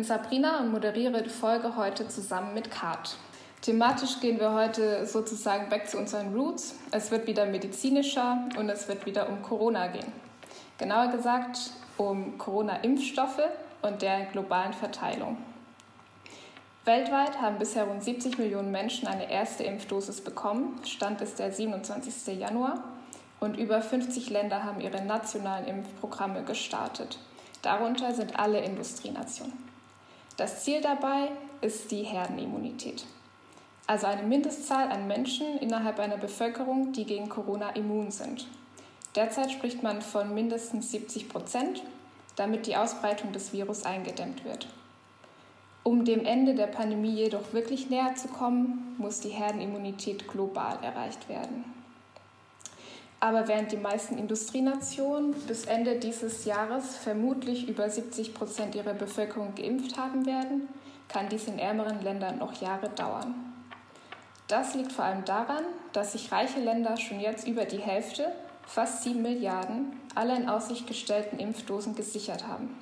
bin 0.00 0.06
Sabrina 0.06 0.60
und 0.60 0.72
moderiere 0.72 1.22
die 1.22 1.28
Folge 1.28 1.76
heute 1.76 2.08
zusammen 2.08 2.54
mit 2.54 2.70
Kat. 2.70 3.18
Thematisch 3.60 4.18
gehen 4.20 4.40
wir 4.40 4.54
heute 4.54 5.04
sozusagen 5.04 5.68
back 5.68 5.90
zu 5.90 5.98
unseren 5.98 6.34
Roots. 6.34 6.74
Es 6.90 7.10
wird 7.10 7.26
wieder 7.26 7.44
medizinischer 7.44 8.48
und 8.56 8.70
es 8.70 8.88
wird 8.88 9.04
wieder 9.04 9.28
um 9.28 9.42
Corona 9.42 9.88
gehen. 9.88 10.10
Genauer 10.78 11.08
gesagt 11.08 11.58
um 11.98 12.38
Corona-Impfstoffe 12.38 13.42
und 13.82 14.00
deren 14.00 14.30
globalen 14.32 14.72
Verteilung. 14.72 15.36
Weltweit 16.86 17.38
haben 17.38 17.58
bisher 17.58 17.84
rund 17.84 18.02
70 18.02 18.38
Millionen 18.38 18.70
Menschen 18.70 19.06
eine 19.06 19.30
erste 19.30 19.64
Impfdosis 19.64 20.22
bekommen. 20.22 20.80
Stand 20.86 21.20
ist 21.20 21.38
der 21.38 21.52
27. 21.52 22.38
Januar. 22.38 22.84
Und 23.38 23.58
über 23.58 23.82
50 23.82 24.30
Länder 24.30 24.64
haben 24.64 24.80
ihre 24.80 25.02
nationalen 25.02 25.66
Impfprogramme 25.66 26.42
gestartet. 26.42 27.18
Darunter 27.60 28.14
sind 28.14 28.38
alle 28.38 28.60
Industrienationen. 28.60 29.69
Das 30.40 30.64
Ziel 30.64 30.80
dabei 30.80 31.32
ist 31.60 31.90
die 31.90 32.02
Herdenimmunität. 32.02 33.04
Also 33.86 34.06
eine 34.06 34.22
Mindestzahl 34.22 34.90
an 34.90 35.06
Menschen 35.06 35.58
innerhalb 35.58 35.98
einer 35.98 36.16
Bevölkerung, 36.16 36.92
die 36.94 37.04
gegen 37.04 37.28
Corona 37.28 37.68
immun 37.76 38.10
sind. 38.10 38.46
Derzeit 39.14 39.50
spricht 39.50 39.82
man 39.82 40.00
von 40.00 40.32
mindestens 40.32 40.92
70 40.92 41.28
Prozent, 41.28 41.82
damit 42.36 42.66
die 42.66 42.74
Ausbreitung 42.74 43.32
des 43.32 43.52
Virus 43.52 43.84
eingedämmt 43.84 44.46
wird. 44.46 44.66
Um 45.82 46.06
dem 46.06 46.24
Ende 46.24 46.54
der 46.54 46.68
Pandemie 46.68 47.16
jedoch 47.16 47.52
wirklich 47.52 47.90
näher 47.90 48.14
zu 48.14 48.28
kommen, 48.28 48.94
muss 48.96 49.20
die 49.20 49.28
Herdenimmunität 49.28 50.26
global 50.26 50.78
erreicht 50.82 51.28
werden. 51.28 51.66
Aber 53.20 53.46
während 53.48 53.70
die 53.70 53.76
meisten 53.76 54.16
Industrienationen 54.16 55.32
bis 55.46 55.66
Ende 55.66 55.96
dieses 55.96 56.46
Jahres 56.46 56.96
vermutlich 56.96 57.68
über 57.68 57.88
70 57.88 58.32
Prozent 58.32 58.74
ihrer 58.74 58.94
Bevölkerung 58.94 59.54
geimpft 59.54 59.98
haben 59.98 60.24
werden, 60.24 60.68
kann 61.08 61.28
dies 61.28 61.46
in 61.46 61.58
ärmeren 61.58 62.02
Ländern 62.02 62.38
noch 62.38 62.60
Jahre 62.62 62.88
dauern. 62.88 63.34
Das 64.48 64.74
liegt 64.74 64.92
vor 64.92 65.04
allem 65.04 65.24
daran, 65.26 65.64
dass 65.92 66.12
sich 66.12 66.32
reiche 66.32 66.60
Länder 66.60 66.96
schon 66.96 67.20
jetzt 67.20 67.46
über 67.46 67.66
die 67.66 67.78
Hälfte, 67.78 68.32
fast 68.66 69.02
7 69.02 69.20
Milliarden, 69.20 69.92
aller 70.14 70.36
in 70.36 70.48
Aussicht 70.48 70.86
gestellten 70.86 71.38
Impfdosen 71.38 71.94
gesichert 71.94 72.46
haben. 72.46 72.74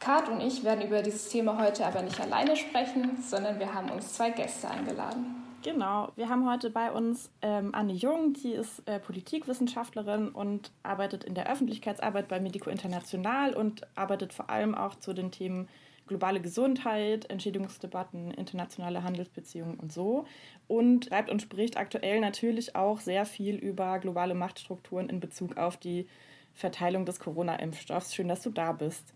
Kat 0.00 0.30
und 0.30 0.40
ich 0.40 0.64
werden 0.64 0.86
über 0.86 1.02
dieses 1.02 1.28
Thema 1.28 1.62
heute 1.62 1.84
aber 1.84 2.00
nicht 2.00 2.18
alleine 2.18 2.56
sprechen, 2.56 3.22
sondern 3.22 3.58
wir 3.58 3.74
haben 3.74 3.90
uns 3.90 4.14
zwei 4.14 4.30
Gäste 4.30 4.70
eingeladen. 4.70 5.39
Genau, 5.62 6.10
wir 6.16 6.30
haben 6.30 6.48
heute 6.48 6.70
bei 6.70 6.90
uns 6.90 7.30
ähm, 7.42 7.74
Anne 7.74 7.92
Jung, 7.92 8.32
die 8.32 8.52
ist 8.52 8.82
äh, 8.88 8.98
Politikwissenschaftlerin 8.98 10.30
und 10.30 10.72
arbeitet 10.82 11.22
in 11.22 11.34
der 11.34 11.52
Öffentlichkeitsarbeit 11.52 12.28
bei 12.28 12.40
Medico 12.40 12.70
International 12.70 13.52
und 13.52 13.86
arbeitet 13.94 14.32
vor 14.32 14.48
allem 14.48 14.74
auch 14.74 14.94
zu 14.94 15.12
den 15.12 15.30
Themen 15.30 15.68
globale 16.06 16.40
Gesundheit, 16.40 17.28
Entschädigungsdebatten, 17.28 18.30
internationale 18.30 19.04
Handelsbeziehungen 19.04 19.78
und 19.78 19.92
so. 19.92 20.24
Und 20.66 21.06
schreibt 21.06 21.28
und 21.28 21.42
spricht 21.42 21.76
aktuell 21.76 22.20
natürlich 22.20 22.74
auch 22.74 22.98
sehr 22.98 23.26
viel 23.26 23.56
über 23.56 23.98
globale 23.98 24.34
Machtstrukturen 24.34 25.10
in 25.10 25.20
Bezug 25.20 25.58
auf 25.58 25.76
die 25.76 26.08
Verteilung 26.54 27.04
des 27.04 27.20
Corona-Impfstoffs. 27.20 28.14
Schön, 28.14 28.28
dass 28.28 28.40
du 28.40 28.50
da 28.50 28.72
bist. 28.72 29.12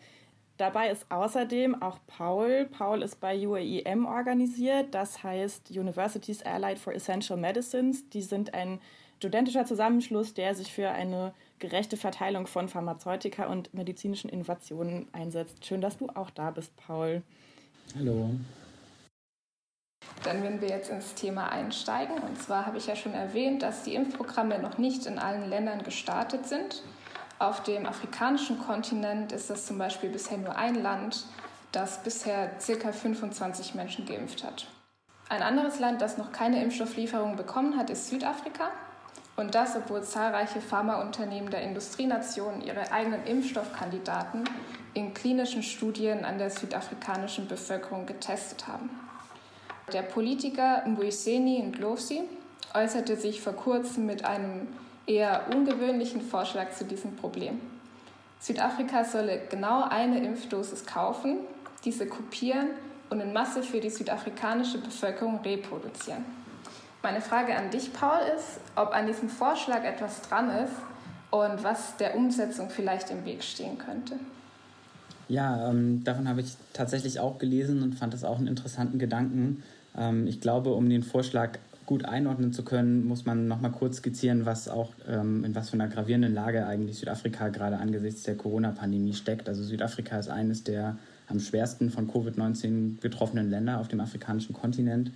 Dabei 0.57 0.91
ist 0.91 1.11
außerdem 1.11 1.83
auch 1.83 1.99
Paul. 2.07 2.69
Paul 2.71 3.03
ist 3.03 3.21
bei 3.21 3.47
UAEM 3.47 4.07
organisiert, 4.07 4.95
das 4.95 5.23
heißt 5.25 5.71
Universities 5.71 6.43
Allied 6.43 6.79
for 6.79 6.93
Essential 6.93 7.39
Medicines. 7.39 8.09
Die 8.11 8.23
sind 8.23 8.55
ein 8.55 8.81
studentischer 9.19 9.65
Zusammenschluss, 9.65 10.33
der 10.33 10.55
sich 10.55 10.73
für 10.73 10.91
eine 10.91 11.35
gerechte 11.59 11.97
Verteilung 11.97 12.47
von 12.47 12.69
Pharmazeutika 12.69 13.47
und 13.47 13.75
medizinischen 13.75 14.29
Innovationen 14.29 15.09
einsetzt. 15.13 15.65
Schön, 15.65 15.81
dass 15.81 15.97
du 15.97 16.09
auch 16.11 16.31
da 16.31 16.51
bist, 16.53 16.77
Paul. 16.77 17.23
Hallo. 17.97 18.31
Dann 20.23 20.43
werden 20.43 20.61
wir 20.61 20.69
jetzt 20.69 20.91
ins 20.91 21.15
Thema 21.15 21.51
einsteigen. 21.51 22.19
Und 22.19 22.41
zwar 22.41 22.67
habe 22.67 22.79
ich 22.79 22.87
ja 22.87 22.95
schon 22.95 23.15
erwähnt, 23.15 23.63
dass 23.63 23.83
die 23.83 23.95
Impfprogramme 23.95 24.59
noch 24.61 24.79
nicht 24.79 25.07
in 25.07 25.19
allen 25.19 25.49
Ländern 25.49 25.83
gestartet 25.83 26.47
sind. 26.47 26.83
Auf 27.45 27.63
dem 27.63 27.85
afrikanischen 27.85 28.59
Kontinent 28.59 29.31
ist 29.31 29.51
es 29.51 29.67
zum 29.67 29.77
Beispiel 29.77 30.09
bisher 30.09 30.39
nur 30.39 30.57
ein 30.57 30.77
Land, 30.77 31.27
das 31.73 32.03
bisher 32.03 32.53
ca. 32.57 32.91
25 32.91 33.75
Menschen 33.75 34.07
geimpft 34.07 34.43
hat. 34.43 34.67
Ein 35.29 35.43
anderes 35.43 35.79
Land, 35.79 36.01
das 36.01 36.17
noch 36.17 36.33
keine 36.33 36.63
Impfstofflieferung 36.63 37.37
bekommen 37.37 37.77
hat, 37.77 37.91
ist 37.91 38.09
Südafrika. 38.09 38.71
Und 39.37 39.55
das, 39.55 39.77
obwohl 39.77 40.03
zahlreiche 40.03 40.63
Pharmaunternehmen 40.63 41.51
der 41.51 41.61
Industrienationen 41.61 42.63
ihre 42.63 42.91
eigenen 42.93 43.27
Impfstoffkandidaten 43.27 44.45
in 44.95 45.13
klinischen 45.13 45.63
Studien 45.63 46.25
an 46.25 46.39
der 46.39 46.49
südafrikanischen 46.49 47.47
Bevölkerung 47.47 48.07
getestet 48.07 48.69
haben. 48.69 48.89
Der 49.93 50.01
Politiker 50.01 50.83
Mbuyiseni 50.87 51.63
Ndlozi 51.63 52.23
äußerte 52.73 53.17
sich 53.17 53.43
vor 53.43 53.53
kurzem 53.53 54.07
mit 54.07 54.25
einem 54.25 54.67
eher 55.07 55.47
ungewöhnlichen 55.55 56.21
Vorschlag 56.21 56.73
zu 56.73 56.85
diesem 56.85 57.17
Problem. 57.17 57.61
Südafrika 58.41 59.05
solle 59.05 59.43
genau 59.51 59.85
eine 59.89 60.25
Impfdosis 60.25 60.85
kaufen, 60.87 61.39
diese 61.85 62.07
kopieren 62.07 62.69
und 63.11 63.21
in 63.21 63.33
Masse 63.33 63.63
für 63.63 63.81
die 63.81 63.91
südafrikanische 63.91 64.79
Bevölkerung 64.79 65.41
reproduzieren. 65.41 66.25
Meine 67.03 67.21
Frage 67.21 67.55
an 67.55 67.71
dich, 67.71 67.93
Paul, 67.93 68.21
ist, 68.37 68.61
ob 68.77 68.95
an 68.95 69.07
diesem 69.07 69.29
Vorschlag 69.29 69.85
etwas 69.85 70.23
dran 70.23 70.51
ist 70.51 70.73
und 71.31 71.63
was 71.63 71.97
der 71.97 72.17
Umsetzung 72.17 72.71
vielleicht 72.71 73.11
im 73.11 73.25
Weg 73.25 73.43
stehen 73.43 73.77
könnte. 73.77 74.15
Ja, 75.29 75.71
ähm, 75.71 76.05
davon 76.05 76.29
habe 76.29 76.41
ich 76.41 76.57
tatsächlich 76.73 77.21
auch 77.21 77.39
gelesen 77.39 77.83
und 77.83 77.95
fand 77.95 78.15
das 78.15 78.25
auch 78.25 78.39
einen 78.39 78.47
interessanten 78.47 78.99
Gedanken. 78.99 79.63
Ähm, 79.97 80.27
ich 80.27 80.41
glaube, 80.41 80.73
um 80.75 80.89
den 80.89 81.03
Vorschlag 81.03 81.59
gut 81.87 82.05
einordnen 82.05 82.53
zu 82.53 82.65
können, 82.65 83.07
muss 83.07 83.25
man 83.25 83.49
noch 83.49 83.61
mal 83.61 83.71
kurz 83.71 83.99
skizzieren, 83.99 84.47
was 84.47 84.69
auch 84.69 84.93
ähm, 85.09 85.45
in 85.45 85.55
was 85.55 85.71
für 85.71 85.75
einer 85.75 85.89
gravierenden 85.89 86.35
Lage 86.35 86.67
eigentlich 86.67 86.99
Südafrika 86.99 87.49
gerade 87.49 87.79
angesichts 87.79 88.23
der 88.23 88.37
Corona-Pandemie 88.37 89.15
steckt. 89.15 89.49
Also 89.49 89.63
Südafrika 89.63 90.19
ist 90.19 90.29
eines 90.29 90.65
der 90.65 90.97
am 91.27 91.41
schwersten 91.41 91.91
von 91.91 92.09
Covid-19 92.09 93.01
betroffenen 93.01 93.51
Länder 93.51 93.81
auf 93.81 93.89
dem 93.89 94.01
afrikanischen 94.01 94.55
Kontinent. 94.55 95.11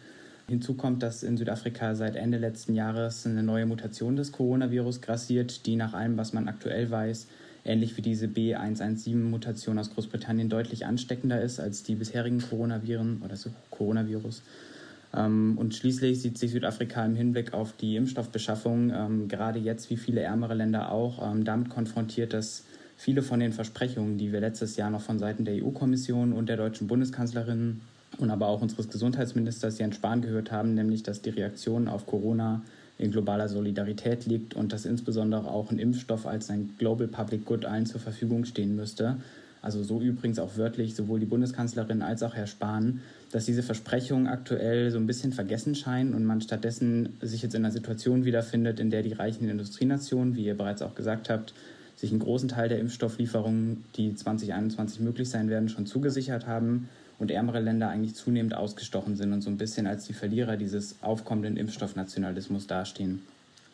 Hinzu 0.49 0.75
kommt, 0.75 1.03
dass 1.03 1.23
in 1.23 1.37
Südafrika 1.37 1.95
seit 1.95 2.17
Ende 2.17 2.39
letzten 2.39 2.75
Jahres 2.75 3.27
eine 3.27 3.43
neue 3.43 3.67
Mutation 3.67 4.17
des 4.17 4.33
Coronavirus 4.33 5.03
grassiert, 5.03 5.67
die 5.67 5.77
nach 5.77 5.93
allem, 5.93 6.17
was 6.17 6.33
man 6.33 6.49
aktuell 6.49 6.91
weiß, 6.91 7.27
ähnlich 7.67 7.99
wie 7.99 8.03
diese 8.03 8.27
B117-Mutation 8.27 9.79
aus 9.79 9.93
Großbritannien 9.93 10.49
deutlich 10.49 10.87
ansteckender 10.87 11.43
ist 11.43 11.61
als 11.61 11.83
die 11.83 11.97
bisherigen 11.97 12.41
Coronaviren 12.41 13.21
oder 13.23 13.37
so 13.37 13.51
Coronavirus. 13.71 14.43
Ähm, 15.15 15.57
und 15.57 15.75
schließlich 15.75 16.21
sieht 16.21 16.39
sich 16.39 16.51
Südafrika 16.51 17.05
im 17.05 17.17
Hinblick 17.17 17.55
auf 17.55 17.73
die 17.77 17.97
Impfstoffbeschaffung 17.97 18.91
ähm, 18.91 19.29
gerade 19.29 19.59
jetzt, 19.59 19.91
wie 19.91 19.97
viele 19.97 20.21
ärmere 20.21 20.55
Länder 20.55 20.91
auch, 20.91 21.23
ähm, 21.27 21.45
damit 21.45 21.71
konfrontiert, 21.71 22.33
dass 22.33 22.65
viele 22.97 23.23
von 23.23 23.41
den 23.41 23.53
Versprechungen, 23.53 24.19
die 24.19 24.33
wir 24.33 24.41
letztes 24.41 24.77
Jahr 24.77 24.91
noch 24.91 25.01
von 25.01 25.19
Seiten 25.19 25.45
der 25.45 25.63
EU-Kommission 25.63 26.33
und 26.33 26.49
der 26.49 26.57
deutschen 26.57 26.89
Bundeskanzlerin 26.89 27.81
und 28.19 28.31
aber 28.31 28.49
auch 28.49 28.61
unseres 28.61 28.89
Gesundheitsministers 28.89 29.79
Jens 29.79 29.97
Spahn 29.97 30.23
gehört 30.23 30.51
haben, 30.51 30.75
nämlich 30.75 31.03
dass 31.03 31.23
die 31.23 31.31
Reaktion 31.31 31.89
auf 31.89 32.07
Corona 32.07 32.63
in 32.99 33.13
globaler 33.13 33.49
Solidarität 33.49 34.27
liegt 34.27 34.55
und 34.55 34.73
dass 34.73 34.85
insbesondere 34.85 35.49
auch 35.49 35.71
ein 35.71 35.79
Impfstoff 35.79 36.27
als 36.27 36.51
ein 36.51 36.75
Global 36.79 37.07
Public 37.07 37.45
Good 37.45 37.65
allen 37.65 37.87
zur 37.87 38.01
Verfügung 38.01 38.45
stehen 38.45 38.75
müsste. 38.75 39.19
Also 39.63 39.83
so 39.83 40.01
übrigens 40.01 40.39
auch 40.39 40.57
wörtlich 40.57 40.95
sowohl 40.95 41.21
die 41.21 41.27
Bundeskanzlerin 41.27 42.03
als 42.03 42.23
auch 42.23 42.35
Herr 42.35 42.47
Spahn 42.47 43.01
dass 43.31 43.45
diese 43.45 43.63
Versprechungen 43.63 44.27
aktuell 44.27 44.91
so 44.91 44.99
ein 44.99 45.07
bisschen 45.07 45.33
vergessen 45.33 45.75
scheinen 45.75 46.15
und 46.15 46.25
man 46.25 46.41
stattdessen 46.41 47.17
sich 47.21 47.43
jetzt 47.43 47.55
in 47.55 47.65
einer 47.65 47.73
Situation 47.73 48.25
wiederfindet, 48.25 48.81
in 48.81 48.91
der 48.91 49.03
die 49.03 49.13
reichen 49.13 49.49
Industrienationen, 49.49 50.35
wie 50.35 50.45
ihr 50.45 50.57
bereits 50.57 50.83
auch 50.83 50.95
gesagt 50.95 51.29
habt, 51.29 51.53
sich 51.97 52.11
einen 52.11 52.21
großen 52.21 52.49
Teil 52.49 52.69
der 52.69 52.79
Impfstofflieferungen, 52.79 53.85
die 53.97 54.15
2021 54.15 55.01
möglich 55.01 55.29
sein 55.29 55.51
werden, 55.51 55.69
schon 55.69 55.85
zugesichert 55.85 56.47
haben 56.47 56.89
und 57.19 57.31
ärmere 57.31 57.61
Länder 57.61 57.89
eigentlich 57.89 58.15
zunehmend 58.15 58.55
ausgestochen 58.55 59.17
sind 59.17 59.33
und 59.33 59.43
so 59.43 59.51
ein 59.51 59.59
bisschen 59.59 59.87
als 59.87 60.07
die 60.07 60.13
Verlierer 60.13 60.57
dieses 60.57 61.03
aufkommenden 61.03 61.57
Impfstoffnationalismus 61.57 62.67
dastehen. 62.67 63.23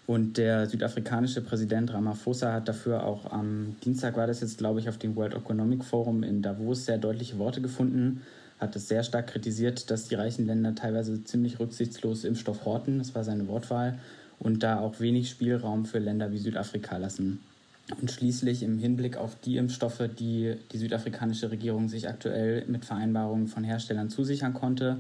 Und 0.07 0.37
der 0.37 0.67
südafrikanische 0.67 1.43
Präsident 1.43 1.93
Ramaphosa 1.93 2.53
hat 2.53 2.69
dafür 2.69 3.05
auch 3.05 3.31
am 3.31 3.77
Dienstag 3.85 4.17
war 4.17 4.27
das 4.27 4.41
jetzt, 4.41 4.59
glaube 4.59 4.81
ich, 4.81 4.89
auf 4.89 4.99
dem 4.99 5.17
World 5.17 5.35
Economic 5.35 5.85
Forum 5.85 6.23
in 6.23 6.43
Davos 6.43 6.87
sehr 6.87 6.99
deutliche 6.99 7.39
Worte 7.39 7.61
gefunden 7.61 8.21
hat 8.65 8.77
es 8.77 8.89
sehr 8.89 9.03
stark 9.03 9.29
kritisiert, 9.29 9.91
dass 9.91 10.09
die 10.09 10.17
reichen 10.17 10.47
Länder 10.47 10.75
teilweise 10.75 11.23
ziemlich 11.25 11.61
rücksichtslos 11.61 12.25
Impfstoff 12.25 12.65
horten, 12.65 12.99
das 12.99 13.15
war 13.15 13.25
seine 13.25 13.47
Wortwahl, 13.49 13.99
und 14.39 14.63
da 14.63 14.81
auch 14.81 15.01
wenig 15.01 15.31
Spielraum 15.31 15.85
für 15.87 15.99
Länder 15.99 16.33
wie 16.33 16.39
Südafrika 16.39 16.97
lassen. 16.97 17.41
Und 18.01 18.11
schließlich 18.11 18.63
im 18.63 18.79
Hinblick 18.79 19.17
auf 19.17 19.37
die 19.41 19.59
Impfstoffe, 19.59 20.09
die 20.19 20.57
die 20.73 20.79
südafrikanische 20.79 21.51
Regierung 21.51 21.89
sich 21.89 22.09
aktuell 22.09 22.65
mit 22.67 22.85
Vereinbarungen 22.85 23.47
von 23.47 23.63
Herstellern 23.63 24.09
zusichern 24.09 24.55
konnte, 24.55 24.99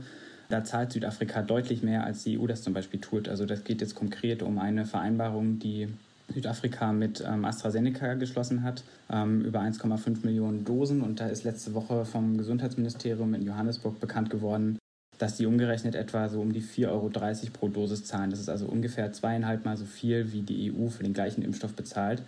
da 0.51 0.63
zahlt 0.63 0.93
Südafrika 0.93 1.43
deutlich 1.43 1.83
mehr, 1.83 2.05
als 2.05 2.25
die 2.25 2.39
EU 2.39 2.47
das 2.47 2.63
zum 2.63 2.75
Beispiel 2.75 3.01
tut. 3.01 3.29
Also 3.29 3.47
das 3.47 3.65
geht 3.65 3.81
jetzt 3.81 3.95
konkret 3.95 4.43
um 4.43 4.59
eine 4.59 4.85
Vereinbarung, 4.85 5.59
die 5.59 5.89
Südafrika 6.33 6.93
mit 6.93 7.23
ähm, 7.27 7.45
AstraZeneca 7.45 8.15
geschlossen 8.15 8.63
hat, 8.63 8.83
ähm, 9.11 9.43
über 9.43 9.61
1,5 9.61 10.25
Millionen 10.25 10.65
Dosen. 10.65 11.03
Und 11.03 11.21
da 11.21 11.27
ist 11.27 11.45
letzte 11.45 11.75
Woche 11.75 12.05
vom 12.05 12.39
Gesundheitsministerium 12.39 13.35
in 13.35 13.43
Johannesburg 13.43 14.01
bekannt 14.01 14.31
geworden, 14.31 14.79
dass 15.19 15.37
die 15.37 15.47
umgerechnet 15.47 15.95
etwa 15.95 16.29
so 16.29 16.41
um 16.41 16.53
die 16.53 16.63
4,30 16.63 16.89
Euro 16.89 17.11
pro 17.53 17.69
Dosis 17.69 18.05
zahlen. 18.05 18.31
Das 18.31 18.41
ist 18.41 18.49
also 18.49 18.67
ungefähr 18.67 19.13
zweieinhalb 19.13 19.65
Mal 19.65 19.77
so 19.77 19.85
viel, 19.85 20.33
wie 20.33 20.43
die 20.43 20.73
EU 20.73 20.89
für 20.89 21.03
den 21.03 21.13
gleichen 21.13 21.43
Impfstoff 21.43 21.75
bezahlt. 21.75 22.23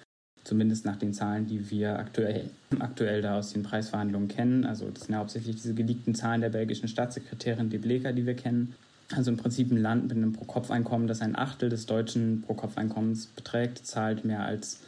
Zumindest 0.44 0.84
nach 0.84 0.96
den 0.96 1.12
Zahlen, 1.12 1.46
die 1.48 1.70
wir 1.70 1.98
aktuell, 1.98 2.50
aktuell 2.78 3.22
da 3.22 3.38
aus 3.38 3.52
den 3.52 3.64
Preisverhandlungen 3.64 4.28
kennen. 4.28 4.64
Also 4.64 4.88
das 4.90 5.04
sind 5.04 5.14
ja 5.14 5.18
hauptsächlich 5.18 5.56
diese 5.56 5.74
geleakten 5.74 6.14
Zahlen 6.14 6.40
der 6.40 6.50
belgischen 6.50 6.88
Staatssekretärin 6.88 7.70
De 7.70 7.80
Bleker, 7.80 8.12
die 8.12 8.26
wir 8.26 8.36
kennen. 8.36 8.74
Also 9.14 9.30
im 9.30 9.36
Prinzip 9.36 9.70
ein 9.70 9.76
Land 9.76 10.08
mit 10.08 10.16
einem 10.16 10.32
Pro-Kopf-Einkommen, 10.32 11.06
das 11.06 11.20
ein 11.20 11.36
Achtel 11.36 11.68
des 11.68 11.86
deutschen 11.86 12.42
Pro-Kopf-Einkommens 12.42 13.26
beträgt, 13.26 13.86
zahlt 13.86 14.24
mehr 14.24 14.44
als 14.44 14.80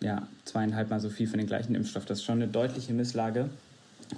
ja, 0.00 0.26
zweieinhalb 0.44 0.90
Mal 0.90 1.00
so 1.00 1.10
viel 1.10 1.28
für 1.28 1.36
den 1.36 1.46
gleichen 1.46 1.74
Impfstoff. 1.74 2.04
Das 2.04 2.18
ist 2.18 2.24
schon 2.24 2.42
eine 2.42 2.48
deutliche 2.48 2.92
Misslage. 2.92 3.50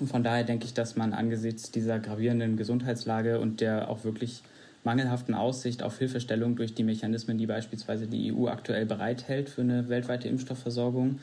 Und 0.01 0.09
von 0.09 0.25
daher 0.25 0.45
denke 0.45 0.65
ich, 0.65 0.75
dass 0.75 0.97
man 0.97 1.13
angesichts 1.13 1.71
dieser 1.71 1.99
gravierenden 1.99 2.57
Gesundheitslage 2.57 3.39
und 3.39 3.61
der 3.61 3.89
auch 3.91 4.05
wirklich 4.05 4.43
mangelhaften 4.83 5.35
Aussicht 5.35 5.83
auf 5.83 5.99
Hilfestellung 5.99 6.57
durch 6.57 6.75
die 6.75 6.85
Mechanismen, 6.85 7.39
die 7.39 7.47
beispielsweise 7.47 8.07
die 8.07 8.33
EU 8.33 8.49
aktuell 8.49 8.87
bereithält 8.87 9.49
für 9.49 9.63
eine 9.63 9.89
weltweite 9.89 10.29
Impfstoffversorgung, 10.29 11.21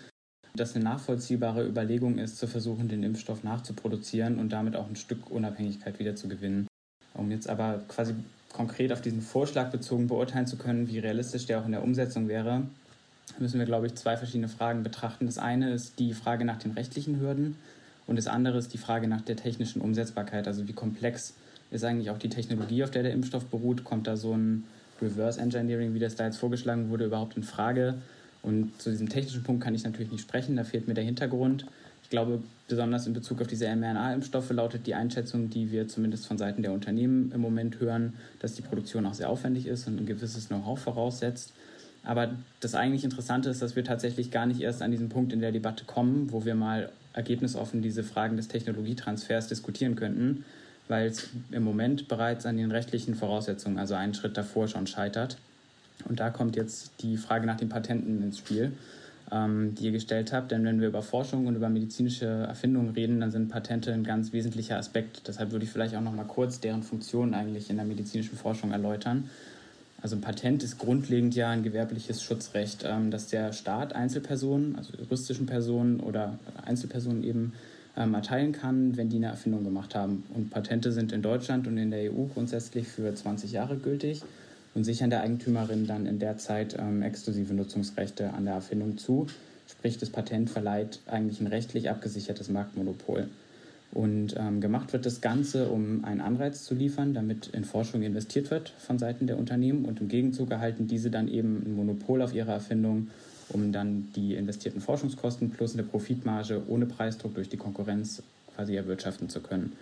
dass 0.56 0.76
eine 0.76 0.84
nachvollziehbare 0.84 1.66
Überlegung 1.66 2.18
ist, 2.18 2.38
zu 2.38 2.48
versuchen, 2.48 2.88
den 2.88 3.04
Impfstoff 3.04 3.44
nachzuproduzieren 3.44 4.40
und 4.40 4.52
damit 4.52 4.76
auch 4.76 4.88
ein 4.88 4.96
Stück 4.96 5.30
Unabhängigkeit 5.30 6.00
wieder 6.00 6.16
zu 6.16 6.28
gewinnen. 6.28 6.68
Um 7.14 7.32
jetzt 7.32 7.50
aber 7.50 7.82
quasi 7.88 8.14
konkret 8.54 8.92
auf 8.92 9.02
diesen 9.02 9.22
Vorschlag 9.22 9.72
bezogen 9.72 10.08
beurteilen 10.08 10.48
zu 10.48 10.58
können, 10.58 10.88
wie 10.90 11.00
realistisch 11.00 11.46
der 11.46 11.60
auch 11.60 11.66
in 11.66 11.72
der 11.72 11.84
Umsetzung 11.84 12.28
wäre, 12.28 12.64
müssen 13.40 13.60
wir, 13.60 13.66
glaube 13.66 13.88
ich, 13.88 13.96
zwei 13.96 14.18
verschiedene 14.18 14.50
Fragen 14.50 14.84
betrachten. 14.84 15.26
Das 15.26 15.38
eine 15.38 15.74
ist 15.74 16.00
die 16.00 16.14
Frage 16.14 16.46
nach 16.46 16.58
den 16.58 16.72
rechtlichen 16.72 17.20
Hürden 17.20 17.56
und 18.08 18.18
das 18.18 18.28
andere 18.28 18.58
ist 18.58 18.74
die 18.74 18.78
Frage 18.78 19.08
nach 19.08 19.22
der 19.22 19.36
technischen 19.36 19.82
Umsetzbarkeit. 19.82 20.48
Also 20.48 20.68
wie 20.68 20.74
komplex 20.74 21.34
ist 21.72 21.84
eigentlich 21.84 22.10
auch 22.10 22.18
die 22.18 22.30
Technologie, 22.30 22.84
auf 22.84 22.92
der 22.92 23.04
der 23.04 23.14
Impfstoff 23.14 23.46
beruht? 23.46 23.84
Kommt 23.84 24.08
da 24.08 24.18
so 24.18 24.34
ein 24.36 24.66
Reverse 25.02 25.40
Engineering, 25.40 25.94
wie 25.94 26.00
das 26.00 26.16
da 26.16 26.26
jetzt 26.26 26.38
vorgeschlagen 26.38 26.90
wurde, 26.90 27.06
überhaupt 27.06 27.38
in 27.38 27.44
Frage? 27.44 27.96
Und 28.44 28.82
zu 28.82 28.90
diesem 28.90 29.08
technischen 29.08 29.44
Punkt 29.44 29.64
kann 29.64 29.76
ich 29.76 29.84
natürlich 29.84 30.12
nicht 30.12 30.22
sprechen, 30.22 30.56
da 30.56 30.64
fehlt 30.64 30.88
mir 30.88 30.94
der 30.94 31.04
Hintergrund 31.04 31.66
glaube, 32.12 32.44
besonders 32.68 33.08
in 33.08 33.14
Bezug 33.14 33.42
auf 33.42 33.48
diese 33.48 33.66
mRNA-Impfstoffe 33.76 34.52
lautet 34.52 34.86
die 34.86 34.94
Einschätzung, 34.94 35.50
die 35.50 35.72
wir 35.72 35.88
zumindest 35.88 36.28
von 36.28 36.38
Seiten 36.38 36.62
der 36.62 36.72
Unternehmen 36.72 37.32
im 37.34 37.42
Moment 37.42 37.80
hören, 37.80 38.14
dass 38.40 38.54
die 38.54 38.62
Produktion 38.62 39.08
auch 39.08 39.16
sehr 39.16 39.30
aufwendig 39.30 39.66
ist 39.66 39.88
und 39.88 40.00
ein 40.00 40.06
gewisses 40.06 40.50
Know-how 40.50 40.80
voraussetzt. 40.80 41.54
Aber 42.04 42.32
das 42.60 42.76
eigentlich 42.76 43.04
Interessante 43.04 43.50
ist, 43.50 43.62
dass 43.62 43.76
wir 43.76 43.84
tatsächlich 43.84 44.30
gar 44.30 44.46
nicht 44.46 44.62
erst 44.62 44.82
an 44.82 44.92
diesen 44.92 45.10
Punkt 45.10 45.34
in 45.34 45.42
der 45.42 45.52
Debatte 45.52 45.86
kommen, 45.86 46.32
wo 46.32 46.46
wir 46.46 46.56
mal 46.56 46.92
ergebnisoffen 47.14 47.82
diese 47.82 48.04
Fragen 48.04 48.38
des 48.38 48.48
Technologietransfers 48.48 49.48
diskutieren 49.48 49.96
könnten, 49.96 50.46
weil 50.88 51.08
es 51.08 51.30
im 51.52 51.64
Moment 51.64 52.08
bereits 52.08 52.46
an 52.46 52.58
den 52.58 52.72
rechtlichen 52.72 53.16
Voraussetzungen, 53.16 53.78
also 53.78 53.96
einen 53.96 54.14
Schritt 54.14 54.38
davor 54.38 54.68
schon 54.68 54.88
scheitert. 54.88 55.38
Und 56.06 56.20
da 56.20 56.30
kommt 56.30 56.56
jetzt 56.56 56.92
die 57.02 57.18
Frage 57.18 57.46
nach 57.46 57.58
den 57.58 57.70
Patenten 57.70 58.24
ins 58.24 58.38
Spiel 58.38 58.72
ähm, 59.32 59.76
die 59.76 59.86
ihr 59.86 59.92
gestellt 59.92 60.34
habt. 60.34 60.52
Denn 60.52 60.64
wenn 60.66 60.82
wir 60.82 60.88
über 60.88 61.02
Forschung 61.02 61.48
und 61.48 61.56
über 61.56 61.70
medizinische 61.70 62.26
Erfindungen 62.26 62.92
reden, 62.92 63.20
dann 63.20 63.32
sind 63.32 63.50
Patente 63.50 63.94
ein 63.94 64.04
ganz 64.04 64.34
wesentlicher 64.34 64.78
Aspekt. 64.78 65.28
Deshalb 65.28 65.52
würde 65.52 65.66
ich 65.66 65.72
vielleicht 65.72 65.96
auch 65.96 66.02
noch 66.02 66.14
mal 66.14 66.26
kurz 66.26 66.60
deren 66.60 66.84
Funktion 66.84 67.34
eigentlich 67.34 67.70
in 67.70 67.78
der 67.78 67.86
medizinischen 67.86 68.38
Forschung 68.38 68.72
erläutern. 68.72 69.30
Also 70.02 70.16
ein 70.16 70.22
Patent 70.22 70.64
ist 70.64 70.80
grundlegend 70.80 71.36
ja 71.36 71.50
ein 71.50 71.64
gewerbliches 71.64 72.24
Schutzrecht, 72.24 72.84
ähm, 72.86 73.12
dass 73.12 73.28
der 73.28 73.54
Staat 73.54 73.94
Einzelpersonen, 73.94 74.76
also 74.76 74.94
juristischen 74.98 75.46
Personen 75.46 76.00
oder 76.00 76.40
Einzelpersonen 76.66 77.24
eben 77.24 77.54
ähm, 77.96 78.14
erteilen 78.14 78.52
kann, 78.52 78.98
wenn 78.98 79.10
die 79.10 79.18
eine 79.18 79.28
Erfindung 79.28 79.64
gemacht 79.64 79.96
haben. 79.96 80.24
Und 80.34 80.50
Patente 80.50 80.92
sind 80.92 81.12
in 81.12 81.22
Deutschland 81.22 81.68
und 81.68 81.78
in 81.78 81.92
der 81.92 82.12
EU 82.12 82.26
grundsätzlich 82.34 82.88
für 82.88 83.14
20 83.14 83.52
Jahre 83.52 83.78
gültig 83.78 84.24
und 84.74 84.84
sichern 84.84 85.10
der 85.10 85.22
Eigentümerin 85.22 85.88
dann 85.88 86.06
in 86.06 86.20
der 86.20 86.38
Zeit 86.38 86.78
ähm, 86.80 87.02
exklusive 87.02 87.54
Nutzungsrechte 87.54 88.34
an 88.34 88.46
der 88.46 88.56
Erfindung 88.56 88.98
zu. 88.98 89.28
Sprich, 89.68 89.98
das 89.98 90.10
Patent 90.10 90.50
verleiht 90.50 91.00
eigentlich 91.08 91.42
ein 91.42 91.48
rechtlich 91.48 91.90
abgesichertes 91.90 92.50
Marktmonopol. 92.50 93.28
Und 93.94 94.36
ähm, 94.38 94.62
gemacht 94.62 94.94
wird 94.94 95.06
das 95.06 95.20
Ganze, 95.20 95.68
um 95.68 96.06
einen 96.06 96.22
Anreiz 96.22 96.64
zu 96.64 96.74
liefern, 96.74 97.14
damit 97.14 97.48
in 97.48 97.66
Forschung 97.66 98.02
investiert 98.04 98.50
wird 98.50 98.70
von 98.70 98.98
Seiten 98.98 99.28
der 99.28 99.38
Unternehmen. 99.38 99.84
Und 99.84 100.00
im 100.00 100.08
Gegenzug 100.08 100.52
erhalten 100.52 100.88
diese 100.88 101.10
dann 101.10 101.28
eben 101.28 101.64
ein 101.66 101.76
Monopol 101.76 102.22
auf 102.22 102.34
ihre 102.34 102.52
Erfindung, 102.52 103.10
um 103.50 103.74
dann 103.74 104.08
die 104.16 104.36
investierten 104.36 104.80
Forschungskosten 104.80 105.50
plus 105.50 105.74
eine 105.74 105.84
Profitmarge 105.84 106.62
ohne 106.68 106.86
Preisdruck 106.86 107.36
durch 107.36 107.50
die 107.50 107.58
Konkurrenz 107.58 108.24
quasi 108.56 108.76
erwirtschaften 108.76 109.28
zu 109.28 109.42
können. 109.42 109.74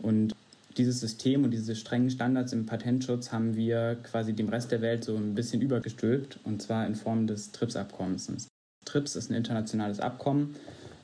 Und 0.00 0.34
dieses 0.78 1.00
System 1.00 1.44
und 1.44 1.50
diese 1.50 1.76
strengen 1.76 2.10
Standards 2.10 2.52
im 2.52 2.66
Patentschutz 2.66 3.32
haben 3.32 3.56
wir 3.56 3.96
quasi 4.02 4.32
dem 4.32 4.48
Rest 4.48 4.72
der 4.72 4.80
Welt 4.80 5.04
so 5.04 5.16
ein 5.16 5.34
bisschen 5.34 5.60
übergestülpt 5.60 6.38
und 6.44 6.62
zwar 6.62 6.86
in 6.86 6.94
Form 6.94 7.26
des 7.26 7.52
TRIPS-Abkommens. 7.52 8.48
TRIPS 8.84 9.16
ist 9.16 9.30
ein 9.30 9.34
internationales 9.34 10.00
Abkommen. 10.00 10.56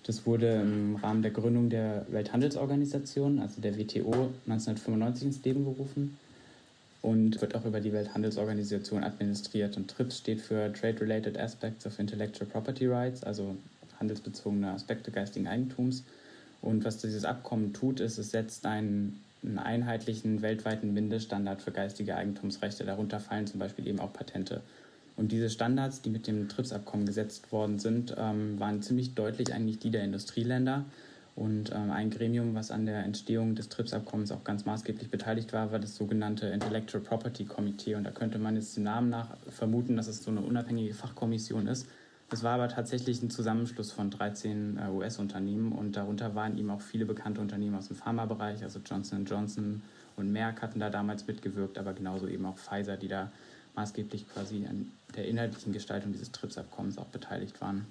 Das 0.04 0.26
wurde 0.26 0.54
im 0.54 0.96
Rahmen 0.96 1.22
der 1.22 1.30
Gründung 1.30 1.68
der 1.68 2.06
Welthandelsorganisation, 2.08 3.40
also 3.40 3.60
der 3.60 3.76
WTO, 3.78 4.30
1995 4.46 5.26
ins 5.26 5.44
Leben 5.44 5.64
gerufen 5.64 6.16
und 7.02 7.40
wird 7.40 7.54
auch 7.54 7.64
über 7.64 7.80
die 7.80 7.92
Welthandelsorganisation 7.92 9.04
administriert. 9.04 9.76
Und 9.76 9.88
TRIPS 9.88 10.18
steht 10.18 10.40
für 10.40 10.72
Trade-Related 10.72 11.38
Aspects 11.38 11.86
of 11.86 11.98
Intellectual 11.98 12.48
Property 12.48 12.86
Rights, 12.86 13.22
also 13.22 13.56
handelsbezogene 14.00 14.70
Aspekte 14.70 15.10
geistigen 15.10 15.46
Eigentums. 15.46 16.04
Und 16.60 16.84
was 16.84 16.98
dieses 16.98 17.24
Abkommen 17.24 17.72
tut, 17.72 18.00
ist, 18.00 18.18
es 18.18 18.30
setzt 18.30 18.66
einen 18.66 19.20
einen 19.42 19.58
einheitlichen 19.58 20.42
weltweiten 20.42 20.92
Mindeststandard 20.92 21.62
für 21.62 21.72
geistige 21.72 22.16
Eigentumsrechte. 22.16 22.84
Darunter 22.84 23.20
fallen 23.20 23.46
zum 23.46 23.60
Beispiel 23.60 23.86
eben 23.86 24.00
auch 24.00 24.12
Patente. 24.12 24.62
Und 25.16 25.32
diese 25.32 25.50
Standards, 25.50 26.00
die 26.00 26.10
mit 26.10 26.26
dem 26.26 26.48
TRIPS-Abkommen 26.48 27.04
gesetzt 27.04 27.50
worden 27.50 27.78
sind, 27.78 28.14
ähm, 28.16 28.58
waren 28.60 28.82
ziemlich 28.82 29.14
deutlich 29.14 29.52
eigentlich 29.52 29.80
die 29.80 29.90
der 29.90 30.04
Industrieländer. 30.04 30.84
Und 31.34 31.72
ähm, 31.72 31.90
ein 31.90 32.10
Gremium, 32.10 32.54
was 32.54 32.70
an 32.70 32.86
der 32.86 33.04
Entstehung 33.04 33.54
des 33.54 33.68
TRIPS-Abkommens 33.68 34.32
auch 34.32 34.42
ganz 34.42 34.64
maßgeblich 34.64 35.10
beteiligt 35.10 35.52
war, 35.52 35.70
war 35.70 35.78
das 35.78 35.96
sogenannte 35.96 36.46
Intellectual 36.48 37.02
Property 37.02 37.44
Committee. 37.44 37.94
Und 37.94 38.04
da 38.04 38.10
könnte 38.10 38.38
man 38.38 38.56
jetzt 38.56 38.76
dem 38.76 38.84
Namen 38.84 39.10
nach 39.10 39.36
vermuten, 39.48 39.96
dass 39.96 40.08
es 40.08 40.22
so 40.22 40.30
eine 40.30 40.40
unabhängige 40.40 40.94
Fachkommission 40.94 41.66
ist, 41.68 41.86
es 42.30 42.42
war 42.42 42.54
aber 42.54 42.68
tatsächlich 42.68 43.22
ein 43.22 43.30
Zusammenschluss 43.30 43.90
von 43.90 44.10
13 44.10 44.78
äh, 44.78 44.90
US-Unternehmen 44.90 45.72
und 45.72 45.96
darunter 45.96 46.34
waren 46.34 46.58
eben 46.58 46.70
auch 46.70 46.82
viele 46.82 47.06
bekannte 47.06 47.40
Unternehmen 47.40 47.76
aus 47.76 47.88
dem 47.88 47.96
Pharmabereich, 47.96 48.62
also 48.62 48.80
Johnson 48.84 49.24
Johnson 49.24 49.82
und 50.16 50.30
Merck 50.30 50.60
hatten 50.60 50.78
da 50.80 50.90
damals 50.90 51.26
mitgewirkt, 51.26 51.78
aber 51.78 51.94
genauso 51.94 52.28
eben 52.28 52.44
auch 52.44 52.58
Pfizer, 52.58 52.96
die 52.96 53.08
da 53.08 53.32
maßgeblich 53.76 54.28
quasi 54.28 54.66
an 54.68 54.90
der 55.16 55.26
inhaltlichen 55.26 55.72
Gestaltung 55.72 56.12
dieses 56.12 56.30
TRIPS-Abkommens 56.32 56.98
auch 56.98 57.06
beteiligt 57.06 57.60
waren. 57.60 57.86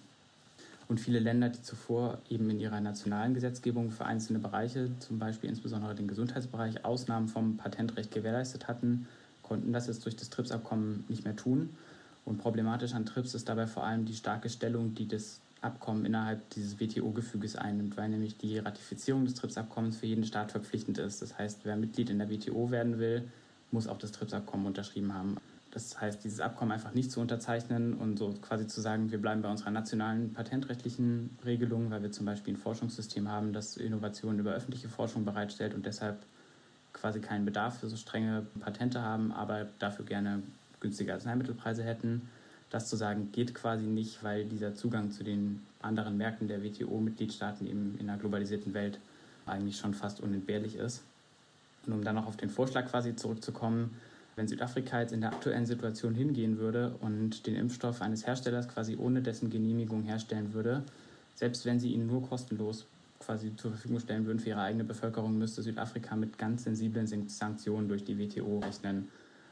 Und 0.88 1.00
viele 1.00 1.20
Länder, 1.20 1.50
die 1.50 1.62
zuvor 1.62 2.20
eben 2.30 2.50
in 2.50 2.60
ihrer 2.60 2.80
nationalen 2.80 3.34
Gesetzgebung 3.34 3.92
für 3.92 4.06
einzelne 4.06 4.40
Bereiche, 4.40 4.90
zum 5.00 5.18
Beispiel 5.20 5.50
insbesondere 5.50 5.96
den 5.96 6.08
Gesundheitsbereich, 6.08 6.86
Ausnahmen 6.86 7.28
vom 7.28 7.58
Patentrecht 7.58 8.12
gewährleistet 8.12 8.68
hatten, 8.68 9.08
konnten 9.42 9.74
das 9.74 9.88
jetzt 9.88 10.06
durch 10.06 10.16
das 10.16 10.30
TRIPS-Abkommen 10.30 11.06
nicht 11.08 11.24
mehr 11.24 11.36
tun 11.36 11.70
und 12.28 12.40
problematisch 12.40 12.94
an 12.94 13.06
TRIPS 13.06 13.36
ist 13.36 13.48
dabei 13.48 13.68
vor 13.68 13.86
allem 13.86 14.04
die 14.04 14.14
starke 14.14 14.50
Stellung, 14.50 14.94
die 14.94 15.08
das 15.08 15.40
Abkommen 15.62 16.06
innerhalb 16.06 16.50
dieses 16.50 16.78
WTO-Gefüges 16.78 17.56
einnimmt, 17.56 17.96
weil 17.96 18.10
nämlich 18.10 18.38
die 18.38 18.60
Ratifizierung 18.60 19.24
des 19.24 19.36
TRIPS-Abkommens 19.36 19.96
für 19.96 20.08
jeden 20.08 20.26
Staat 20.26 20.52
verpflichtend 20.52 20.98
ist. 20.98 21.22
Das 21.22 21.38
heißt, 21.38 21.62
wer 21.64 21.78
Mitglied 21.78 22.10
in 22.10 22.20
der 22.20 22.30
WTO 22.30 22.70
werden 22.70 23.00
will, 23.00 23.24
muss 23.72 23.88
auch 23.88 23.98
das 23.98 24.12
TRIPS-Abkommen 24.12 24.66
unterschrieben 24.66 25.14
haben. 25.14 25.38
Das 25.72 26.02
heißt, 26.02 26.22
dieses 26.26 26.42
Abkommen 26.42 26.74
einfach 26.74 26.94
nicht 26.94 27.12
zu 27.12 27.22
unterzeichnen 27.22 27.94
und 27.94 28.20
so 28.20 28.34
quasi 28.42 28.68
zu 28.68 28.82
sagen, 28.82 29.10
wir 29.10 29.22
bleiben 29.22 29.42
bei 29.42 29.50
unserer 29.50 29.72
nationalen 29.72 30.34
patentrechtlichen 30.34 31.30
Regelung, 31.46 31.92
weil 31.92 32.04
wir 32.04 32.12
zum 32.12 32.26
Beispiel 32.26 32.56
ein 32.56 32.58
Forschungssystem 32.58 33.30
haben, 33.30 33.54
das 33.54 33.78
Innovationen 33.78 34.40
über 34.40 34.52
öffentliche 34.52 34.90
Forschung 34.90 35.24
bereitstellt 35.24 35.74
und 35.74 35.86
deshalb 35.86 36.18
quasi 36.92 37.22
keinen 37.22 37.46
Bedarf 37.46 37.80
für 37.80 37.88
so 37.88 37.96
strenge 37.96 38.46
Patente 38.60 39.02
haben, 39.02 39.32
aber 39.32 39.68
dafür 39.80 40.04
gerne 40.04 40.44
günstige 40.88 41.14
Arzneimittelpreise 41.14 41.84
hätten. 41.84 42.30
Das 42.70 42.88
zu 42.88 42.96
sagen 42.96 43.30
geht 43.34 43.54
quasi 43.54 43.86
nicht, 43.86 44.24
weil 44.24 44.46
dieser 44.46 44.74
Zugang 44.74 45.12
zu 45.12 45.24
den 45.24 45.62
anderen 45.82 46.16
Märkten 46.16 46.48
der 46.48 46.64
WTO-Mitgliedstaaten 46.64 47.68
eben 47.68 47.98
in 48.00 48.10
einer 48.10 48.18
globalisierten 48.18 48.74
Welt 48.74 49.00
eigentlich 49.46 49.78
schon 49.78 49.94
fast 49.94 50.22
unentbehrlich 50.22 50.76
ist. 50.76 51.04
Und 51.86 51.94
um 51.94 52.04
dann 52.04 52.16
noch 52.16 52.26
auf 52.26 52.38
den 52.38 52.50
Vorschlag 52.50 52.90
quasi 52.90 53.16
zurückzukommen, 53.16 53.96
wenn 54.38 54.48
Südafrika 54.48 55.02
jetzt 55.02 55.12
in 55.12 55.22
der 55.22 55.34
aktuellen 55.34 55.66
Situation 55.66 56.14
hingehen 56.14 56.58
würde 56.58 56.96
und 57.02 57.48
den 57.48 57.56
Impfstoff 57.56 58.02
eines 58.02 58.26
Herstellers 58.26 58.70
quasi 58.70 58.96
ohne 58.96 59.22
dessen 59.22 59.50
Genehmigung 59.50 60.04
herstellen 60.04 60.54
würde, 60.54 60.84
selbst 61.36 61.66
wenn 61.66 61.80
sie 61.80 61.92
ihn 61.92 62.08
nur 62.08 62.28
kostenlos 62.28 62.86
quasi 63.20 63.56
zur 63.56 63.72
Verfügung 63.72 64.00
stellen 64.00 64.26
würden 64.26 64.40
für 64.40 64.50
ihre 64.50 64.62
eigene 64.62 64.84
Bevölkerung, 64.84 65.38
müsste 65.38 65.62
Südafrika 65.62 66.16
mit 66.16 66.38
ganz 66.38 66.64
sensiblen 66.64 67.08
Sanktionen 67.28 67.90
durch 67.90 68.04
die 68.06 68.18
WTO 68.18 68.60
rechnen. 68.60 69.10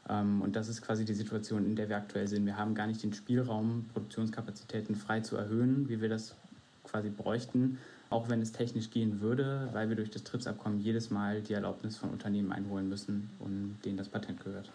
Ähm, 0.09 0.41
und 0.41 0.55
das 0.55 0.67
ist 0.67 0.81
quasi 0.81 1.05
die 1.05 1.13
Situation, 1.13 1.65
in 1.65 1.75
der 1.75 1.89
wir 1.89 1.97
aktuell 1.97 2.27
sind. 2.27 2.45
Wir 2.45 2.57
haben 2.57 2.75
gar 2.75 2.87
nicht 2.87 3.03
den 3.03 3.13
Spielraum, 3.13 3.85
Produktionskapazitäten 3.93 4.95
frei 4.95 5.21
zu 5.21 5.35
erhöhen, 5.37 5.89
wie 5.89 6.01
wir 6.01 6.09
das 6.09 6.35
quasi 6.83 7.09
bräuchten, 7.09 7.79
auch 8.09 8.29
wenn 8.29 8.41
es 8.41 8.51
technisch 8.51 8.91
gehen 8.91 9.21
würde, 9.21 9.69
weil 9.73 9.89
wir 9.89 9.95
durch 9.95 10.11
das 10.11 10.23
TRIPS-Abkommen 10.23 10.79
jedes 10.79 11.09
Mal 11.09 11.41
die 11.41 11.53
Erlaubnis 11.53 11.97
von 11.97 12.11
Unternehmen 12.11 12.51
einholen 12.51 12.87
müssen, 12.87 13.29
um 13.39 13.77
denen 13.83 13.97
das 13.97 14.07
Patent 14.07 14.43
gehört. 14.43 14.69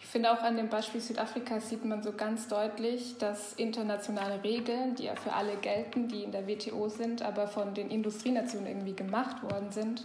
Ich 0.00 0.08
finde 0.08 0.32
auch 0.32 0.42
an 0.42 0.56
dem 0.56 0.68
Beispiel 0.68 1.00
Südafrikas 1.00 1.70
sieht 1.70 1.84
man 1.84 2.02
so 2.02 2.12
ganz 2.12 2.48
deutlich, 2.48 3.16
dass 3.18 3.54
internationale 3.54 4.42
Regeln, 4.42 4.94
die 4.96 5.04
ja 5.04 5.14
für 5.14 5.32
alle 5.32 5.56
gelten, 5.56 6.08
die 6.08 6.24
in 6.24 6.32
der 6.32 6.46
WTO 6.46 6.88
sind, 6.88 7.22
aber 7.22 7.46
von 7.46 7.72
den 7.72 7.88
Industrienationen 7.88 8.66
irgendwie 8.66 8.94
gemacht 8.94 9.42
worden 9.42 9.70
sind 9.70 10.04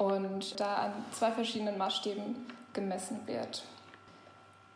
und 0.00 0.58
da 0.60 0.74
an 0.74 0.92
zwei 1.12 1.30
verschiedenen 1.30 1.78
Maßstäben 1.78 2.34
gemessen 2.78 3.26
wird. 3.26 3.64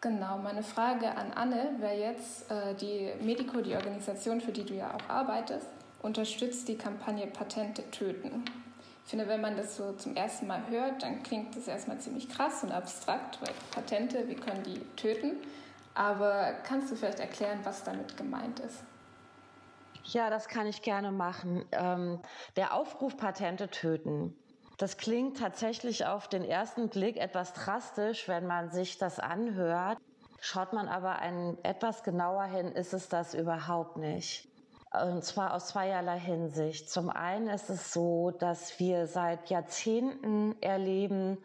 Genau, 0.00 0.36
meine 0.38 0.64
Frage 0.64 1.16
an 1.16 1.32
Anne 1.32 1.76
wäre 1.78 1.96
jetzt, 1.96 2.50
äh, 2.50 2.74
die 2.74 3.12
Medico, 3.24 3.60
die 3.60 3.76
Organisation, 3.76 4.40
für 4.40 4.50
die 4.50 4.64
du 4.64 4.74
ja 4.74 4.92
auch 4.92 5.08
arbeitest, 5.08 5.68
unterstützt 6.02 6.66
die 6.66 6.76
Kampagne 6.76 7.28
Patente 7.28 7.88
töten. 7.92 8.44
Ich 9.04 9.10
finde, 9.10 9.28
wenn 9.28 9.40
man 9.40 9.56
das 9.56 9.76
so 9.76 9.92
zum 9.92 10.16
ersten 10.16 10.48
Mal 10.48 10.62
hört, 10.68 11.04
dann 11.04 11.22
klingt 11.22 11.56
das 11.56 11.68
erstmal 11.68 11.98
ziemlich 11.98 12.28
krass 12.28 12.64
und 12.64 12.72
abstrakt, 12.72 13.40
weil 13.40 13.54
Patente, 13.70 14.28
wie 14.28 14.34
können 14.34 14.64
die 14.64 14.80
töten? 14.96 15.36
Aber 15.94 16.54
kannst 16.64 16.90
du 16.90 16.96
vielleicht 16.96 17.20
erklären, 17.20 17.60
was 17.62 17.84
damit 17.84 18.16
gemeint 18.16 18.58
ist? 18.60 18.82
Ja, 20.04 20.30
das 20.30 20.48
kann 20.48 20.66
ich 20.66 20.82
gerne 20.82 21.12
machen. 21.12 21.64
Ähm, 21.70 22.18
der 22.56 22.74
Aufruf 22.74 23.16
Patente 23.16 23.68
töten 23.68 24.34
das 24.78 24.96
klingt 24.96 25.38
tatsächlich 25.38 26.06
auf 26.06 26.28
den 26.28 26.44
ersten 26.44 26.88
Blick 26.88 27.16
etwas 27.16 27.52
drastisch, 27.52 28.28
wenn 28.28 28.46
man 28.46 28.70
sich 28.70 28.98
das 28.98 29.18
anhört. 29.18 29.98
Schaut 30.40 30.72
man 30.72 30.88
aber 30.88 31.18
ein, 31.20 31.56
etwas 31.62 32.02
genauer 32.02 32.44
hin, 32.44 32.72
ist 32.72 32.92
es 32.92 33.08
das 33.08 33.34
überhaupt 33.34 33.96
nicht. 33.96 34.48
Und 34.92 35.24
zwar 35.24 35.54
aus 35.54 35.68
zweierlei 35.68 36.18
Hinsicht. 36.18 36.90
Zum 36.90 37.08
einen 37.08 37.48
ist 37.48 37.70
es 37.70 37.92
so, 37.92 38.30
dass 38.30 38.78
wir 38.78 39.06
seit 39.06 39.48
Jahrzehnten 39.48 40.60
erleben, 40.60 41.38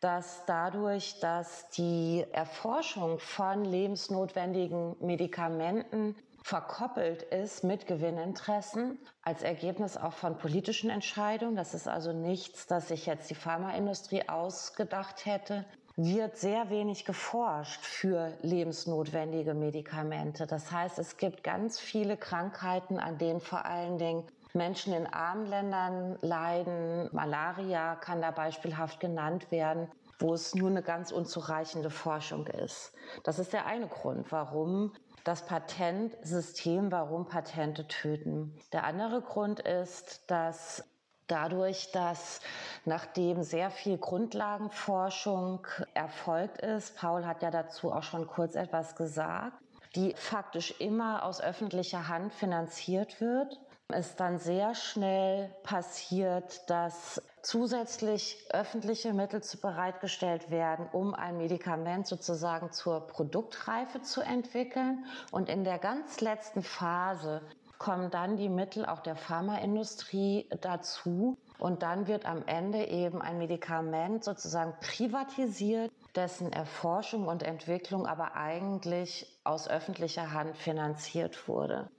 dass 0.00 0.44
dadurch, 0.46 1.20
dass 1.20 1.68
die 1.70 2.26
Erforschung 2.32 3.18
von 3.18 3.64
lebensnotwendigen 3.64 4.96
Medikamenten 5.00 6.16
verkoppelt 6.42 7.22
ist 7.22 7.64
mit 7.64 7.86
Gewinninteressen 7.86 8.98
als 9.22 9.42
Ergebnis 9.42 9.96
auch 9.96 10.14
von 10.14 10.36
politischen 10.38 10.90
Entscheidungen. 10.90 11.56
Das 11.56 11.74
ist 11.74 11.88
also 11.88 12.12
nichts, 12.12 12.66
das 12.66 12.88
sich 12.88 13.06
jetzt 13.06 13.30
die 13.30 13.34
Pharmaindustrie 13.34 14.28
ausgedacht 14.28 15.26
hätte 15.26 15.64
wird 15.96 16.36
sehr 16.36 16.70
wenig 16.70 17.04
geforscht 17.04 17.84
für 17.84 18.32
lebensnotwendige 18.42 19.54
Medikamente. 19.54 20.46
Das 20.46 20.70
heißt, 20.70 20.98
es 20.98 21.16
gibt 21.16 21.44
ganz 21.44 21.78
viele 21.78 22.16
Krankheiten, 22.16 22.98
an 22.98 23.18
denen 23.18 23.40
vor 23.40 23.66
allen 23.66 23.98
Dingen 23.98 24.24
Menschen 24.54 24.92
in 24.94 25.06
armen 25.06 25.46
Ländern 25.46 26.18
leiden. 26.22 27.08
Malaria 27.12 27.96
kann 27.96 28.22
da 28.22 28.30
beispielhaft 28.30 29.00
genannt 29.00 29.50
werden, 29.50 29.88
wo 30.18 30.34
es 30.34 30.54
nur 30.54 30.70
eine 30.70 30.82
ganz 30.82 31.12
unzureichende 31.12 31.90
Forschung 31.90 32.46
ist. 32.46 32.92
Das 33.24 33.38
ist 33.38 33.52
der 33.52 33.66
eine 33.66 33.86
Grund, 33.86 34.32
warum 34.32 34.92
das 35.24 35.46
Patentsystem, 35.46 36.90
warum 36.90 37.26
Patente 37.26 37.86
töten. 37.86 38.58
Der 38.72 38.84
andere 38.84 39.20
Grund 39.22 39.60
ist, 39.60 40.30
dass 40.30 40.84
dadurch, 41.26 41.92
dass 41.92 42.40
nachdem 42.84 43.42
sehr 43.42 43.70
viel 43.70 43.98
Grundlagenforschung 43.98 45.66
erfolgt 45.94 46.58
ist, 46.58 46.96
Paul 46.96 47.26
hat 47.26 47.42
ja 47.42 47.50
dazu 47.50 47.92
auch 47.92 48.02
schon 48.02 48.26
kurz 48.26 48.54
etwas 48.54 48.96
gesagt, 48.96 49.56
die 49.94 50.14
faktisch 50.16 50.80
immer 50.80 51.24
aus 51.24 51.40
öffentlicher 51.40 52.08
Hand 52.08 52.32
finanziert 52.32 53.20
wird, 53.20 53.60
es 53.92 54.14
dann 54.16 54.38
sehr 54.38 54.74
schnell 54.74 55.50
passiert, 55.62 56.68
dass 56.70 57.22
zusätzlich 57.42 58.46
öffentliche 58.50 59.12
Mittel 59.12 59.40
bereitgestellt 59.60 60.50
werden, 60.50 60.88
um 60.92 61.14
ein 61.14 61.36
Medikament 61.36 62.06
sozusagen 62.06 62.72
zur 62.72 63.06
Produktreife 63.06 64.02
zu 64.02 64.20
entwickeln. 64.20 65.04
Und 65.30 65.48
in 65.48 65.64
der 65.64 65.78
ganz 65.78 66.20
letzten 66.20 66.62
Phase 66.62 67.42
kommen 67.78 68.10
dann 68.10 68.36
die 68.36 68.50
Mittel 68.50 68.84
auch 68.84 69.00
der 69.00 69.16
Pharmaindustrie 69.16 70.48
dazu. 70.60 71.38
Und 71.58 71.82
dann 71.82 72.06
wird 72.06 72.26
am 72.26 72.42
Ende 72.46 72.86
eben 72.86 73.20
ein 73.20 73.38
Medikament 73.38 74.24
sozusagen 74.24 74.74
privatisiert, 74.80 75.90
dessen 76.14 76.52
Erforschung 76.52 77.26
und 77.26 77.42
Entwicklung 77.42 78.06
aber 78.06 78.34
eigentlich 78.34 79.38
aus 79.44 79.68
öffentlicher 79.68 80.32
Hand 80.32 80.56
finanziert 80.56 81.48
wurde. 81.48 81.90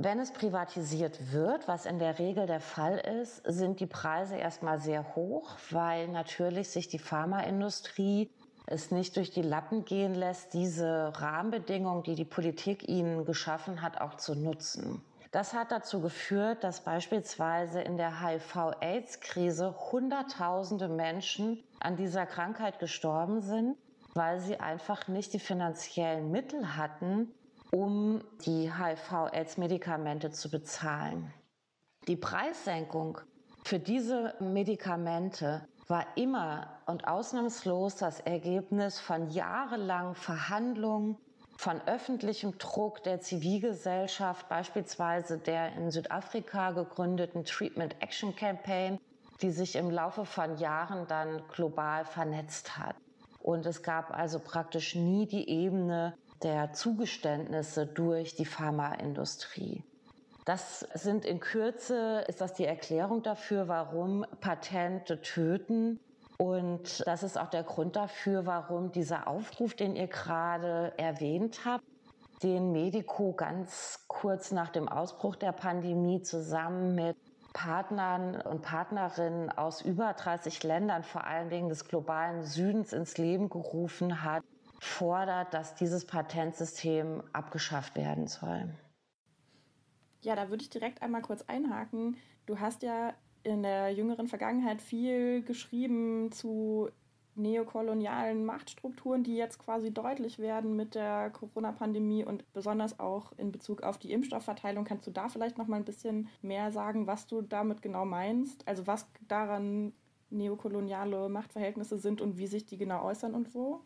Wenn 0.00 0.20
es 0.20 0.30
privatisiert 0.30 1.32
wird, 1.32 1.66
was 1.66 1.84
in 1.84 1.98
der 1.98 2.20
Regel 2.20 2.46
der 2.46 2.60
Fall 2.60 2.98
ist, 2.98 3.42
sind 3.44 3.80
die 3.80 3.86
Preise 3.86 4.36
erstmal 4.36 4.78
sehr 4.78 5.16
hoch, 5.16 5.56
weil 5.72 6.06
natürlich 6.06 6.70
sich 6.70 6.86
die 6.86 7.00
Pharmaindustrie 7.00 8.30
es 8.66 8.92
nicht 8.92 9.16
durch 9.16 9.32
die 9.32 9.42
Lappen 9.42 9.84
gehen 9.84 10.14
lässt, 10.14 10.54
diese 10.54 11.12
Rahmenbedingungen, 11.16 12.04
die 12.04 12.14
die 12.14 12.24
Politik 12.24 12.88
ihnen 12.88 13.24
geschaffen 13.24 13.82
hat, 13.82 14.00
auch 14.00 14.14
zu 14.14 14.36
nutzen. 14.36 15.02
Das 15.32 15.52
hat 15.52 15.72
dazu 15.72 16.00
geführt, 16.00 16.62
dass 16.62 16.84
beispielsweise 16.84 17.80
in 17.80 17.96
der 17.96 18.24
HIV-Aids-Krise 18.24 19.74
Hunderttausende 19.90 20.86
Menschen 20.86 21.64
an 21.80 21.96
dieser 21.96 22.24
Krankheit 22.24 22.78
gestorben 22.78 23.40
sind, 23.40 23.76
weil 24.14 24.38
sie 24.38 24.60
einfach 24.60 25.08
nicht 25.08 25.32
die 25.32 25.40
finanziellen 25.40 26.30
Mittel 26.30 26.76
hatten, 26.76 27.32
um 27.70 28.22
die 28.44 28.72
HIV-Aids-Medikamente 28.72 30.30
zu 30.30 30.50
bezahlen. 30.50 31.32
Die 32.06 32.16
Preissenkung 32.16 33.20
für 33.64 33.78
diese 33.78 34.34
Medikamente 34.40 35.66
war 35.88 36.06
immer 36.16 36.80
und 36.86 37.06
ausnahmslos 37.06 37.96
das 37.96 38.20
Ergebnis 38.20 39.00
von 39.00 39.30
jahrelangen 39.30 40.14
Verhandlungen, 40.14 41.16
von 41.56 41.80
öffentlichem 41.86 42.56
Druck 42.58 43.02
der 43.02 43.20
Zivilgesellschaft, 43.20 44.48
beispielsweise 44.48 45.38
der 45.38 45.72
in 45.72 45.90
Südafrika 45.90 46.70
gegründeten 46.70 47.44
Treatment 47.44 48.00
Action 48.00 48.36
Campaign, 48.36 48.98
die 49.42 49.50
sich 49.50 49.74
im 49.76 49.90
Laufe 49.90 50.24
von 50.24 50.56
Jahren 50.58 51.06
dann 51.08 51.42
global 51.48 52.04
vernetzt 52.04 52.78
hat. 52.78 52.94
Und 53.40 53.66
es 53.66 53.82
gab 53.82 54.16
also 54.16 54.38
praktisch 54.38 54.94
nie 54.94 55.26
die 55.26 55.48
Ebene 55.48 56.14
der 56.42 56.72
Zugeständnisse 56.72 57.86
durch 57.86 58.34
die 58.34 58.44
Pharmaindustrie. 58.44 59.82
Das 60.44 60.80
sind 60.94 61.24
in 61.24 61.40
Kürze, 61.40 62.24
ist 62.26 62.40
das 62.40 62.54
die 62.54 62.64
Erklärung 62.64 63.22
dafür, 63.22 63.68
warum 63.68 64.24
Patente 64.40 65.20
töten. 65.20 66.00
Und 66.38 67.06
das 67.06 67.22
ist 67.22 67.36
auch 67.36 67.50
der 67.50 67.64
Grund 67.64 67.96
dafür, 67.96 68.46
warum 68.46 68.90
dieser 68.92 69.26
Aufruf, 69.28 69.74
den 69.74 69.96
ihr 69.96 70.06
gerade 70.06 70.94
erwähnt 70.96 71.66
habt, 71.66 71.84
den 72.42 72.72
Medico 72.72 73.32
ganz 73.32 74.04
kurz 74.06 74.52
nach 74.52 74.70
dem 74.70 74.88
Ausbruch 74.88 75.36
der 75.36 75.52
Pandemie 75.52 76.22
zusammen 76.22 76.94
mit 76.94 77.16
Partnern 77.52 78.40
und 78.40 78.62
Partnerinnen 78.62 79.50
aus 79.50 79.82
über 79.82 80.12
30 80.12 80.62
Ländern, 80.62 81.02
vor 81.02 81.26
allen 81.26 81.50
Dingen 81.50 81.68
des 81.68 81.86
globalen 81.86 82.44
Südens, 82.44 82.92
ins 82.92 83.18
Leben 83.18 83.50
gerufen 83.50 84.22
hat, 84.22 84.44
fordert, 84.80 85.54
dass 85.54 85.74
dieses 85.74 86.06
Patentsystem 86.06 87.22
abgeschafft 87.32 87.96
werden 87.96 88.26
soll. 88.26 88.68
Ja, 90.22 90.36
da 90.36 90.50
würde 90.50 90.62
ich 90.62 90.70
direkt 90.70 91.02
einmal 91.02 91.22
kurz 91.22 91.42
einhaken. 91.42 92.16
Du 92.46 92.58
hast 92.58 92.82
ja 92.82 93.14
in 93.42 93.62
der 93.62 93.90
jüngeren 93.90 94.28
Vergangenheit 94.28 94.82
viel 94.82 95.42
geschrieben 95.42 96.32
zu 96.32 96.90
neokolonialen 97.38 98.44
Machtstrukturen, 98.44 99.22
die 99.22 99.36
jetzt 99.36 99.58
quasi 99.58 99.92
deutlich 99.92 100.38
werden 100.38 100.74
mit 100.74 100.94
der 100.96 101.30
Corona-Pandemie 101.30 102.24
und 102.24 102.52
besonders 102.52 102.98
auch 102.98 103.32
in 103.36 103.52
Bezug 103.52 103.82
auf 103.82 103.96
die 103.96 104.12
Impfstoffverteilung. 104.12 104.84
Kannst 104.84 105.06
du 105.06 105.12
da 105.12 105.28
vielleicht 105.28 105.56
noch 105.56 105.68
mal 105.68 105.76
ein 105.76 105.84
bisschen 105.84 106.28
mehr 106.42 106.72
sagen, 106.72 107.06
was 107.06 107.26
du 107.26 107.42
damit 107.42 107.80
genau 107.80 108.04
meinst? 108.04 108.66
Also 108.66 108.86
was 108.86 109.06
daran 109.28 109.92
neokoloniale 110.30 111.28
Machtverhältnisse 111.28 111.96
sind 111.96 112.20
und 112.20 112.38
wie 112.38 112.48
sich 112.48 112.66
die 112.66 112.76
genau 112.76 113.04
äußern 113.04 113.34
und 113.34 113.54
wo? 113.54 113.80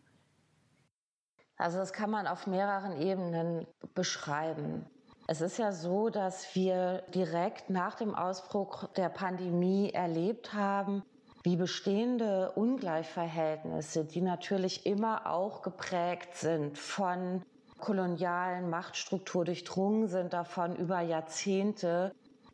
Also 1.57 1.77
das 1.77 1.93
kann 1.93 2.09
man 2.09 2.27
auf 2.27 2.47
mehreren 2.47 2.99
Ebenen 2.99 3.67
beschreiben. 3.93 4.85
Es 5.27 5.39
ist 5.39 5.57
ja 5.57 5.71
so, 5.71 6.09
dass 6.09 6.53
wir 6.53 7.03
direkt 7.13 7.69
nach 7.69 7.95
dem 7.95 8.13
Ausbruch 8.13 8.89
der 8.95 9.09
Pandemie 9.09 9.91
erlebt 9.91 10.53
haben, 10.53 11.03
wie 11.43 11.55
bestehende 11.55 12.51
Ungleichverhältnisse, 12.51 14.05
die 14.05 14.21
natürlich 14.21 14.85
immer 14.85 15.27
auch 15.27 15.61
geprägt 15.61 16.35
sind 16.35 16.77
von 16.77 17.43
kolonialen 17.79 18.69
Machtstruktur 18.69 19.43
durchdrungen 19.43 20.07
sind, 20.07 20.33
davon 20.33 20.75
über 20.75 21.01
Jahrzehnte 21.01 22.13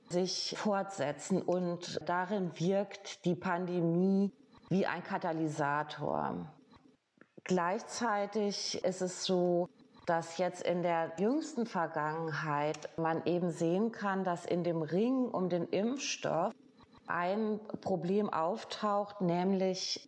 sich 0.09 0.55
fortsetzen. 0.57 1.41
Und 1.41 1.99
darin 2.07 2.51
wirkt 2.59 3.25
die 3.25 3.35
Pandemie 3.35 4.31
wie 4.69 4.87
ein 4.87 5.03
Katalysator. 5.03 6.51
Gleichzeitig 7.49 8.83
ist 8.83 9.01
es 9.01 9.25
so, 9.25 9.69
dass 10.05 10.37
jetzt 10.37 10.61
in 10.61 10.83
der 10.83 11.13
jüngsten 11.17 11.65
Vergangenheit 11.65 12.77
man 12.95 13.25
eben 13.25 13.49
sehen 13.49 13.91
kann, 13.91 14.23
dass 14.23 14.45
in 14.45 14.63
dem 14.63 14.83
Ring 14.83 15.25
um 15.25 15.49
den 15.49 15.67
Impfstoff 15.69 16.53
ein 17.07 17.59
Problem 17.81 18.31
auftaucht, 18.31 19.21
nämlich 19.21 20.07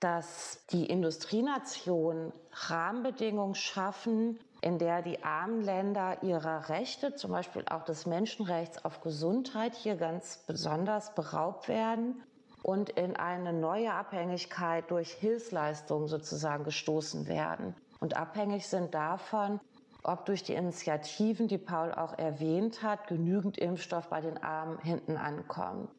dass 0.00 0.64
die 0.72 0.86
Industrienationen 0.86 2.32
Rahmenbedingungen 2.50 3.56
schaffen, 3.56 4.38
in 4.62 4.78
der 4.78 5.02
die 5.02 5.22
armen 5.22 5.60
Länder 5.60 6.22
ihrer 6.22 6.70
Rechte, 6.70 7.14
zum 7.14 7.32
Beispiel 7.32 7.62
auch 7.68 7.84
des 7.84 8.06
Menschenrechts 8.06 8.86
auf 8.86 9.02
Gesundheit, 9.02 9.74
hier 9.74 9.96
ganz 9.96 10.38
besonders 10.46 11.14
beraubt 11.14 11.68
werden 11.68 12.22
und 12.62 12.90
in 12.90 13.16
eine 13.16 13.52
neue 13.52 13.92
Abhängigkeit 13.92 14.90
durch 14.90 15.12
Hilfsleistungen 15.12 16.08
sozusagen 16.08 16.64
gestoßen 16.64 17.26
werden. 17.26 17.74
Und 18.00 18.16
abhängig 18.16 18.66
sind 18.66 18.94
davon, 18.94 19.60
ob 20.02 20.24
durch 20.26 20.42
die 20.42 20.54
Initiativen, 20.54 21.48
die 21.48 21.58
Paul 21.58 21.92
auch 21.92 22.18
erwähnt 22.18 22.82
hat, 22.82 23.06
genügend 23.06 23.58
Impfstoff 23.58 24.08
bei 24.08 24.20
den 24.20 24.42
Armen 24.42 24.78
hinten 24.78 25.16
ankommt. 25.16 25.90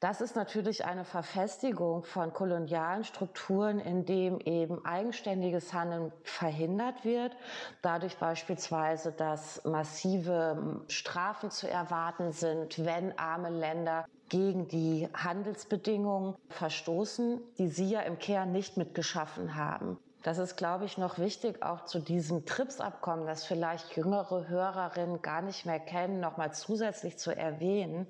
Das 0.00 0.20
ist 0.20 0.36
natürlich 0.36 0.84
eine 0.84 1.06
Verfestigung 1.06 2.04
von 2.04 2.32
kolonialen 2.34 3.04
Strukturen, 3.04 3.78
in 3.78 4.04
dem 4.04 4.38
eben 4.40 4.84
eigenständiges 4.84 5.72
Handeln 5.72 6.12
verhindert 6.22 7.06
wird. 7.06 7.34
Dadurch 7.80 8.18
beispielsweise, 8.18 9.12
dass 9.12 9.64
massive 9.64 10.82
Strafen 10.88 11.50
zu 11.50 11.70
erwarten 11.70 12.32
sind, 12.32 12.84
wenn 12.84 13.18
arme 13.18 13.48
Länder 13.48 14.04
gegen 14.28 14.68
die 14.68 15.08
Handelsbedingungen 15.14 16.34
verstoßen, 16.48 17.40
die 17.58 17.68
sie 17.68 17.90
ja 17.90 18.00
im 18.00 18.18
Kern 18.18 18.52
nicht 18.52 18.76
mitgeschaffen 18.76 19.54
haben. 19.54 19.98
Das 20.22 20.38
ist, 20.38 20.56
glaube 20.56 20.86
ich, 20.86 20.96
noch 20.96 21.18
wichtig, 21.18 21.62
auch 21.62 21.84
zu 21.84 21.98
diesem 21.98 22.46
TRIPS-Abkommen, 22.46 23.26
das 23.26 23.44
vielleicht 23.44 23.94
jüngere 23.94 24.48
Hörerinnen 24.48 25.20
gar 25.20 25.42
nicht 25.42 25.66
mehr 25.66 25.80
kennen, 25.80 26.20
nochmal 26.20 26.54
zusätzlich 26.54 27.18
zu 27.18 27.36
erwähnen. 27.36 28.06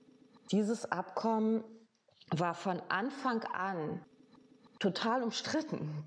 Dieses 0.53 0.91
Abkommen 0.93 1.65
war 2.31 2.55
von 2.55 2.81
Anfang 2.89 3.43
an 3.53 4.01
total 4.79 5.25
umstritten. 5.25 6.05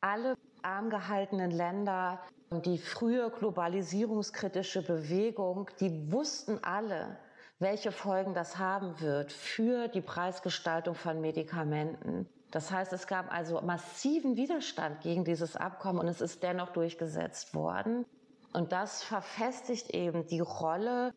Alle 0.00 0.36
arm 0.62 0.90
gehaltenen 0.90 1.50
Länder, 1.50 2.20
die 2.50 2.78
frühe 2.78 3.30
globalisierungskritische 3.30 4.82
Bewegung, 4.82 5.68
die 5.80 6.12
wussten 6.12 6.62
alle, 6.62 7.18
welche 7.58 7.92
Folgen 7.92 8.34
das 8.34 8.58
haben 8.58 9.00
wird 9.00 9.32
für 9.32 9.88
die 9.88 10.02
Preisgestaltung 10.02 10.94
von 10.94 11.20
Medikamenten. 11.20 12.28
Das 12.50 12.70
heißt, 12.70 12.92
es 12.92 13.06
gab 13.06 13.32
also 13.32 13.60
massiven 13.60 14.36
Widerstand 14.36 15.00
gegen 15.00 15.24
dieses 15.24 15.56
Abkommen 15.56 15.98
und 15.98 16.08
es 16.08 16.20
ist 16.20 16.42
dennoch 16.42 16.70
durchgesetzt 16.70 17.54
worden. 17.54 18.04
Und 18.52 18.72
das 18.72 19.02
verfestigt 19.02 19.90
eben 19.90 20.26
die 20.26 20.40
Rolle 20.40 21.12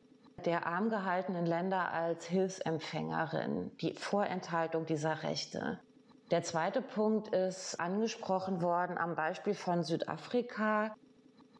der 0.46 0.66
arm 0.66 0.90
gehaltenen 0.90 1.46
Länder 1.46 1.92
als 1.92 2.26
Hilfsempfängerin, 2.26 3.72
die 3.78 3.94
Vorenthaltung 3.94 4.86
dieser 4.86 5.24
Rechte. 5.24 5.80
Der 6.32 6.44
zweite 6.44 6.82
Punkt 6.82 7.30
ist 7.30 7.80
angesprochen 7.80 8.62
worden 8.62 8.98
am 8.98 9.16
Beispiel 9.16 9.54
von 9.54 9.84
Südafrika, 9.84 10.96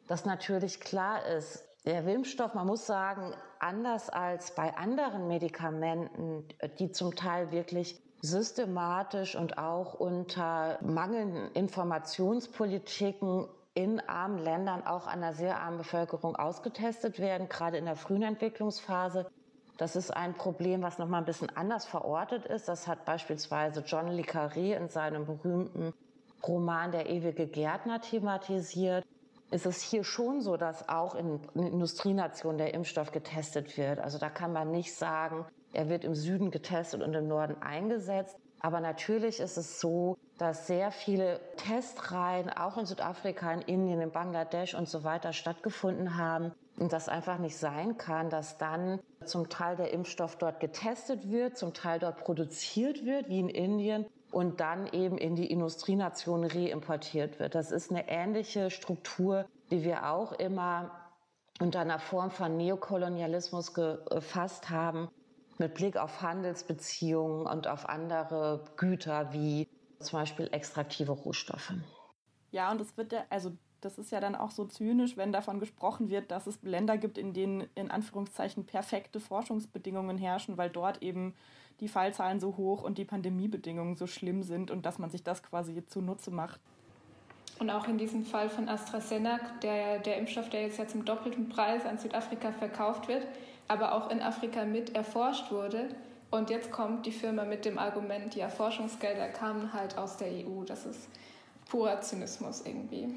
dass 0.06 0.24
natürlich 0.24 0.80
klar 0.80 1.26
ist, 1.26 1.64
der 1.84 2.06
Impfstoff, 2.06 2.54
man 2.54 2.66
muss 2.66 2.86
sagen, 2.86 3.32
anders 3.58 4.10
als 4.10 4.54
bei 4.54 4.76
anderen 4.76 5.28
Medikamenten, 5.28 6.46
die 6.78 6.92
zum 6.92 7.14
Teil 7.14 7.52
wirklich 7.52 8.00
systematisch 8.22 9.34
und 9.34 9.58
auch 9.58 9.94
unter 9.94 10.78
mangelnden 10.82 11.50
Informationspolitiken 11.52 13.48
in 13.74 14.00
armen 14.00 14.38
Ländern 14.38 14.86
auch 14.86 15.06
an 15.06 15.22
einer 15.22 15.32
sehr 15.32 15.60
armen 15.60 15.78
Bevölkerung 15.78 16.36
ausgetestet 16.36 17.18
werden, 17.18 17.48
gerade 17.48 17.78
in 17.78 17.86
der 17.86 17.96
frühen 17.96 18.22
Entwicklungsphase. 18.22 19.30
Das 19.78 19.96
ist 19.96 20.10
ein 20.14 20.34
Problem, 20.34 20.82
was 20.82 20.98
nochmal 20.98 21.22
ein 21.22 21.26
bisschen 21.26 21.56
anders 21.56 21.86
verortet 21.86 22.44
ist. 22.44 22.68
Das 22.68 22.86
hat 22.86 23.06
beispielsweise 23.06 23.80
John 23.86 24.08
Le 24.08 24.22
Carré 24.22 24.76
in 24.76 24.88
seinem 24.88 25.24
berühmten 25.24 25.94
Roman 26.46 26.92
Der 26.92 27.08
ewige 27.08 27.46
Gärtner 27.46 28.00
thematisiert. 28.00 29.06
Ist 29.50 29.66
es 29.66 29.82
hier 29.82 30.04
schon 30.04 30.40
so, 30.40 30.56
dass 30.56 30.88
auch 30.88 31.14
in 31.16 31.40
Industrienationen 31.54 32.58
der 32.58 32.72
Impfstoff 32.72 33.10
getestet 33.10 33.76
wird? 33.76 33.98
Also 33.98 34.18
da 34.18 34.30
kann 34.30 34.52
man 34.52 34.70
nicht 34.70 34.94
sagen, 34.94 35.44
er 35.72 35.88
wird 35.88 36.04
im 36.04 36.14
Süden 36.14 36.50
getestet 36.50 37.02
und 37.02 37.14
im 37.14 37.26
Norden 37.26 37.60
eingesetzt. 37.60 38.36
Aber 38.60 38.80
natürlich 38.80 39.40
ist 39.40 39.56
es 39.56 39.80
so, 39.80 40.18
dass 40.38 40.66
sehr 40.66 40.90
viele 40.92 41.40
Testreihen 41.56 42.50
auch 42.50 42.76
in 42.76 42.86
Südafrika, 42.86 43.52
in 43.52 43.62
Indien, 43.62 44.00
in 44.00 44.12
Bangladesch 44.12 44.74
und 44.74 44.88
so 44.88 45.02
weiter 45.02 45.32
stattgefunden 45.32 46.16
haben. 46.16 46.52
Und 46.78 46.92
das 46.92 47.08
einfach 47.08 47.38
nicht 47.38 47.56
sein 47.56 47.98
kann, 47.98 48.30
dass 48.30 48.56
dann 48.56 49.00
zum 49.24 49.48
Teil 49.48 49.76
der 49.76 49.92
Impfstoff 49.92 50.36
dort 50.36 50.60
getestet 50.60 51.30
wird, 51.30 51.56
zum 51.56 51.74
Teil 51.74 51.98
dort 51.98 52.18
produziert 52.18 53.04
wird, 53.04 53.28
wie 53.28 53.40
in 53.40 53.48
Indien, 53.48 54.06
und 54.30 54.60
dann 54.60 54.86
eben 54.86 55.18
in 55.18 55.34
die 55.34 55.50
Industrienationen 55.50 56.50
reimportiert 56.50 57.38
wird. 57.38 57.54
Das 57.54 57.72
ist 57.72 57.90
eine 57.90 58.08
ähnliche 58.08 58.70
Struktur, 58.70 59.46
die 59.70 59.84
wir 59.84 60.08
auch 60.08 60.32
immer 60.32 60.90
unter 61.60 61.80
einer 61.80 61.98
Form 61.98 62.30
von 62.30 62.56
Neokolonialismus 62.56 63.74
gefasst 63.74 64.70
haben, 64.70 65.08
mit 65.58 65.74
Blick 65.74 65.96
auf 65.96 66.22
Handelsbeziehungen 66.22 67.46
und 67.46 67.66
auf 67.66 67.88
andere 67.88 68.64
Güter 68.76 69.32
wie 69.32 69.68
zum 69.98 70.20
Beispiel 70.20 70.48
extraktive 70.52 71.12
Rohstoffe. 71.12 71.74
Ja, 72.50 72.70
und 72.70 72.80
das 72.80 72.96
wird 72.96 73.12
ja, 73.12 73.24
also 73.28 73.52
das 73.80 73.98
ist 73.98 74.12
ja 74.12 74.20
dann 74.20 74.34
auch 74.34 74.50
so 74.50 74.64
zynisch, 74.64 75.16
wenn 75.16 75.32
davon 75.32 75.60
gesprochen 75.60 76.10
wird, 76.10 76.30
dass 76.30 76.46
es 76.46 76.62
Länder 76.62 76.98
gibt, 76.98 77.18
in 77.18 77.32
denen 77.32 77.68
in 77.74 77.90
Anführungszeichen 77.90 78.64
perfekte 78.64 79.20
Forschungsbedingungen 79.20 80.18
herrschen, 80.18 80.56
weil 80.56 80.70
dort 80.70 81.02
eben 81.02 81.34
die 81.80 81.88
Fallzahlen 81.88 82.40
so 82.40 82.56
hoch 82.56 82.82
und 82.82 82.98
die 82.98 83.04
Pandemiebedingungen 83.04 83.96
so 83.96 84.06
schlimm 84.06 84.42
sind 84.42 84.70
und 84.70 84.84
dass 84.86 84.98
man 84.98 85.10
sich 85.10 85.22
das 85.22 85.42
quasi 85.42 85.84
zunutze 85.86 86.30
macht. 86.30 86.60
Und 87.58 87.70
auch 87.70 87.88
in 87.88 87.98
diesem 87.98 88.24
Fall 88.24 88.48
von 88.48 88.68
AstraZeneca, 88.68 89.58
der, 89.62 89.98
der 89.98 90.16
Impfstoff, 90.16 90.48
der 90.48 90.62
jetzt 90.62 90.78
ja 90.78 90.86
zum 90.86 91.04
doppelten 91.04 91.48
Preis 91.48 91.84
an 91.84 91.98
Südafrika 91.98 92.52
verkauft 92.52 93.08
wird, 93.08 93.26
aber 93.68 93.94
auch 93.94 94.10
in 94.10 94.22
Afrika 94.22 94.64
mit 94.64 94.94
erforscht 94.94 95.50
wurde. 95.50 95.88
Und 96.30 96.48
jetzt 96.48 96.70
kommt 96.70 97.06
die 97.06 97.12
Firma 97.12 97.44
mit 97.44 97.64
dem 97.64 97.78
Argument, 97.78 98.34
ja, 98.34 98.48
Forschungsgelder 98.48 99.28
kamen 99.28 99.72
halt 99.72 99.98
aus 99.98 100.16
der 100.16 100.28
EU. 100.28 100.64
Das 100.64 100.86
ist 100.86 101.08
purer 101.68 102.00
Zynismus 102.00 102.62
irgendwie. 102.64 103.08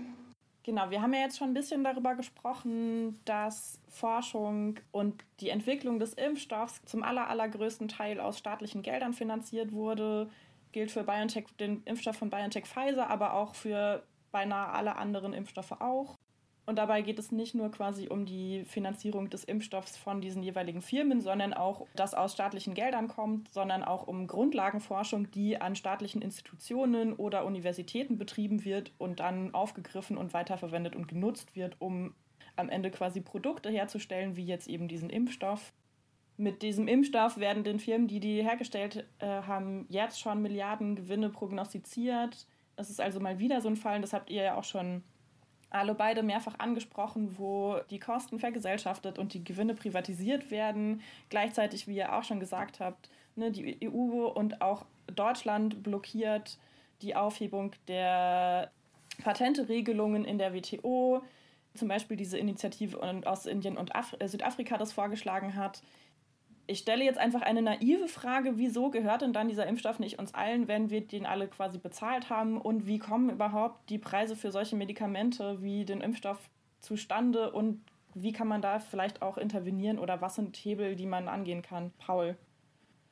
Genau, 0.65 0.89
wir 0.89 1.01
haben 1.01 1.13
ja 1.13 1.19
jetzt 1.19 1.37
schon 1.37 1.49
ein 1.49 1.53
bisschen 1.53 1.83
darüber 1.83 2.15
gesprochen, 2.15 3.19
dass 3.25 3.81
Forschung 3.89 4.79
und 4.91 5.21
die 5.41 5.49
Entwicklung 5.49 5.99
des 5.99 6.13
Impfstoffs 6.13 6.81
zum 6.85 7.03
aller, 7.03 7.27
allergrößten 7.27 7.89
Teil 7.89 8.19
aus 8.21 8.37
staatlichen 8.39 8.81
Geldern 8.81 9.13
finanziert 9.13 9.73
wurde. 9.73 10.29
Gilt 10.71 10.89
für 10.91 11.03
BioNTech, 11.03 11.47
den 11.59 11.83
Impfstoff 11.83 12.15
von 12.15 12.29
BioNTech 12.29 12.65
Pfizer, 12.65 13.09
aber 13.09 13.33
auch 13.33 13.55
für 13.55 14.03
beinahe 14.31 14.69
alle 14.69 14.95
anderen 14.95 15.33
Impfstoffe 15.33 15.73
auch. 15.73 16.17
Und 16.65 16.77
dabei 16.77 17.01
geht 17.01 17.19
es 17.19 17.31
nicht 17.31 17.55
nur 17.55 17.69
quasi 17.71 18.07
um 18.07 18.25
die 18.25 18.63
Finanzierung 18.65 19.29
des 19.29 19.43
Impfstoffs 19.43 19.97
von 19.97 20.21
diesen 20.21 20.43
jeweiligen 20.43 20.81
Firmen, 20.81 21.19
sondern 21.19 21.53
auch, 21.53 21.85
das 21.95 22.13
aus 22.13 22.33
staatlichen 22.33 22.73
Geldern 22.73 23.09
kommt, 23.09 23.49
sondern 23.49 23.83
auch 23.83 24.07
um 24.07 24.27
Grundlagenforschung, 24.27 25.29
die 25.31 25.59
an 25.59 25.75
staatlichen 25.75 26.21
Institutionen 26.21 27.13
oder 27.13 27.45
Universitäten 27.45 28.17
betrieben 28.17 28.63
wird 28.63 28.93
und 28.97 29.19
dann 29.19 29.53
aufgegriffen 29.53 30.17
und 30.17 30.33
weiterverwendet 30.33 30.95
und 30.95 31.09
genutzt 31.09 31.53
wird, 31.55 31.75
um 31.79 32.13
am 32.55 32.69
Ende 32.69 32.91
quasi 32.91 33.19
Produkte 33.19 33.69
herzustellen, 33.69 34.37
wie 34.37 34.45
jetzt 34.45 34.67
eben 34.67 34.87
diesen 34.87 35.09
Impfstoff. 35.09 35.73
Mit 36.37 36.61
diesem 36.61 36.87
Impfstoff 36.87 37.37
werden 37.37 37.63
den 37.63 37.79
Firmen, 37.79 38.07
die 38.07 38.19
die 38.19 38.41
hergestellt 38.41 39.05
äh, 39.19 39.25
haben, 39.25 39.85
jetzt 39.89 40.19
schon 40.19 40.41
Milliarden 40.41 40.95
Gewinne 40.95 41.29
prognostiziert. 41.29 42.47
Es 42.75 42.89
ist 42.89 43.01
also 43.01 43.19
mal 43.19 43.37
wieder 43.37 43.59
so 43.59 43.67
ein 43.67 43.75
Fall, 43.75 44.01
das 44.01 44.13
habt 44.13 44.29
ihr 44.29 44.43
ja 44.43 44.55
auch 44.55 44.63
schon 44.63 45.03
alle 45.73 45.95
beide 45.95 46.23
mehrfach 46.23 46.59
angesprochen, 46.59 47.35
wo 47.37 47.77
die 47.89 47.99
Kosten 47.99 48.39
vergesellschaftet 48.39 49.17
und 49.17 49.33
die 49.33 49.43
Gewinne 49.43 49.73
privatisiert 49.73 50.51
werden. 50.51 51.01
Gleichzeitig, 51.29 51.87
wie 51.87 51.95
ihr 51.95 52.13
auch 52.15 52.23
schon 52.23 52.39
gesagt 52.39 52.79
habt, 52.79 53.09
ne, 53.35 53.51
die 53.51 53.79
EU 53.83 54.27
und 54.27 54.61
auch 54.61 54.85
Deutschland 55.07 55.83
blockiert 55.83 56.57
die 57.01 57.15
Aufhebung 57.15 57.71
der 57.87 58.71
Patenteregelungen 59.23 60.25
in 60.25 60.37
der 60.37 60.53
WTO. 60.53 61.23
Zum 61.73 61.87
Beispiel 61.87 62.17
diese 62.17 62.37
Initiative 62.37 62.99
aus 63.25 63.45
Indien 63.47 63.77
und 63.77 63.95
Af 63.95 64.15
Südafrika 64.23 64.77
das 64.77 64.93
vorgeschlagen 64.93 65.55
hat 65.55 65.81
ich 66.65 66.79
stelle 66.79 67.03
jetzt 67.03 67.19
einfach 67.19 67.41
eine 67.41 67.61
naive 67.61 68.07
Frage, 68.07 68.53
wieso 68.57 68.89
gehört 68.89 69.21
denn 69.21 69.33
dann 69.33 69.49
dieser 69.49 69.67
Impfstoff 69.67 69.99
nicht 69.99 70.19
uns 70.19 70.33
allen, 70.33 70.67
wenn 70.67 70.89
wir 70.89 71.01
den 71.01 71.25
alle 71.25 71.47
quasi 71.47 71.77
bezahlt 71.77 72.29
haben? 72.29 72.59
Und 72.59 72.87
wie 72.87 72.99
kommen 72.99 73.29
überhaupt 73.29 73.89
die 73.89 73.97
Preise 73.97 74.35
für 74.35 74.51
solche 74.51 74.75
Medikamente 74.75 75.61
wie 75.61 75.83
den 75.83 76.01
Impfstoff 76.01 76.39
zustande? 76.79 77.51
Und 77.51 77.81
wie 78.13 78.31
kann 78.31 78.47
man 78.47 78.61
da 78.61 78.79
vielleicht 78.79 79.21
auch 79.21 79.37
intervenieren 79.37 79.99
oder 79.99 80.21
was 80.21 80.35
sind 80.35 80.55
Hebel, 80.55 80.95
die 80.95 81.05
man 81.05 81.27
angehen 81.27 81.61
kann? 81.61 81.91
Paul. 81.97 82.37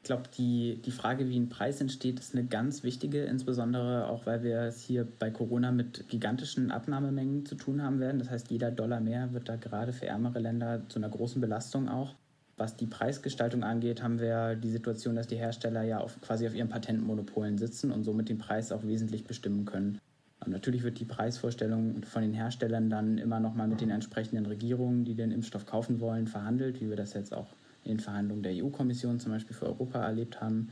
Ich 0.03 0.05
glaube, 0.05 0.23
die, 0.35 0.81
die 0.83 0.91
Frage, 0.91 1.29
wie 1.29 1.39
ein 1.39 1.49
Preis 1.49 1.79
entsteht, 1.79 2.19
ist 2.19 2.33
eine 2.33 2.45
ganz 2.45 2.83
wichtige, 2.83 3.23
insbesondere 3.25 4.07
auch, 4.07 4.25
weil 4.25 4.41
wir 4.41 4.61
es 4.61 4.81
hier 4.81 5.05
bei 5.19 5.29
Corona 5.29 5.71
mit 5.71 6.07
gigantischen 6.07 6.71
Abnahmemengen 6.71 7.45
zu 7.45 7.53
tun 7.53 7.83
haben 7.83 7.99
werden. 7.99 8.17
Das 8.17 8.31
heißt, 8.31 8.49
jeder 8.49 8.71
Dollar 8.71 8.99
mehr 8.99 9.31
wird 9.33 9.47
da 9.47 9.57
gerade 9.57 9.93
für 9.93 10.07
ärmere 10.07 10.39
Länder 10.39 10.81
zu 10.89 10.97
einer 10.97 11.09
großen 11.09 11.39
Belastung 11.39 11.87
auch. 11.87 12.15
Was 12.62 12.78
die 12.78 12.86
Preisgestaltung 12.86 13.63
angeht, 13.63 14.04
haben 14.04 14.19
wir 14.19 14.56
die 14.56 14.69
Situation, 14.69 15.15
dass 15.15 15.26
die 15.26 15.36
Hersteller 15.36 15.82
ja 15.82 15.97
auf, 15.97 16.21
quasi 16.21 16.45
auf 16.45 16.54
ihren 16.54 16.69
Patentmonopolen 16.69 17.58
sitzen 17.58 17.89
und 17.91 18.04
somit 18.04 18.30
den 18.30 18.38
Preis 18.38 18.71
auch 18.71 18.84
wesentlich 18.84 19.24
bestimmen 19.24 19.65
können. 19.65 19.97
Und 20.45 20.52
natürlich 20.52 20.84
wird 20.84 21.00
die 21.00 21.06
Preisvorstellung 21.06 22.04
von 22.04 22.21
den 22.21 22.36
Herstellern 22.36 22.91
dann 22.91 23.17
immer 23.17 23.39
noch 23.39 23.56
mal 23.56 23.67
mit 23.67 23.82
den 23.82 23.89
entsprechenden 23.89 24.45
Regierungen, 24.45 25.06
die 25.06 25.15
den 25.15 25.32
Impfstoff 25.32 25.65
kaufen 25.65 26.00
wollen, 26.02 26.28
verhandelt, 26.28 26.80
wie 26.82 26.89
wir 26.89 26.95
das 26.95 27.15
jetzt 27.15 27.34
auch 27.34 27.47
in 27.84 27.93
den 27.93 28.00
Verhandlungen 28.00 28.43
der 28.43 28.54
EU-Kommission 28.54 29.19
zum 29.19 29.32
Beispiel 29.32 29.56
für 29.56 29.65
Europa 29.65 30.00
erlebt 30.00 30.39
haben. 30.39 30.69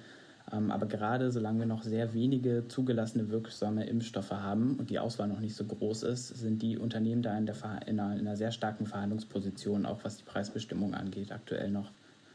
Ähm, 0.52 0.72
aber 0.72 0.88
gerade 0.88 1.32
solange 1.32 1.60
wir 1.60 1.66
noch 1.66 1.84
sehr 1.84 2.14
wenige 2.14 2.68
zugelassene 2.68 3.30
wirksame 3.30 3.86
Impfstoffe 3.86 4.32
haben 4.32 4.76
und 4.78 4.90
die 4.90 5.00
Auswahl 5.00 5.28
noch 5.28 5.40
nicht 5.40 5.56
so 5.56 5.66
groß 5.66 6.04
ist, 6.04 6.28
sind 6.30 6.62
die 6.62 6.78
Unternehmen 6.78 7.22
da 7.22 7.38
in, 7.38 7.46
der, 7.46 7.56
in, 7.86 8.00
einer, 8.00 8.14
in 8.14 8.28
einer 8.28 8.38
sehr 8.38 8.52
starken 8.52 8.86
Verhandlungsposition, 8.86 9.86
auch 9.86 10.04
was 10.04 10.18
die 10.18 10.24
Preisbestimmung 10.24 10.94
angeht, 10.94 11.32
aktuell 11.32 11.70
noch. 11.70 11.92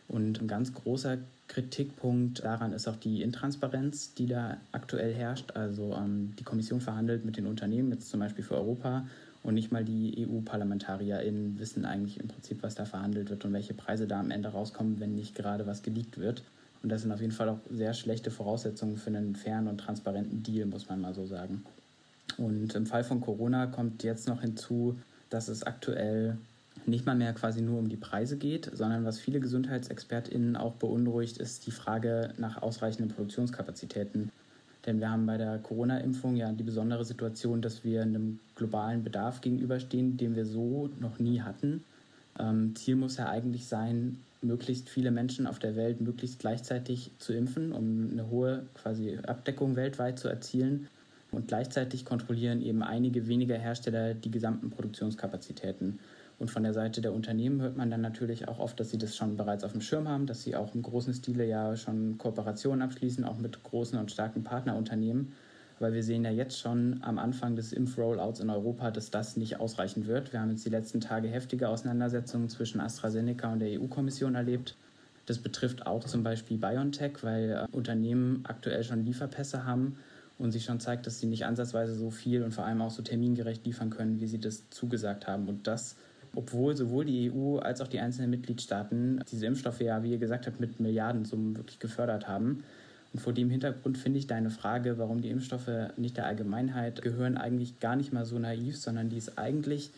Und 0.07 0.41
ein 0.41 0.49
ganz 0.49 0.75
großer 0.75 1.17
Kritikpunkt 1.49 2.45
daran 2.45 2.73
ist 2.73 2.89
auch 2.89 2.97
die 2.97 3.23
Intransparenz, 3.23 4.15
die 4.15 4.27
da 4.27 4.59
aktuell 4.71 5.15
herrscht. 5.15 5.53
Also 5.57 5.95
ähm, 5.95 6.35
die 6.39 6.45
Kommission 6.45 6.81
verhandelt 6.81 7.25
mit 7.25 7.37
den 7.37 7.47
Unternehmen, 7.47 7.91
jetzt 7.91 8.11
zum 8.11 8.21
Beispiel 8.21 8.45
für 8.45 8.55
Europa, 8.55 9.05
und 9.43 9.55
nicht 9.55 9.73
mal 9.73 9.85
die 9.85 10.27
EU-ParlamentarierInnen 10.27 11.59
wissen 11.59 11.85
eigentlich 11.85 12.19
im 12.19 12.29
Prinzip, 12.29 12.63
was 12.63 12.75
da 12.75 12.87
verhandelt 12.87 13.29
wird 13.29 13.45
und 13.45 13.53
welche 13.53 13.75
Preise 13.75 14.07
da 14.07 14.19
am 14.19 14.31
Ende 14.31 14.49
rauskommen, 14.49 15.01
wenn 15.01 15.15
nicht 15.15 15.35
gerade 15.35 15.67
was 15.67 15.83
geleakt 15.83 16.19
wird. 16.19 16.43
Und 16.85 16.91
das 16.91 17.01
sind 17.01 17.13
auf 17.13 17.21
jeden 17.23 17.33
Fall 17.33 17.49
auch 17.49 17.61
sehr 17.71 17.95
schlechte 17.95 18.31
Voraussetzungen 18.31 18.99
für 18.99 19.07
einen 19.07 19.35
fairen 19.35 19.69
und 19.69 19.79
transparenten 19.79 20.43
Deal, 20.43 20.67
muss 20.67 20.87
man 20.87 21.01
mal 21.01 21.15
so 21.15 21.25
sagen. 21.25 21.65
Und 22.37 22.75
im 22.75 22.85
Fall 22.85 23.05
von 23.05 23.23
Corona 23.23 23.67
kommt 23.67 24.03
jetzt 24.03 24.29
noch 24.29 24.43
hinzu, 24.43 24.99
dass 25.31 25.49
es 25.49 25.63
aktuell 25.63 26.37
nicht 26.85 27.07
mal 27.07 27.15
mehr 27.15 27.33
quasi 27.33 27.63
nur 27.63 27.79
um 27.79 27.89
die 27.89 27.97
Preise 27.97 28.37
geht, 28.37 28.71
sondern 28.71 29.07
was 29.07 29.19
viele 29.19 29.41
GesundheitsexpertInnen 29.41 30.57
auch 30.57 30.75
beunruhigt, 30.75 31.39
ist 31.39 31.67
die 31.67 31.71
Frage 31.71 32.35
nach 32.37 32.61
ausreichenden 32.61 33.09
Produktionskapazitäten. 33.09 34.31
Denn 34.85 35.01
wir 35.01 35.11
haben 35.11 35.25
bei 35.25 35.39
der 35.39 35.57
Corona-Impfung 35.61 36.37
ja 36.37 36.53
die 36.53 36.65
besondere 36.65 37.07
Situation, 37.07 37.63
dass 37.63 37.83
wir 37.83 38.03
einem 38.03 38.41
globalen 38.57 39.03
Bedarf 39.03 39.41
gegenüberstehen, 39.41 40.19
den 40.19 40.37
wir 40.37 40.45
so 40.45 40.91
noch 41.01 41.19
nie 41.19 41.41
hatten. 41.41 41.83
Ähm, 42.39 42.77
Ziel 42.77 42.97
muss 42.97 43.17
ja 43.17 43.31
eigentlich 43.31 43.67
sein, 43.67 44.19
möglichst 44.45 44.89
viele 44.89 45.11
Menschen 45.11 45.47
auf 45.47 45.59
der 45.59 45.77
Welt 45.77 46.01
möglichst 46.01 46.39
gleichzeitig 46.39 47.13
zu 47.19 47.33
impfen, 47.33 47.73
um 47.73 48.11
eine 48.13 48.31
hohe 48.31 48.67
quasi 48.75 49.19
Abdeckung 49.27 49.77
weltweit 49.77 50.19
zu 50.19 50.29
erzielen. 50.29 50.89
Und 51.31 51.49
gleichzeitig 51.49 52.05
kontrollieren 52.05 52.63
eben 52.63 52.83
einige 52.83 53.27
weniger 53.27 53.57
Hersteller 53.57 54.15
die 54.15 54.31
gesamten 54.31 54.71
Produktionskapazitäten. 54.71 55.99
Und 56.39 56.51
von 56.51 56.63
der 56.63 56.73
Seite 56.73 57.01
der 57.01 57.13
Unternehmen 57.13 57.61
hört 57.61 57.77
man 57.77 57.91
dann 57.91 58.01
natürlich 58.01 58.49
auch 58.49 58.59
oft, 58.59 58.79
dass 58.79 58.91
sie 58.91 58.99
das 58.99 59.17
schon 59.17 59.37
bereits 59.37 59.65
auf 59.65 59.73
dem 59.73 59.81
Schirm 59.81 60.09
haben, 60.09 60.27
dass 60.27 60.43
sie 60.43 60.57
auch 60.57 60.75
im 60.75 60.83
großen 60.83 61.15
Stile 61.15 61.47
ja 61.47 61.77
schon 61.77 62.19
Kooperationen 62.19 62.83
abschließen, 62.83 63.25
auch 63.25 63.39
mit 63.39 63.63
großen 63.63 63.99
und 63.99 64.11
starken 64.11 64.43
Partnerunternehmen. 64.43 65.33
Aber 65.85 65.93
wir 65.93 66.03
sehen 66.03 66.25
ja 66.25 66.31
jetzt 66.31 66.59
schon 66.59 67.01
am 67.03 67.19
Anfang 67.19 67.57
des 67.57 67.75
Impfrollouts 67.75 68.41
in 68.41 68.49
Europa, 68.49 68.91
dass 68.91 69.11
das 69.11 69.37
nicht 69.37 69.61
ausreichen 69.61 70.07
wird. 70.07 70.33
Wir 70.33 70.41
haben 70.41 70.49
jetzt 70.49 70.65
die 70.65 70.71
letzten 70.71 70.99
Tage 70.99 71.29
heftige 71.29 71.69
Auseinandersetzungen 71.69 72.49
zwischen 72.49 72.81
AstraZeneca 72.81 73.53
und 73.53 73.59
der 73.59 73.79
EU-Kommission 73.79 74.35
erlebt. 74.35 74.77
Das 75.27 75.41
betrifft 75.41 75.87
auch 75.87 76.03
zum 76.05 76.23
Beispiel 76.23 76.57
BioNTech, 76.57 77.23
weil 77.23 77.51
äh, 77.51 77.77
Unternehmen 77.77 78.45
aktuell 78.49 78.83
schon 78.83 79.05
Lieferpässe 79.05 79.67
haben 79.67 79.99
und 80.39 80.53
sich 80.53 80.65
schon 80.65 80.81
zeigt, 80.81 81.07
dass 81.07 81.21
sie 81.21 81.27
nicht 81.27 81.45
ansatzweise 81.45 81.95
so 81.95 82.11
viel 82.11 82.45
und 82.45 82.55
vor 82.55 82.65
allem 82.65 82.81
auch 82.81 82.91
so 82.91 83.03
termingerecht 83.03 83.67
liefern 83.67 83.91
können, 83.91 84.21
wie 84.21 84.27
sie 84.27 84.41
das 84.41 84.71
zugesagt 84.71 85.27
haben. 85.27 85.49
Und 85.49 85.67
das 85.67 85.97
obwohl 86.35 86.75
sowohl 86.75 87.05
die 87.05 87.31
EU 87.31 87.59
als 87.59 87.83
auch 87.83 87.89
die 87.89 88.01
einzelnen 88.01 88.31
Mitgliedstaaten 88.31 89.23
diese 89.31 89.45
Impfstoffe 89.45 89.81
ja, 89.81 90.03
wie 90.03 90.13
ihr 90.13 90.19
gesagt 90.19 90.47
habt, 90.47 90.61
mit 90.61 90.81
Milliardensummen 90.81 91.59
wirklich 91.59 91.79
gefördert 91.79 92.27
haben. 92.27 92.65
Und 93.15 93.21
vor 93.21 93.33
dem 93.33 93.49
Hintergrund 93.49 93.97
finde 93.97 94.19
ich 94.19 94.27
deine 94.27 94.51
Frage, 94.51 94.99
warum 94.99 95.23
die 95.23 95.31
Impfstoffe 95.31 95.71
nicht 95.97 96.17
der 96.17 96.27
Allgemeinheit 96.27 97.01
gehören, 97.01 97.37
eigentlich 97.37 97.79
gar 97.79 97.95
nicht 97.95 98.13
mal 98.13 98.25
so 98.25 98.41
naiv, 98.41 98.77
sondern 98.77 99.09
die 99.09 99.17
ist 99.17 99.39
eigentlich 99.39 99.93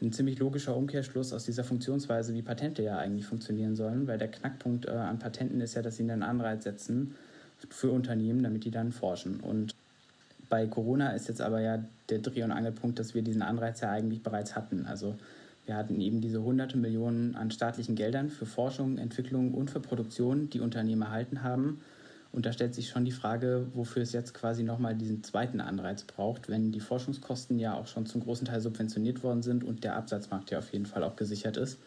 ein 0.00 0.12
ziemlich 0.12 0.38
logischer 0.38 0.76
Umkehrschluss 0.76 1.32
aus 1.32 1.44
dieser 1.44 1.64
Funktionsweise, 1.64 2.32
wie 2.32 2.42
Patente 2.42 2.84
ja 2.84 2.96
eigentlich 2.96 3.26
funktionieren 3.26 3.74
sollen, 3.74 4.06
weil 4.06 4.18
der 4.18 4.30
Knackpunkt 4.30 4.86
äh, 4.86 4.92
an 4.92 5.18
Patenten 5.18 5.60
ist 5.60 5.74
ja, 5.74 5.82
dass 5.82 5.96
sie 5.96 6.04
einen 6.04 6.22
Anreiz 6.22 6.62
setzen 6.62 7.16
für 7.68 7.90
Unternehmen, 7.90 8.44
damit 8.44 8.64
die 8.64 8.70
dann 8.70 8.92
forschen. 8.92 9.40
Und 9.40 9.74
bei 10.48 10.66
Corona 10.68 11.10
ist 11.10 11.26
jetzt 11.26 11.42
aber 11.42 11.60
ja 11.60 11.84
der 12.08 12.20
Dreh- 12.20 12.44
und 12.44 12.52
Angelpunkt, 12.52 13.00
dass 13.00 13.14
wir 13.14 13.22
diesen 13.22 13.42
Anreiz 13.42 13.80
ja 13.80 13.90
eigentlich 13.90 14.22
bereits 14.22 14.54
hatten. 14.54 14.86
Also 14.86 15.16
wir 15.66 15.76
hatten 15.76 16.00
eben 16.00 16.20
diese 16.20 16.40
hunderte 16.42 16.78
Millionen 16.78 17.34
an 17.34 17.50
staatlichen 17.50 17.96
Geldern 17.96 18.30
für 18.30 18.46
Forschung, 18.46 18.96
Entwicklung 18.96 19.54
und 19.54 19.70
für 19.70 19.80
Produktion, 19.80 20.50
die 20.50 20.60
Unternehmen 20.60 21.02
erhalten 21.02 21.42
haben. 21.42 21.80
Und 22.32 22.46
da 22.46 22.52
stellt 22.52 22.74
sich 22.74 22.88
schon 22.88 23.04
die 23.04 23.10
Frage, 23.12 23.66
wofür 23.74 24.02
es 24.02 24.12
jetzt 24.12 24.34
quasi 24.34 24.62
nochmal 24.62 24.94
diesen 24.94 25.24
zweiten 25.24 25.60
Anreiz 25.60 26.04
braucht, 26.04 26.48
wenn 26.48 26.70
die 26.70 26.80
Forschungskosten 26.80 27.58
ja 27.58 27.74
auch 27.74 27.88
schon 27.88 28.06
zum 28.06 28.22
großen 28.22 28.46
Teil 28.46 28.60
subventioniert 28.60 29.22
worden 29.24 29.42
sind 29.42 29.64
und 29.64 29.82
der 29.82 29.96
Absatzmarkt 29.96 30.50
ja 30.50 30.58
auf 30.58 30.72
jeden 30.72 30.86
Fall 30.86 31.02
auch 31.02 31.16
gesichert 31.16 31.56
ist. 31.56 31.78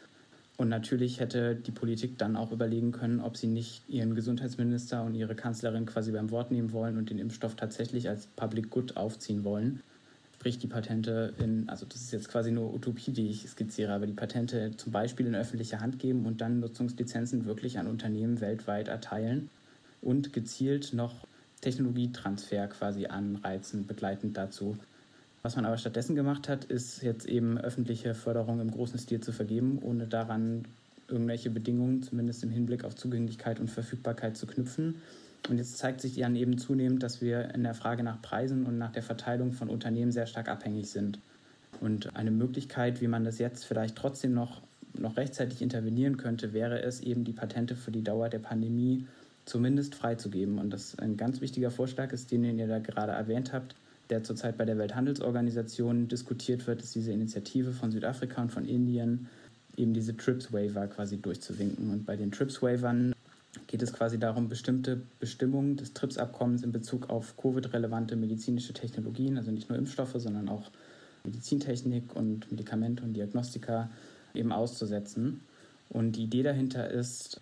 Und 0.57 0.69
natürlich 0.69 1.19
hätte 1.19 1.55
die 1.55 1.71
Politik 1.71 2.17
dann 2.17 2.35
auch 2.35 2.51
überlegen 2.51 2.91
können, 2.91 3.21
ob 3.21 3.37
sie 3.37 3.47
nicht 3.47 3.83
ihren 3.87 4.15
Gesundheitsminister 4.15 5.03
und 5.03 5.15
ihre 5.15 5.33
Kanzlerin 5.33 5.85
quasi 5.85 6.11
beim 6.11 6.29
Wort 6.29 6.51
nehmen 6.51 6.73
wollen 6.73 6.97
und 6.97 7.09
den 7.09 7.19
Impfstoff 7.19 7.55
tatsächlich 7.55 8.09
als 8.09 8.27
Public 8.27 8.69
Good 8.69 8.97
aufziehen 8.97 9.43
wollen 9.43 9.81
sprich 10.43 10.59
die 10.59 10.67
Patente 10.67 11.33
in, 11.39 11.69
also 11.69 11.85
das 11.85 12.01
ist 12.01 12.11
jetzt 12.11 12.27
quasi 12.27 12.51
nur 12.51 12.73
Utopie, 12.73 13.13
die 13.13 13.29
ich 13.29 13.47
skizziere, 13.47 13.93
aber 13.93 14.05
die 14.05 14.11
Patente 14.11 14.75
zum 14.75 14.91
Beispiel 14.91 15.25
in 15.25 15.35
öffentliche 15.35 15.79
Hand 15.79 15.99
geben 15.99 16.25
und 16.25 16.41
dann 16.41 16.59
Nutzungslizenzen 16.59 17.45
wirklich 17.45 17.79
an 17.79 17.87
Unternehmen 17.87 18.41
weltweit 18.41 18.89
erteilen 18.89 19.49
und 20.03 20.33
gezielt 20.33 20.93
noch 20.93 21.27
Technologietransfer 21.61 22.67
quasi 22.67 23.05
anreizen, 23.05 23.87
begleitend 23.87 24.37
dazu. 24.37 24.77
Was 25.41 25.55
man 25.55 25.65
aber 25.65 25.77
stattdessen 25.77 26.15
gemacht 26.15 26.47
hat, 26.47 26.65
ist 26.65 27.01
jetzt 27.01 27.25
eben 27.25 27.57
öffentliche 27.57 28.13
Förderung 28.13 28.61
im 28.61 28.71
großen 28.71 28.99
Stil 28.99 29.19
zu 29.21 29.31
vergeben, 29.31 29.79
ohne 29.81 30.07
daran 30.07 30.65
irgendwelche 31.07 31.49
Bedingungen, 31.49 32.01
zumindest 32.01 32.43
im 32.43 32.49
Hinblick 32.49 32.85
auf 32.85 32.95
Zugänglichkeit 32.95 33.59
und 33.59 33.69
Verfügbarkeit 33.69 34.37
zu 34.37 34.47
knüpfen 34.47 34.95
und 35.49 35.57
jetzt 35.57 35.77
zeigt 35.77 36.01
sich 36.01 36.15
dann 36.15 36.35
eben 36.35 36.57
zunehmend, 36.57 37.03
dass 37.03 37.21
wir 37.21 37.53
in 37.53 37.63
der 37.63 37.73
Frage 37.73 38.03
nach 38.03 38.21
Preisen 38.21 38.65
und 38.65 38.77
nach 38.77 38.91
der 38.91 39.03
Verteilung 39.03 39.51
von 39.51 39.69
Unternehmen 39.69 40.11
sehr 40.11 40.25
stark 40.25 40.47
abhängig 40.47 40.89
sind. 40.89 41.19
Und 41.81 42.15
eine 42.15 42.31
Möglichkeit, 42.31 43.01
wie 43.01 43.07
man 43.07 43.25
das 43.25 43.39
jetzt 43.39 43.65
vielleicht 43.65 43.95
trotzdem 43.97 44.33
noch, 44.33 44.61
noch 44.97 45.17
rechtzeitig 45.17 45.61
intervenieren 45.61 46.17
könnte, 46.17 46.53
wäre 46.53 46.81
es 46.81 47.01
eben, 47.01 47.25
die 47.25 47.33
Patente 47.33 47.75
für 47.75 47.91
die 47.91 48.03
Dauer 48.03 48.29
der 48.29 48.39
Pandemie 48.39 49.05
zumindest 49.45 49.95
freizugeben. 49.95 50.59
Und 50.59 50.71
das 50.71 50.97
ein 50.99 51.17
ganz 51.17 51.41
wichtiger 51.41 51.71
Vorschlag 51.71 52.11
ist, 52.13 52.31
den 52.31 52.43
ihr 52.43 52.67
da 52.67 52.79
gerade 52.79 53.11
erwähnt 53.11 53.53
habt, 53.53 53.75
der 54.09 54.23
zurzeit 54.23 54.57
bei 54.57 54.65
der 54.65 54.77
Welthandelsorganisation 54.77 56.07
diskutiert 56.07 56.67
wird, 56.67 56.81
ist 56.81 56.95
diese 56.95 57.11
Initiative 57.11 57.71
von 57.71 57.91
Südafrika 57.91 58.41
und 58.41 58.51
von 58.51 58.65
Indien, 58.65 59.29
eben 59.77 59.93
diese 59.93 60.15
TRIPS-Waiver 60.15 60.87
quasi 60.87 61.17
durchzuwinken. 61.17 61.89
Und 61.89 62.05
bei 62.05 62.15
den 62.15 62.31
TRIPS-Waivern 62.31 63.13
geht 63.67 63.81
es 63.81 63.93
quasi 63.93 64.19
darum, 64.19 64.49
bestimmte 64.49 65.01
Bestimmungen 65.19 65.77
des 65.77 65.93
TRIPS-Abkommens 65.93 66.63
in 66.63 66.71
Bezug 66.71 67.09
auf 67.09 67.37
Covid-relevante 67.37 68.15
medizinische 68.15 68.73
Technologien, 68.73 69.37
also 69.37 69.51
nicht 69.51 69.69
nur 69.69 69.77
Impfstoffe, 69.77 70.15
sondern 70.15 70.49
auch 70.49 70.69
Medizintechnik 71.23 72.15
und 72.15 72.51
Medikamente 72.51 73.03
und 73.03 73.13
Diagnostika 73.13 73.89
eben 74.33 74.51
auszusetzen. 74.51 75.41
Und 75.89 76.13
die 76.13 76.23
Idee 76.23 76.43
dahinter 76.43 76.89
ist 76.89 77.41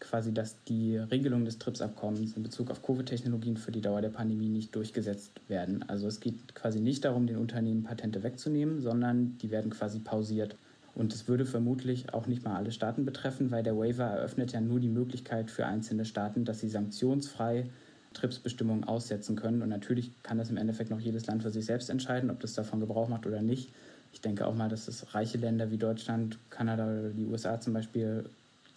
quasi, 0.00 0.32
dass 0.32 0.62
die 0.64 0.96
Regelungen 0.96 1.44
des 1.44 1.58
TRIPS-Abkommens 1.58 2.36
in 2.36 2.42
Bezug 2.42 2.70
auf 2.70 2.82
Covid-Technologien 2.82 3.56
für 3.56 3.72
die 3.72 3.80
Dauer 3.80 4.00
der 4.00 4.10
Pandemie 4.10 4.48
nicht 4.48 4.74
durchgesetzt 4.74 5.32
werden. 5.48 5.84
Also 5.88 6.06
es 6.06 6.20
geht 6.20 6.54
quasi 6.54 6.80
nicht 6.80 7.04
darum, 7.04 7.26
den 7.26 7.38
Unternehmen 7.38 7.84
Patente 7.84 8.22
wegzunehmen, 8.22 8.80
sondern 8.80 9.38
die 9.38 9.50
werden 9.50 9.70
quasi 9.70 9.98
pausiert. 9.98 10.56
Und 10.94 11.12
es 11.12 11.28
würde 11.28 11.44
vermutlich 11.44 12.14
auch 12.14 12.26
nicht 12.26 12.44
mal 12.44 12.56
alle 12.56 12.72
Staaten 12.72 13.04
betreffen, 13.04 13.50
weil 13.50 13.62
der 13.62 13.76
Waiver 13.76 14.04
eröffnet 14.04 14.52
ja 14.52 14.60
nur 14.60 14.80
die 14.80 14.88
Möglichkeit 14.88 15.50
für 15.50 15.66
einzelne 15.66 16.04
Staaten, 16.04 16.44
dass 16.44 16.60
sie 16.60 16.68
sanktionsfrei 16.68 17.68
TRIPS-Bestimmungen 18.14 18.84
aussetzen 18.84 19.36
können. 19.36 19.60
Und 19.62 19.68
natürlich 19.68 20.10
kann 20.22 20.38
das 20.38 20.48
im 20.48 20.56
Endeffekt 20.56 20.90
noch 20.90 21.00
jedes 21.00 21.26
Land 21.26 21.42
für 21.42 21.50
sich 21.50 21.66
selbst 21.66 21.90
entscheiden, 21.90 22.30
ob 22.30 22.40
das 22.40 22.54
davon 22.54 22.80
Gebrauch 22.80 23.08
macht 23.08 23.26
oder 23.26 23.42
nicht. 23.42 23.72
Ich 24.12 24.22
denke 24.22 24.46
auch 24.46 24.54
mal, 24.54 24.70
dass 24.70 24.88
es 24.88 25.14
reiche 25.14 25.36
Länder 25.36 25.70
wie 25.70 25.76
Deutschland, 25.76 26.38
Kanada 26.48 26.84
oder 26.84 27.10
die 27.10 27.26
USA 27.26 27.60
zum 27.60 27.74
Beispiel 27.74 28.24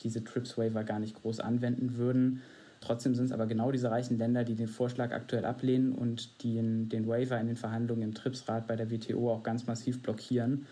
diese 0.04 0.24
TRIPS-Waiver 0.24 0.84
gar 0.84 1.00
nicht 1.00 1.22
groß 1.22 1.40
anwenden 1.40 1.98
würden. 1.98 2.42
Trotzdem 2.82 3.14
sind 3.14 3.26
es 3.26 3.32
aber 3.32 3.46
genau 3.46 3.72
diese 3.72 3.92
reichen 3.92 4.18
Länder, 4.18 4.44
die 4.44 4.56
den 4.56 4.68
Vorschlag 4.68 5.12
aktuell 5.12 5.46
ablehnen 5.46 5.92
und 5.92 6.44
die 6.44 6.56
den 6.56 7.08
Waiver 7.08 7.40
in 7.40 7.48
den 7.48 7.58
Verhandlungen 7.58 8.04
im 8.04 8.14
TRIPS-Rat 8.14 8.68
bei 8.68 8.76
der 8.76 8.90
WTO 8.90 9.32
auch 9.32 9.44
ganz 9.44 9.68
massiv 9.68 10.02
blockieren 10.02 10.66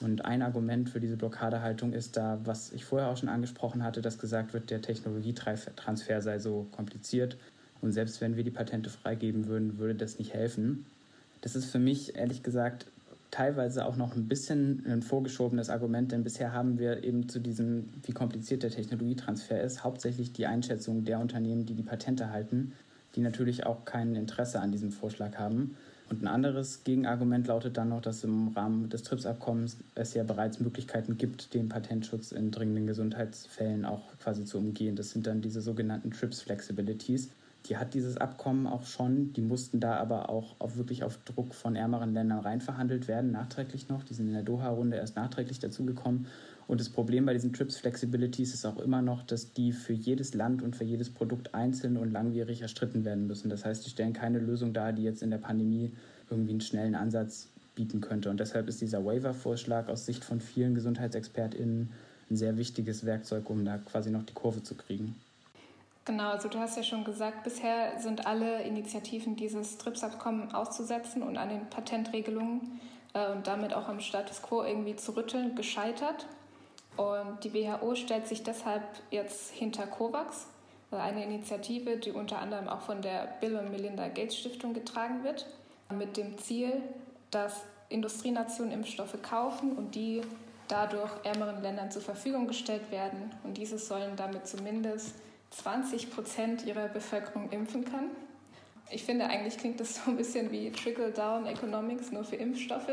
Und 0.00 0.24
ein 0.24 0.42
Argument 0.42 0.90
für 0.90 0.98
diese 0.98 1.16
Blockadehaltung 1.16 1.92
ist 1.92 2.16
da, 2.16 2.40
was 2.44 2.72
ich 2.72 2.84
vorher 2.84 3.08
auch 3.08 3.16
schon 3.16 3.28
angesprochen 3.28 3.84
hatte, 3.84 4.02
dass 4.02 4.18
gesagt 4.18 4.52
wird, 4.52 4.70
der 4.70 4.82
Technologietransfer 4.82 6.20
sei 6.20 6.38
so 6.40 6.66
kompliziert. 6.72 7.36
Und 7.80 7.92
selbst 7.92 8.20
wenn 8.20 8.36
wir 8.36 8.44
die 8.44 8.50
Patente 8.50 8.90
freigeben 8.90 9.46
würden, 9.46 9.78
würde 9.78 9.94
das 9.94 10.18
nicht 10.18 10.34
helfen. 10.34 10.86
Das 11.40 11.54
ist 11.54 11.66
für 11.66 11.78
mich 11.78 12.16
ehrlich 12.16 12.42
gesagt 12.42 12.86
teilweise 13.32 13.86
auch 13.86 13.96
noch 13.96 14.14
ein 14.14 14.28
bisschen 14.28 14.84
ein 14.86 15.02
vorgeschobenes 15.02 15.70
Argument, 15.70 16.12
denn 16.12 16.22
bisher 16.22 16.52
haben 16.52 16.78
wir 16.78 17.02
eben 17.02 17.28
zu 17.28 17.40
diesem, 17.40 17.88
wie 18.04 18.12
kompliziert 18.12 18.62
der 18.62 18.70
Technologietransfer 18.70 19.60
ist, 19.60 19.82
hauptsächlich 19.82 20.32
die 20.32 20.46
Einschätzung 20.46 21.04
der 21.04 21.18
Unternehmen, 21.18 21.66
die 21.66 21.74
die 21.74 21.82
Patente 21.82 22.30
halten, 22.30 22.72
die 23.16 23.20
natürlich 23.20 23.66
auch 23.66 23.84
kein 23.84 24.14
Interesse 24.14 24.60
an 24.60 24.70
diesem 24.70 24.92
Vorschlag 24.92 25.36
haben. 25.36 25.76
Und 26.10 26.22
ein 26.22 26.28
anderes 26.28 26.84
Gegenargument 26.84 27.46
lautet 27.46 27.78
dann 27.78 27.88
noch, 27.88 28.02
dass 28.02 28.22
im 28.22 28.48
Rahmen 28.48 28.90
des 28.90 29.02
TRIPS-Abkommens 29.02 29.78
es 29.94 30.12
ja 30.12 30.24
bereits 30.24 30.60
Möglichkeiten 30.60 31.16
gibt, 31.16 31.54
den 31.54 31.70
Patentschutz 31.70 32.32
in 32.32 32.50
dringenden 32.50 32.86
Gesundheitsfällen 32.86 33.86
auch 33.86 34.02
quasi 34.22 34.44
zu 34.44 34.58
umgehen. 34.58 34.94
Das 34.94 35.10
sind 35.10 35.26
dann 35.26 35.40
diese 35.40 35.62
sogenannten 35.62 36.10
TRIPS-Flexibilities. 36.10 37.30
Die 37.66 37.76
hat 37.76 37.94
dieses 37.94 38.16
Abkommen 38.16 38.66
auch 38.66 38.84
schon. 38.84 39.32
Die 39.34 39.40
mussten 39.40 39.78
da 39.78 39.96
aber 39.96 40.28
auch 40.28 40.56
auf, 40.58 40.76
wirklich 40.76 41.04
auf 41.04 41.18
Druck 41.24 41.54
von 41.54 41.76
ärmeren 41.76 42.12
Ländern 42.12 42.40
reinverhandelt 42.40 43.06
werden, 43.06 43.30
nachträglich 43.30 43.88
noch. 43.88 44.02
Die 44.02 44.14
sind 44.14 44.26
in 44.26 44.34
der 44.34 44.42
Doha-Runde 44.42 44.96
erst 44.96 45.16
nachträglich 45.16 45.60
dazugekommen. 45.60 46.26
Und 46.66 46.80
das 46.80 46.88
Problem 46.88 47.26
bei 47.26 47.34
diesen 47.34 47.52
TRIPS 47.52 47.76
Flexibilities 47.78 48.54
ist 48.54 48.64
auch 48.64 48.78
immer 48.78 49.02
noch, 49.02 49.22
dass 49.22 49.52
die 49.52 49.72
für 49.72 49.92
jedes 49.92 50.34
Land 50.34 50.62
und 50.62 50.74
für 50.74 50.84
jedes 50.84 51.10
Produkt 51.10 51.54
einzeln 51.54 51.96
und 51.96 52.12
langwierig 52.12 52.62
erstritten 52.62 53.04
werden 53.04 53.26
müssen. 53.26 53.50
Das 53.50 53.64
heißt, 53.64 53.84
die 53.84 53.90
stellen 53.90 54.12
keine 54.12 54.38
Lösung 54.38 54.72
dar, 54.72 54.92
die 54.92 55.02
jetzt 55.02 55.22
in 55.22 55.30
der 55.30 55.38
Pandemie 55.38 55.92
irgendwie 56.30 56.52
einen 56.52 56.60
schnellen 56.60 56.94
Ansatz 56.94 57.48
bieten 57.74 58.00
könnte. 58.00 58.30
Und 58.30 58.40
deshalb 58.40 58.68
ist 58.68 58.80
dieser 58.80 59.04
Waiver-Vorschlag 59.04 59.88
aus 59.88 60.06
Sicht 60.06 60.24
von 60.24 60.40
vielen 60.40 60.74
GesundheitsexpertInnen 60.74 61.90
ein 62.30 62.36
sehr 62.36 62.56
wichtiges 62.56 63.04
Werkzeug, 63.04 63.48
um 63.50 63.64
da 63.64 63.78
quasi 63.78 64.10
noch 64.10 64.22
die 64.24 64.34
Kurve 64.34 64.62
zu 64.62 64.74
kriegen. 64.74 65.14
Genau, 66.04 66.30
also 66.30 66.48
du 66.48 66.58
hast 66.58 66.76
ja 66.76 66.82
schon 66.82 67.04
gesagt, 67.04 67.44
bisher 67.44 68.00
sind 68.00 68.26
alle 68.26 68.62
Initiativen, 68.62 69.36
dieses 69.36 69.78
TRIPS-Abkommen 69.78 70.52
auszusetzen 70.52 71.22
und 71.22 71.36
an 71.36 71.48
den 71.48 71.70
Patentregelungen 71.70 72.80
äh, 73.14 73.30
und 73.30 73.46
damit 73.46 73.72
auch 73.72 73.88
am 73.88 74.00
Status 74.00 74.42
quo 74.42 74.64
irgendwie 74.64 74.96
zu 74.96 75.16
rütteln, 75.16 75.54
gescheitert. 75.54 76.26
Und 76.96 77.44
die 77.44 77.54
WHO 77.54 77.94
stellt 77.94 78.26
sich 78.26 78.42
deshalb 78.42 78.82
jetzt 79.10 79.52
hinter 79.52 79.86
COVAX, 79.86 80.48
eine 80.90 81.24
Initiative, 81.24 81.96
die 81.96 82.10
unter 82.10 82.38
anderem 82.38 82.68
auch 82.68 82.82
von 82.82 83.00
der 83.00 83.28
Bill 83.40 83.56
und 83.56 83.70
Melinda 83.70 84.08
Gates 84.08 84.36
Stiftung 84.36 84.74
getragen 84.74 85.24
wird, 85.24 85.46
mit 85.90 86.16
dem 86.16 86.36
Ziel, 86.36 86.82
dass 87.30 87.62
Industrienationen 87.88 88.72
Impfstoffe 88.72 89.16
kaufen 89.22 89.72
und 89.76 89.94
die 89.94 90.20
dadurch 90.68 91.10
ärmeren 91.24 91.62
Ländern 91.62 91.90
zur 91.90 92.02
Verfügung 92.02 92.46
gestellt 92.46 92.90
werden. 92.90 93.30
Und 93.44 93.56
diese 93.56 93.78
sollen 93.78 94.16
damit 94.16 94.46
zumindest 94.46 95.14
20 95.52 96.10
Prozent 96.10 96.66
ihrer 96.66 96.88
Bevölkerung 96.88 97.50
impfen 97.50 97.84
kann. 97.84 98.10
Ich 98.90 99.04
finde, 99.04 99.26
eigentlich 99.26 99.58
klingt 99.58 99.80
das 99.80 99.94
so 99.96 100.10
ein 100.10 100.16
bisschen 100.16 100.50
wie 100.50 100.70
Trickle-Down 100.70 101.46
Economics 101.46 102.10
nur 102.10 102.24
für 102.24 102.36
Impfstoffe. 102.36 102.92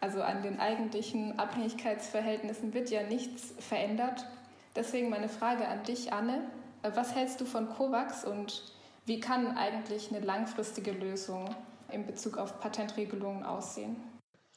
Also 0.00 0.22
an 0.22 0.42
den 0.42 0.58
eigentlichen 0.58 1.38
Abhängigkeitsverhältnissen 1.38 2.74
wird 2.74 2.90
ja 2.90 3.02
nichts 3.04 3.54
verändert. 3.58 4.26
Deswegen 4.74 5.10
meine 5.10 5.28
Frage 5.28 5.68
an 5.68 5.84
dich, 5.84 6.12
Anne. 6.12 6.42
Was 6.82 7.14
hältst 7.14 7.40
du 7.40 7.44
von 7.44 7.68
COVAX 7.68 8.24
und 8.24 8.72
wie 9.06 9.20
kann 9.20 9.56
eigentlich 9.56 10.10
eine 10.10 10.24
langfristige 10.24 10.92
Lösung 10.92 11.54
in 11.90 12.06
Bezug 12.06 12.38
auf 12.38 12.58
Patentregelungen 12.60 13.44
aussehen? 13.44 13.96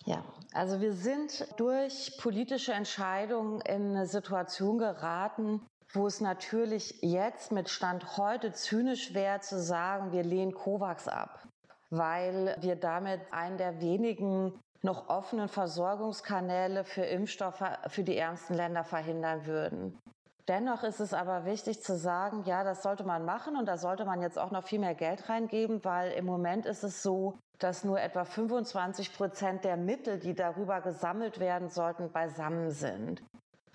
Ja, 0.06 0.24
also 0.54 0.82
wir 0.82 0.94
sind 0.94 1.48
durch 1.58 2.18
politische 2.20 2.74
Entscheidungen 2.74 3.62
in 3.62 3.92
eine 3.92 4.08
Situation 4.08 4.78
geraten, 4.78 5.62
wo 5.96 6.08
es 6.08 6.22
natürlich 6.22 7.02
jetzt 7.02 7.52
mit 7.52 7.70
Stand 7.70 8.18
heute 8.18 8.52
zynisch 8.54 9.14
wäre 9.14 9.40
zu 9.40 9.62
sagen, 9.62 10.12
wir 10.12 10.24
lehnen 10.24 10.54
COVAX 10.54 11.08
ab, 11.08 11.48
weil 11.90 12.56
wir 12.60 12.76
damit 12.76 13.22
einen 13.32 13.58
der 13.58 13.82
wenigen 13.82 14.60
noch 14.82 15.10
offenen 15.10 15.48
Versorgungskanäle 15.48 16.84
für 16.84 17.04
Impfstoffe 17.04 17.64
für 17.88 18.04
die 18.04 18.18
ärmsten 18.18 18.54
Länder 18.54 18.84
verhindern 18.84 19.46
würden. 19.46 20.00
Dennoch 20.48 20.84
ist 20.84 21.00
es 21.00 21.14
aber 21.14 21.46
wichtig 21.46 21.82
zu 21.82 21.98
sagen, 21.98 22.44
ja, 22.46 22.64
das 22.64 22.84
sollte 22.84 23.04
man 23.04 23.26
machen 23.26 23.58
und 23.58 23.66
da 23.66 23.78
sollte 23.78 24.06
man 24.06 24.22
jetzt 24.22 24.38
auch 24.38 24.52
noch 24.52 24.64
viel 24.64 24.78
mehr 24.78 24.94
Geld 24.94 25.28
reingeben, 25.28 25.84
weil 25.84 26.12
im 26.12 26.26
Moment 26.26 26.68
ist 26.68 26.84
es 26.84 27.02
so, 27.02 27.40
dass 27.58 27.84
nur 27.84 28.00
etwa 28.00 28.26
25 28.26 29.16
Prozent 29.16 29.64
der 29.64 29.76
Mittel, 29.76 30.20
die 30.20 30.36
darüber 30.36 30.82
gesammelt 30.82 31.40
werden 31.40 31.70
sollten, 31.70 32.12
beisammen 32.12 32.70
sind. 32.70 33.24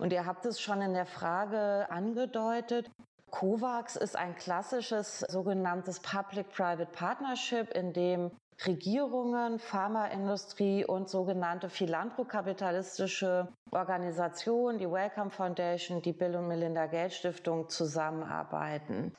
Und 0.01 0.15
ihr 0.15 0.25
habt 0.25 0.47
es 0.47 0.59
schon 0.59 0.81
in 0.81 0.95
der 0.95 1.05
Frage 1.05 1.87
angedeutet. 1.91 2.91
COVAX 3.31 3.97
ist 3.97 4.17
ein 4.17 4.35
klassisches 4.35 5.21
sogenanntes 5.21 6.01
Public-Private 6.01 6.91
Partnership, 6.91 7.71
in 7.75 7.93
dem 7.93 8.31
Regierungen, 8.67 9.59
Pharmaindustrie 9.59 10.87
und 10.87 11.11
sogenannte 11.11 11.69
philanthrokapitalistische 11.69 13.49
Organisationen, 13.71 14.79
die 14.79 14.91
Wellcome 14.91 15.31
Foundation, 15.31 16.01
die 16.01 16.15
Bill 16.15 16.35
und 16.35 16.49
Melinda 16.49 16.87
Gates 16.87 17.17
Stiftung 17.17 17.69
zusammenarbeiten. 17.69 19.15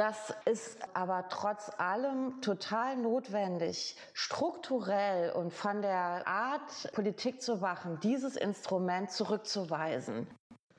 Das 0.00 0.32
ist 0.46 0.78
aber 0.94 1.28
trotz 1.28 1.70
allem 1.76 2.40
total 2.40 2.96
notwendig, 2.96 3.96
strukturell 4.14 5.30
und 5.32 5.52
von 5.52 5.82
der 5.82 6.26
Art, 6.26 6.90
Politik 6.94 7.42
zu 7.42 7.56
machen, 7.56 8.00
dieses 8.02 8.36
Instrument 8.36 9.10
zurückzuweisen. 9.10 10.26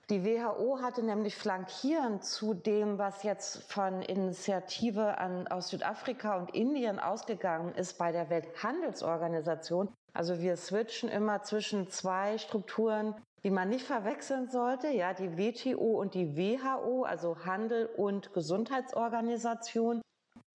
Die 0.10 0.26
WHO 0.26 0.82
hatte 0.82 1.04
nämlich 1.04 1.36
flankierend 1.36 2.26
zu 2.26 2.56
dem, 2.56 2.98
was 2.98 3.22
jetzt 3.22 3.72
von 3.72 4.02
Initiative 4.02 5.20
an, 5.20 5.48
aus 5.50 5.68
Südafrika 5.68 6.38
und 6.38 6.56
Indien 6.56 7.00
ausgegangen 7.00 7.76
ist 7.76 8.00
bei 8.00 8.12
der 8.12 8.32
Welthandelsorganisation. 8.32 9.94
Also 10.14 10.40
wir 10.40 10.58
switchen 10.58 11.10
immer 11.10 11.44
zwischen 11.44 11.92
zwei 11.92 12.40
Strukturen, 12.40 13.14
die 13.44 13.50
man 13.50 13.70
nicht 13.70 13.86
verwechseln 13.86 14.50
sollte, 14.50 14.90
ja, 14.90 15.14
die 15.14 15.38
WTO 15.38 16.00
und 16.00 16.14
die 16.14 16.38
WHO, 16.38 17.04
also 17.04 17.38
Handel 17.46 17.88
und 17.88 18.34
Gesundheitsorganisation. 18.34 20.02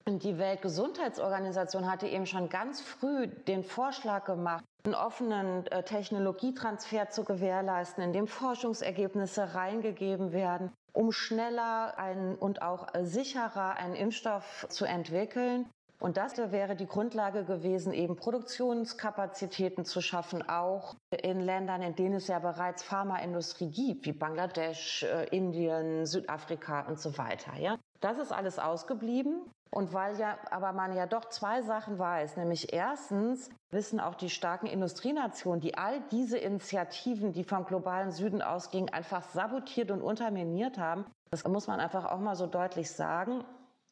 Und 0.09 0.23
die 0.23 0.39
Weltgesundheitsorganisation 0.39 1.91
hatte 1.91 2.07
eben 2.07 2.27
schon 2.27 2.49
ganz 2.49 2.81
früh 2.81 3.27
den 3.27 3.65
Vorschlag 3.65 4.25
gemacht, 4.25 4.65
einen 4.85 4.95
offenen 4.95 5.67
äh, 5.67 5.83
Technologietransfer 5.83 7.11
zu 7.11 7.25
gewährleisten, 7.25 8.05
in 8.05 8.13
dem 8.13 8.29
Forschungsergebnisse 8.29 9.55
reingegeben 9.55 10.31
werden, 10.31 10.73
um 10.93 11.11
schneller 11.11 11.99
ein, 11.99 12.37
und 12.37 12.63
auch 12.63 12.87
sicherer 13.03 13.77
einen 13.79 13.97
Impfstoff 13.97 14.67
zu 14.71 14.85
entwickeln. 14.85 15.69
Und 15.99 16.19
das 16.19 16.37
wäre 16.37 16.77
die 16.77 16.87
Grundlage 16.87 17.45
gewesen, 17.45 17.93
eben 17.93 18.17
Produktionskapazitäten 18.17 19.85
zu 19.85 20.03
schaffen, 20.03 20.47
auch 20.47 20.95
in 21.11 21.41
Ländern, 21.41 21.81
in 21.83 21.95
denen 21.95 22.17
es 22.17 22.29
ja 22.29 22.39
bereits 22.39 22.83
Pharmaindustrie 22.83 23.71
gibt, 23.71 24.05
wie 24.05 24.13
Bangladesch, 24.13 25.05
äh, 25.05 25.25
Indien, 25.35 26.05
Südafrika 26.05 26.83
und 26.83 27.01
so 27.01 27.17
weiter. 27.17 27.57
Ja, 27.59 27.79
das 28.01 28.19
ist 28.19 28.33
alles 28.33 28.59
ausgeblieben. 28.59 29.51
Und 29.71 29.93
weil 29.93 30.19
ja, 30.19 30.39
aber 30.51 30.73
man 30.73 30.95
ja 30.95 31.07
doch 31.07 31.27
zwei 31.27 31.61
Sachen 31.61 31.99
weiß, 31.99 32.37
nämlich 32.37 32.73
erstens 32.73 33.51
wissen 33.71 34.01
auch 34.01 34.15
die 34.15 34.31
starken 34.31 34.67
Industrienationen, 34.67 35.61
die 35.61 35.77
all 35.77 36.01
diese 36.13 36.39
Initiativen, 36.39 37.33
die 37.33 37.45
vom 37.45 37.65
globalen 37.65 38.13
Süden 38.13 38.43
ausgingen, 38.43 38.91
einfach 38.93 39.23
sabotiert 39.23 39.91
und 39.91 40.03
unterminiert 40.03 40.79
haben. 40.79 41.05
Das 41.31 41.47
muss 41.47 41.67
man 41.67 41.81
einfach 41.81 42.05
auch 42.07 42.21
mal 42.21 42.37
so 42.37 42.47
deutlich 42.47 42.91
sagen 42.91 43.45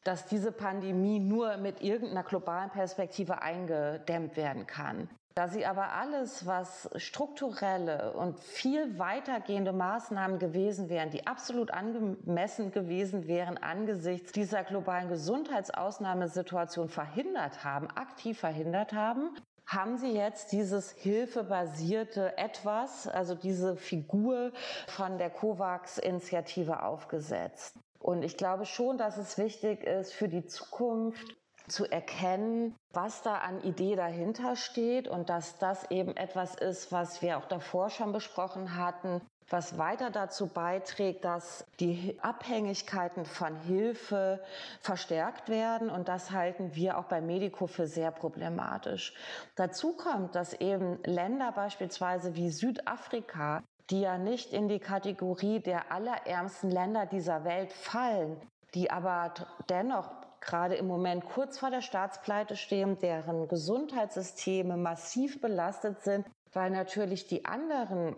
dass 0.05 0.27
diese 0.27 0.53
Pandemie 0.53 1.19
nur 1.19 1.57
mit 1.57 1.81
irgendeiner 1.81 2.23
globalen 2.23 2.69
Perspektive 2.69 3.41
eingedämmt 3.41 4.37
werden 4.37 4.65
kann. 4.67 5.09
Da 5.37 5.49
sie 5.49 5.65
aber 5.65 5.91
alles, 5.91 6.45
was 6.45 6.89
strukturelle 6.95 8.13
und 8.13 8.39
viel 8.39 8.97
weitergehende 8.97 9.73
Maßnahmen 9.73 10.39
gewesen 10.39 10.87
wären, 10.87 11.09
die 11.09 11.27
absolut 11.27 11.71
angemessen 11.71 12.71
gewesen 12.71 13.27
wären 13.27 13.57
angesichts 13.57 14.31
dieser 14.31 14.63
globalen 14.63 15.09
Gesundheitsausnahmesituation 15.09 16.87
verhindert 16.87 17.65
haben, 17.65 17.89
aktiv 17.89 18.39
verhindert 18.39 18.93
haben, 18.93 19.31
haben 19.65 19.97
Sie 19.97 20.13
jetzt 20.13 20.53
dieses 20.53 20.91
hilfebasierte 20.91 22.37
Etwas, 22.37 23.07
also 23.07 23.35
diese 23.35 23.75
Figur 23.75 24.53
von 24.87 25.17
der 25.17 25.31
COVAX-Initiative 25.31 26.81
aufgesetzt. 26.81 27.75
Und 28.05 28.21
ich 28.21 28.37
glaube 28.37 28.67
schon, 28.67 28.99
dass 28.99 29.17
es 29.17 29.39
wichtig 29.39 29.83
ist 29.83 30.13
für 30.13 30.27
die 30.27 30.45
Zukunft 30.45 31.35
zu 31.67 31.89
erkennen, 31.91 32.75
was 32.93 33.23
da 33.23 33.39
an 33.39 33.63
Idee 33.63 33.95
dahinter 33.95 34.55
steht 34.55 35.07
und 35.07 35.27
dass 35.31 35.57
das 35.57 35.89
eben 35.89 36.15
etwas 36.15 36.53
ist, 36.53 36.91
was 36.91 37.23
wir 37.23 37.39
auch 37.39 37.47
davor 37.47 37.89
schon 37.89 38.11
besprochen 38.11 38.75
hatten, 38.77 39.21
was 39.49 39.79
weiter 39.79 40.11
dazu 40.11 40.45
beiträgt, 40.45 41.25
dass 41.25 41.65
die 41.79 42.15
Abhängigkeiten 42.21 43.25
von 43.25 43.55
Hilfe 43.61 44.39
verstärkt 44.81 45.49
werden. 45.49 45.89
Und 45.89 46.07
das 46.07 46.29
halten 46.29 46.75
wir 46.75 46.99
auch 46.99 47.05
bei 47.05 47.21
Medico 47.21 47.65
für 47.65 47.87
sehr 47.87 48.11
problematisch. 48.11 49.15
Dazu 49.55 49.93
kommt, 49.93 50.35
dass 50.35 50.53
eben 50.53 51.01
Länder 51.05 51.51
beispielsweise 51.53 52.35
wie 52.35 52.51
Südafrika, 52.51 53.63
die 53.89 54.01
ja 54.01 54.17
nicht 54.17 54.53
in 54.53 54.67
die 54.67 54.79
Kategorie 54.79 55.59
der 55.59 55.91
allerärmsten 55.91 56.71
Länder 56.71 57.05
dieser 57.05 57.43
Welt 57.43 57.71
fallen, 57.73 58.37
die 58.73 58.89
aber 58.89 59.33
dennoch 59.69 60.09
gerade 60.41 60.75
im 60.75 60.87
Moment 60.87 61.25
kurz 61.25 61.59
vor 61.59 61.71
der 61.71 61.81
Staatspleite 61.81 62.55
stehen, 62.55 62.99
deren 62.99 63.47
Gesundheitssysteme 63.47 64.77
massiv 64.77 65.41
belastet 65.41 66.01
sind, 66.01 66.25
weil 66.53 66.69
natürlich 66.69 67.27
die 67.27 67.45
anderen 67.45 68.15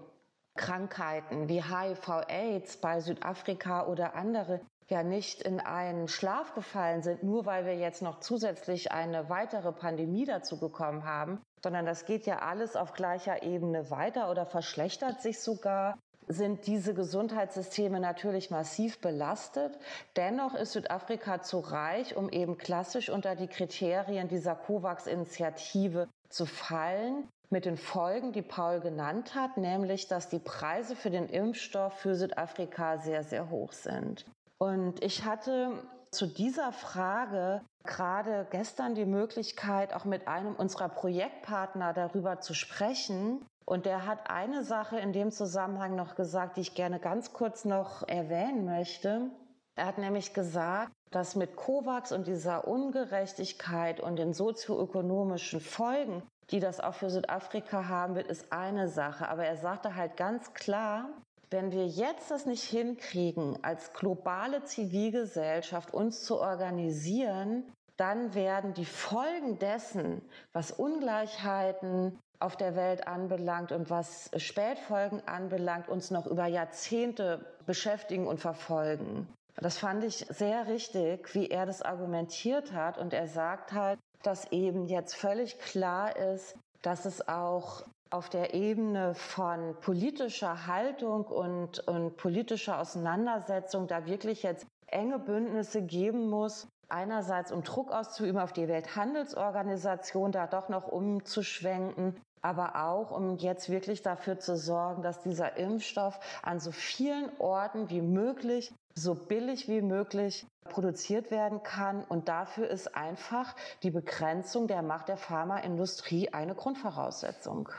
Krankheiten 0.56 1.48
wie 1.48 1.64
HIV-Aids 1.64 2.78
bei 2.78 3.00
Südafrika 3.00 3.88
oder 3.88 4.16
andere 4.16 4.62
ja 4.90 5.04
nicht 5.04 5.42
in 5.42 5.60
einen 5.60 6.08
Schlaf 6.08 6.54
gefallen 6.54 7.02
sind, 7.04 7.24
nur 7.24 7.46
weil 7.46 7.66
wir 7.66 7.76
jetzt 7.76 8.02
noch 8.02 8.20
zusätzlich 8.20 8.92
eine 8.92 9.30
weitere 9.30 9.72
Pandemie 9.72 10.26
dazu 10.26 10.60
bekommen 10.60 11.06
haben, 11.06 11.42
sondern 11.64 11.86
das 11.86 12.06
geht 12.06 12.26
ja 12.26 12.40
alles 12.40 12.76
auf 12.76 12.94
gleicher 12.94 13.44
Ebene 13.44 13.92
weiter 13.92 14.32
oder 14.32 14.46
verschlechtert 14.46 15.22
sich 15.22 15.40
sogar 15.40 15.98
sind 16.28 16.68
diese 16.68 16.94
Gesundheitssysteme 16.94 18.00
natürlich 18.00 18.52
massiv 18.52 19.00
belastet. 19.00 19.78
Dennoch 20.16 20.54
ist 20.56 20.74
Südafrika 20.74 21.42
zu 21.42 21.60
reich, 21.60 22.16
um 22.16 22.30
eben 22.30 22.58
klassisch 22.58 23.10
unter 23.10 23.36
die 23.36 23.48
Kriterien 23.48 24.28
dieser 24.28 24.56
COVAX-Initiative 24.56 26.10
zu 26.30 26.46
fallen 26.46 27.30
mit 27.50 27.64
den 27.64 27.78
Folgen, 27.78 28.34
die 28.34 28.42
Paul 28.42 28.82
genannt 28.82 29.36
hat, 29.36 29.56
nämlich 29.56 30.08
dass 30.08 30.28
die 30.28 30.40
Preise 30.40 30.98
für 30.98 31.10
den 31.10 31.30
Impfstoff 31.30 31.94
für 31.94 32.16
Südafrika 32.16 32.98
sehr, 32.98 33.24
sehr 33.24 33.50
hoch 33.50 33.72
sind. 33.72 34.26
Und 34.60 35.04
ich 35.04 35.26
hatte 35.26 35.84
zu 36.12 36.26
dieser 36.26 36.72
Frage 36.72 37.62
gerade 37.84 38.48
gestern 38.50 38.96
die 38.96 39.06
Möglichkeit, 39.06 39.94
auch 39.94 40.06
mit 40.06 40.28
einem 40.28 40.56
unserer 40.56 40.90
Projektpartner 40.90 41.94
darüber 41.94 42.40
zu 42.40 42.54
sprechen. 42.54 43.46
Und 43.66 43.86
der 43.86 44.06
hat 44.06 44.30
eine 44.30 44.64
Sache 44.64 45.00
in 45.00 45.14
dem 45.14 45.32
Zusammenhang 45.32 45.96
noch 45.96 46.16
gesagt, 46.16 46.58
die 46.58 46.62
ich 46.62 46.76
gerne 46.76 47.00
ganz 47.00 47.34
kurz 47.34 47.66
noch 47.66 48.08
erwähnen 48.08 48.66
möchte. 48.66 49.30
Er 49.76 49.86
hat 49.86 49.98
nämlich 49.98 50.34
gesagt, 50.34 50.92
dass 51.12 51.36
mit 51.36 51.56
COVAX 51.56 52.12
und 52.12 52.28
dieser 52.28 52.68
Ungerechtigkeit 52.68 54.00
und 54.00 54.18
den 54.18 54.34
sozioökonomischen 54.34 55.62
Folgen 55.62 56.24
die 56.52 56.60
das 56.60 56.80
auch 56.80 56.94
für 56.94 57.10
Südafrika 57.10 57.88
haben 57.88 58.16
wird, 58.16 58.28
ist 58.28 58.52
eine 58.52 58.88
Sache. 58.88 59.28
Aber 59.28 59.46
er 59.46 59.58
sagte 59.58 59.96
halt 59.96 60.18
ganz 60.18 60.54
klar, 60.54 61.10
wenn 61.50 61.72
wir 61.72 61.88
jetzt 61.88 62.32
das 62.32 62.46
nicht 62.46 62.64
hinkriegen, 62.64 63.64
als 63.64 63.94
globale 63.94 64.64
Zivilgesellschaft 64.64 65.94
uns 65.94 66.24
zu 66.24 66.40
organisieren, 66.40 67.64
dann 67.96 68.36
werden 68.36 68.74
die 68.74 68.86
Folgen 68.86 69.58
dessen, 69.58 70.22
was 70.54 70.72
Ungleichheiten 70.72 72.20
auf 72.40 72.56
der 72.56 72.76
Welt 72.76 73.08
anbelangt 73.08 73.72
und 73.72 73.90
was 73.90 74.30
Spätfolgen 74.38 75.28
anbelangt, 75.28 75.90
uns 75.90 76.12
noch 76.12 76.28
über 76.28 76.46
Jahrzehnte 76.46 77.58
beschäftigen 77.66 78.28
und 78.28 78.40
verfolgen. 78.40 79.28
Das 79.56 79.80
fand 79.80 80.04
ich 80.04 80.18
sehr 80.30 80.68
richtig, 80.68 81.34
wie 81.34 81.50
er 81.50 81.66
das 81.66 81.82
argumentiert 81.82 82.74
hat. 82.74 83.00
Und 83.00 83.14
er 83.14 83.28
sagt 83.28 83.74
halt, 83.74 84.00
dass 84.22 84.52
eben 84.52 84.86
jetzt 84.86 85.16
völlig 85.16 85.58
klar 85.60 86.16
ist, 86.16 86.56
dass 86.84 87.06
es 87.06 87.28
auch 87.28 87.84
auf 88.10 88.30
der 88.30 88.54
Ebene 88.54 89.14
von 89.16 89.76
politischer 89.82 90.68
Haltung 90.68 91.26
und, 91.26 91.80
und 91.88 92.18
politischer 92.18 92.80
Auseinandersetzung 92.80 93.88
da 93.88 94.06
wirklich 94.06 94.44
jetzt 94.44 94.66
enge 94.88 95.20
Bündnisse 95.20 95.82
geben 95.82 96.30
muss. 96.30 96.68
Einerseits, 96.90 97.52
um 97.52 97.64
Druck 97.64 97.92
auszuüben 97.92 98.40
auf 98.40 98.54
die 98.54 98.68
Welthandelsorganisation, 98.68 100.32
da 100.32 100.48
doch 100.48 100.70
noch 100.70 100.88
umzuschwenken, 100.88 102.16
aber 102.42 102.76
auch, 102.76 103.12
um 103.12 103.36
jetzt 103.38 103.70
wirklich 103.70 104.02
dafür 104.02 104.40
zu 104.40 104.56
sorgen, 104.56 105.02
dass 105.02 105.22
dieser 105.22 105.58
Impfstoff 105.58 106.20
an 106.44 106.60
so 106.62 106.72
vielen 106.72 107.30
Orten 107.40 107.90
wie 107.90 108.02
möglich 108.02 108.72
so 108.98 109.14
billig 109.14 109.68
wie 109.68 109.82
möglich 109.82 110.48
produziert 110.70 111.30
werden 111.30 111.62
kann. 111.64 112.04
Und 112.04 112.28
dafür 112.30 112.68
ist 112.68 112.96
einfach 112.96 113.56
die 113.84 113.92
Begrenzung 113.92 114.68
der 114.68 114.82
Macht 114.82 115.08
der 115.08 115.18
Pharmaindustrie 115.18 116.34
eine 116.34 116.56
Grundvoraussetzung. 116.56 117.70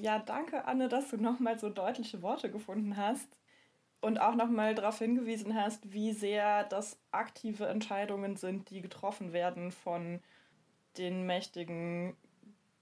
Ja, 0.00 0.18
danke, 0.18 0.64
Anne, 0.64 0.88
dass 0.88 1.10
du 1.10 1.16
nochmal 1.18 1.58
so 1.58 1.68
deutliche 1.68 2.22
Worte 2.22 2.50
gefunden 2.50 2.96
hast 2.96 3.28
und 4.00 4.18
auch 4.20 4.34
nochmal 4.34 4.74
darauf 4.74 4.98
hingewiesen 4.98 5.54
hast, 5.54 5.92
wie 5.92 6.12
sehr 6.12 6.64
das 6.64 6.98
aktive 7.10 7.66
Entscheidungen 7.66 8.36
sind, 8.36 8.70
die 8.70 8.80
getroffen 8.80 9.32
werden 9.32 9.70
von 9.70 10.20
den 10.96 11.26
mächtigen 11.26 12.16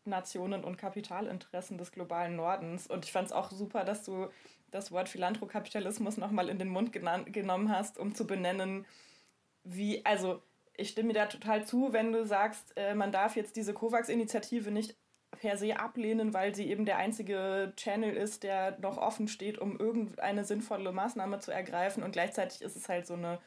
Nationen 0.05 0.65
und 0.65 0.79
Kapitalinteressen 0.79 1.79
des 1.79 1.93
globalen 1.93 2.37
Nordens. 2.37 2.87
Und 2.87 3.05
ich 3.05 3.13
fand 3.13 3.27
es 3.27 3.33
auch 3.33 3.51
super, 3.51 3.85
dass 3.85 4.05
du 4.05 4.29
das 4.71 4.93
Wort 4.93 5.09
Philanthrokapitalismus 5.09 6.17
nochmal 6.17 6.49
in 6.49 6.59
den 6.59 6.69
Mund 6.69 6.93
genommen 6.93 7.71
hast, 7.71 7.99
um 7.99 8.15
zu 8.15 8.27
benennen, 8.27 8.87
wie, 9.65 10.05
also 10.07 10.43
ich 10.77 10.91
stimme 10.91 11.13
dir 11.13 11.21
da 11.21 11.27
total 11.27 11.67
zu, 11.67 11.93
wenn 11.93 12.13
du 12.13 12.25
sagst, 12.25 12.73
äh, 12.77 12.95
man 12.95 13.13
darf 13.13 13.37
jetzt 13.37 13.57
diese 13.57 13.75
COVAX-Initiative 13.75 14.71
nicht 14.71 14.97
per 15.41 15.57
se 15.57 15.81
ablehnen, 15.81 16.35
weil 16.35 16.55
sie 16.55 16.69
eben 16.69 16.85
der 16.85 16.99
einzige 16.99 17.73
Channel 17.77 18.15
ist, 18.15 18.43
der 18.43 18.79
noch 18.81 18.99
offen 18.99 19.27
steht, 19.27 19.59
um 19.59 19.79
irgendeine 19.79 20.45
sinnvolle 20.45 20.93
Maßnahme 20.93 21.39
zu 21.39 21.51
ergreifen. 21.51 22.03
Und 22.03 22.13
gleichzeitig 22.13 22.61
ist 22.61 22.77
es 22.77 22.91
halt 22.91 23.07
so 23.07 23.15
eine 23.15 23.39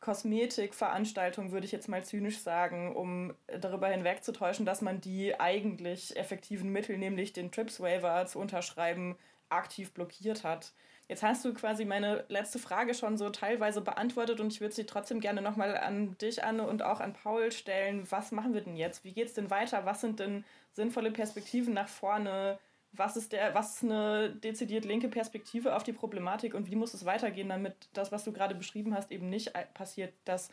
Kosmetikveranstaltung, 0.00 1.52
würde 1.52 1.64
ich 1.64 1.72
jetzt 1.72 1.88
mal 1.88 2.04
zynisch 2.04 2.38
sagen, 2.40 2.94
um 2.94 3.32
darüber 3.46 3.88
hinwegzutäuschen, 3.88 4.66
dass 4.66 4.82
man 4.82 5.00
die 5.00 5.40
eigentlich 5.40 6.14
effektiven 6.18 6.70
Mittel, 6.70 6.98
nämlich 6.98 7.32
den 7.32 7.50
TRIPS-Waiver 7.50 8.26
zu 8.26 8.38
unterschreiben, 8.38 9.16
aktiv 9.48 9.94
blockiert 9.94 10.44
hat. 10.44 10.74
Jetzt 11.08 11.22
hast 11.22 11.44
du 11.44 11.52
quasi 11.52 11.84
meine 11.84 12.24
letzte 12.28 12.58
Frage 12.58 12.94
schon 12.94 13.18
so 13.18 13.28
teilweise 13.28 13.82
beantwortet 13.82 14.40
und 14.40 14.52
ich 14.52 14.60
würde 14.60 14.74
sie 14.74 14.86
trotzdem 14.86 15.20
gerne 15.20 15.42
nochmal 15.42 15.76
an 15.76 16.16
dich, 16.18 16.42
Anne, 16.42 16.66
und 16.66 16.82
auch 16.82 17.00
an 17.00 17.12
Paul 17.12 17.52
stellen. 17.52 18.10
Was 18.10 18.32
machen 18.32 18.54
wir 18.54 18.62
denn 18.62 18.76
jetzt? 18.76 19.04
Wie 19.04 19.12
geht 19.12 19.28
es 19.28 19.34
denn 19.34 19.50
weiter? 19.50 19.84
Was 19.84 20.00
sind 20.00 20.18
denn 20.18 20.44
sinnvolle 20.72 21.10
Perspektiven 21.10 21.74
nach 21.74 21.88
vorne? 21.88 22.58
Was 22.92 23.16
ist, 23.16 23.32
der, 23.32 23.54
was 23.54 23.76
ist 23.76 23.84
eine 23.84 24.30
dezidiert 24.30 24.84
linke 24.84 25.08
Perspektive 25.08 25.76
auf 25.76 25.82
die 25.82 25.92
Problematik 25.92 26.54
und 26.54 26.70
wie 26.70 26.76
muss 26.76 26.94
es 26.94 27.04
weitergehen, 27.04 27.48
damit 27.48 27.74
das, 27.92 28.10
was 28.10 28.24
du 28.24 28.32
gerade 28.32 28.54
beschrieben 28.54 28.94
hast, 28.94 29.10
eben 29.10 29.28
nicht 29.28 29.52
passiert, 29.74 30.14
dass 30.24 30.48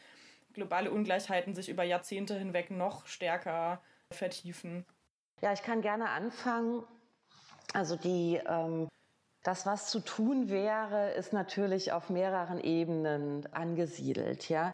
globale 0.53 0.91
Ungleichheiten 0.91 1.55
sich 1.55 1.69
über 1.69 1.83
Jahrzehnte 1.83 2.37
hinweg 2.37 2.71
noch 2.71 3.05
stärker 3.05 3.81
vertiefen? 4.09 4.85
Ja, 5.41 5.53
ich 5.53 5.61
kann 5.61 5.81
gerne 5.81 6.09
anfangen 6.09 6.83
also 7.73 7.95
die, 7.95 8.39
ähm, 8.47 8.87
das, 9.43 9.65
was 9.65 9.89
zu 9.89 9.99
tun 9.99 10.49
wäre, 10.49 11.11
ist 11.11 11.33
natürlich 11.33 11.91
auf 11.91 12.09
mehreren 12.09 12.59
Ebenen 12.59 13.47
angesiedelt. 13.53 14.49
Ja? 14.49 14.71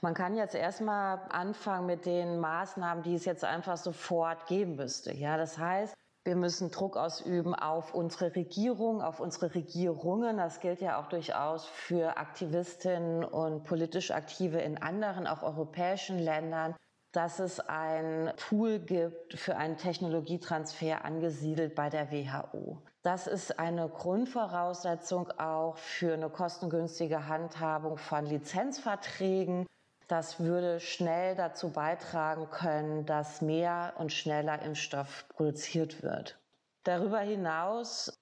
Man 0.00 0.14
kann 0.14 0.36
jetzt 0.36 0.54
erstmal 0.54 1.20
anfangen 1.30 1.86
mit 1.86 2.06
den 2.06 2.38
Maßnahmen, 2.38 3.02
die 3.02 3.14
es 3.14 3.24
jetzt 3.24 3.44
einfach 3.44 3.76
sofort 3.76 4.46
geben 4.46 4.76
müsste. 4.76 5.14
Ja? 5.14 5.36
Das 5.36 5.58
heißt, 5.58 5.94
wir 6.24 6.36
müssen 6.36 6.70
Druck 6.70 6.96
ausüben 6.96 7.54
auf 7.54 7.94
unsere 7.94 8.34
Regierung, 8.36 9.02
auf 9.02 9.18
unsere 9.18 9.54
Regierungen. 9.54 10.36
Das 10.36 10.60
gilt 10.60 10.80
ja 10.80 11.00
auch 11.00 11.08
durchaus 11.08 11.66
für 11.66 12.16
Aktivistinnen 12.16 13.24
und 13.24 13.64
politisch 13.64 14.10
Aktive 14.10 14.60
in 14.60 14.80
anderen, 14.80 15.26
auch 15.26 15.42
europäischen 15.42 16.18
Ländern 16.18 16.74
dass 17.12 17.40
es 17.40 17.60
ein 17.60 18.32
Tool 18.38 18.78
gibt 18.78 19.38
für 19.38 19.56
einen 19.56 19.76
Technologietransfer 19.76 21.04
angesiedelt 21.04 21.74
bei 21.74 21.90
der 21.90 22.10
WHO. 22.10 22.82
Das 23.02 23.26
ist 23.26 23.58
eine 23.58 23.88
Grundvoraussetzung 23.88 25.30
auch 25.32 25.76
für 25.76 26.14
eine 26.14 26.30
kostengünstige 26.30 27.26
Handhabung 27.26 27.96
von 27.98 28.26
Lizenzverträgen. 28.26 29.66
Das 30.06 30.38
würde 30.38 30.78
schnell 30.78 31.34
dazu 31.34 31.70
beitragen 31.70 32.48
können, 32.50 33.04
dass 33.04 33.40
mehr 33.40 33.94
und 33.98 34.12
schneller 34.12 34.62
Impfstoff 34.62 35.26
produziert 35.28 36.02
wird. 36.02 36.38
Darüber 36.84 37.20
hinaus 37.20 38.12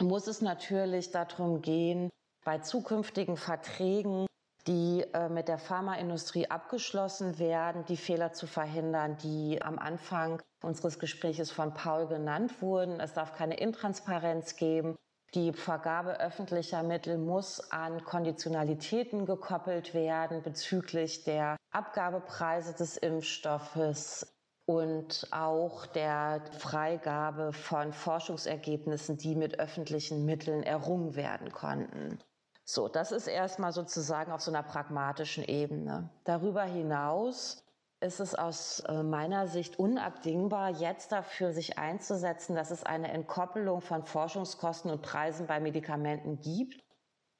muss 0.00 0.26
es 0.26 0.40
natürlich 0.40 1.10
darum 1.10 1.60
gehen, 1.60 2.08
bei 2.44 2.58
zukünftigen 2.58 3.36
Verträgen 3.36 4.26
die 4.66 5.04
äh, 5.14 5.28
mit 5.28 5.48
der 5.48 5.58
Pharmaindustrie 5.58 6.50
abgeschlossen 6.50 7.38
werden, 7.38 7.84
die 7.86 7.96
Fehler 7.96 8.32
zu 8.32 8.46
verhindern, 8.46 9.16
die 9.22 9.60
am 9.62 9.78
Anfang 9.78 10.42
unseres 10.62 10.98
Gespräches 10.98 11.50
von 11.50 11.74
Paul 11.74 12.06
genannt 12.06 12.60
wurden. 12.60 13.00
Es 13.00 13.12
darf 13.12 13.34
keine 13.34 13.56
Intransparenz 13.56 14.56
geben. 14.56 14.96
Die 15.34 15.52
Vergabe 15.52 16.18
öffentlicher 16.18 16.82
Mittel 16.82 17.16
muss 17.16 17.70
an 17.70 18.02
Konditionalitäten 18.04 19.26
gekoppelt 19.26 19.94
werden 19.94 20.42
bezüglich 20.42 21.22
der 21.24 21.56
Abgabepreise 21.70 22.74
des 22.74 22.96
Impfstoffes. 22.96 24.26
und 24.66 25.26
auch 25.32 25.86
der 25.86 26.42
Freigabe 26.58 27.52
von 27.52 27.92
Forschungsergebnissen, 27.92 29.16
die 29.16 29.34
mit 29.34 29.58
öffentlichen 29.58 30.24
Mitteln 30.24 30.62
errungen 30.62 31.16
werden 31.16 31.50
konnten. 31.50 32.20
So, 32.64 32.86
das 32.86 33.10
ist 33.10 33.26
erstmal 33.26 33.72
sozusagen 33.72 34.30
auf 34.30 34.42
so 34.42 34.52
einer 34.52 34.62
pragmatischen 34.62 35.42
Ebene. 35.42 36.08
Darüber 36.22 36.62
hinaus 36.62 37.64
ist 38.00 38.20
es 38.20 38.34
aus 38.34 38.80
äh, 38.80 39.02
meiner 39.02 39.46
Sicht 39.46 39.78
unabdingbar, 39.78 40.70
jetzt 40.70 41.12
dafür 41.12 41.52
sich 41.52 41.78
einzusetzen, 41.78 42.54
dass 42.54 42.70
es 42.70 42.84
eine 42.84 43.10
Entkoppelung 43.10 43.80
von 43.80 44.04
Forschungskosten 44.04 44.90
und 44.90 45.02
Preisen 45.02 45.46
bei 45.46 45.60
Medikamenten 45.60 46.40
gibt. 46.40 46.80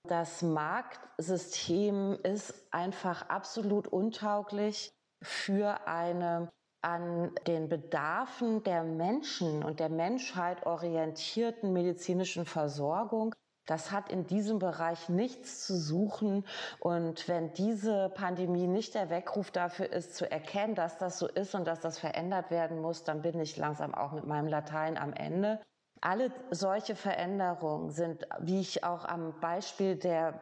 Das 0.09 0.43
Marktsystem 0.43 2.19
ist 2.23 2.55
einfach 2.71 3.29
absolut 3.29 3.89
untauglich 3.89 4.91
für 5.23 5.87
eine 5.87 6.51
an 6.83 7.35
den 7.47 7.69
Bedarfen 7.69 8.63
der 8.63 8.85
Menschen 8.85 9.63
und 9.63 9.81
der 9.81 9.91
Menschheit 9.91 10.65
orientierten 10.65 11.73
medizinischen 11.73 12.47
Versorgung. 12.47 13.35
Das 13.67 13.93
hat 13.93 14.11
in 14.11 14.27
diesem 14.27 14.59
Bereich 14.59 15.09
nichts 15.09 15.67
zu 15.67 15.77
suchen. 15.77 16.45
Und 16.81 17.29
wenn 17.29 17.53
diese 17.53 18.11
Pandemie 18.11 18.67
nicht 18.67 18.95
der 18.95 19.11
Weckruf 19.11 19.51
dafür 19.51 19.93
ist, 19.93 20.17
zu 20.17 20.31
erkennen, 20.31 20.75
dass 20.75 20.99
das 20.99 21.19
so 21.19 21.29
ist 21.29 21.55
und 21.55 21.67
dass 21.67 21.81
das 21.81 21.99
verändert 21.99 22.51
werden 22.51 22.81
muss, 22.81 23.05
dann 23.05 23.23
bin 23.23 23.39
ich 23.39 23.57
langsam 23.57 23.95
auch 23.95 24.13
mit 24.13 24.27
meinem 24.27 24.49
Latein 24.49 24.99
am 24.99 25.13
Ende. 25.13 25.61
Alle 26.01 26.33
solche 26.51 26.97
Veränderungen 26.97 27.91
sind, 27.91 28.27
wie 28.41 28.61
ich 28.61 28.85
auch 28.85 29.05
am 29.05 29.39
Beispiel 29.39 29.97
der 29.97 30.41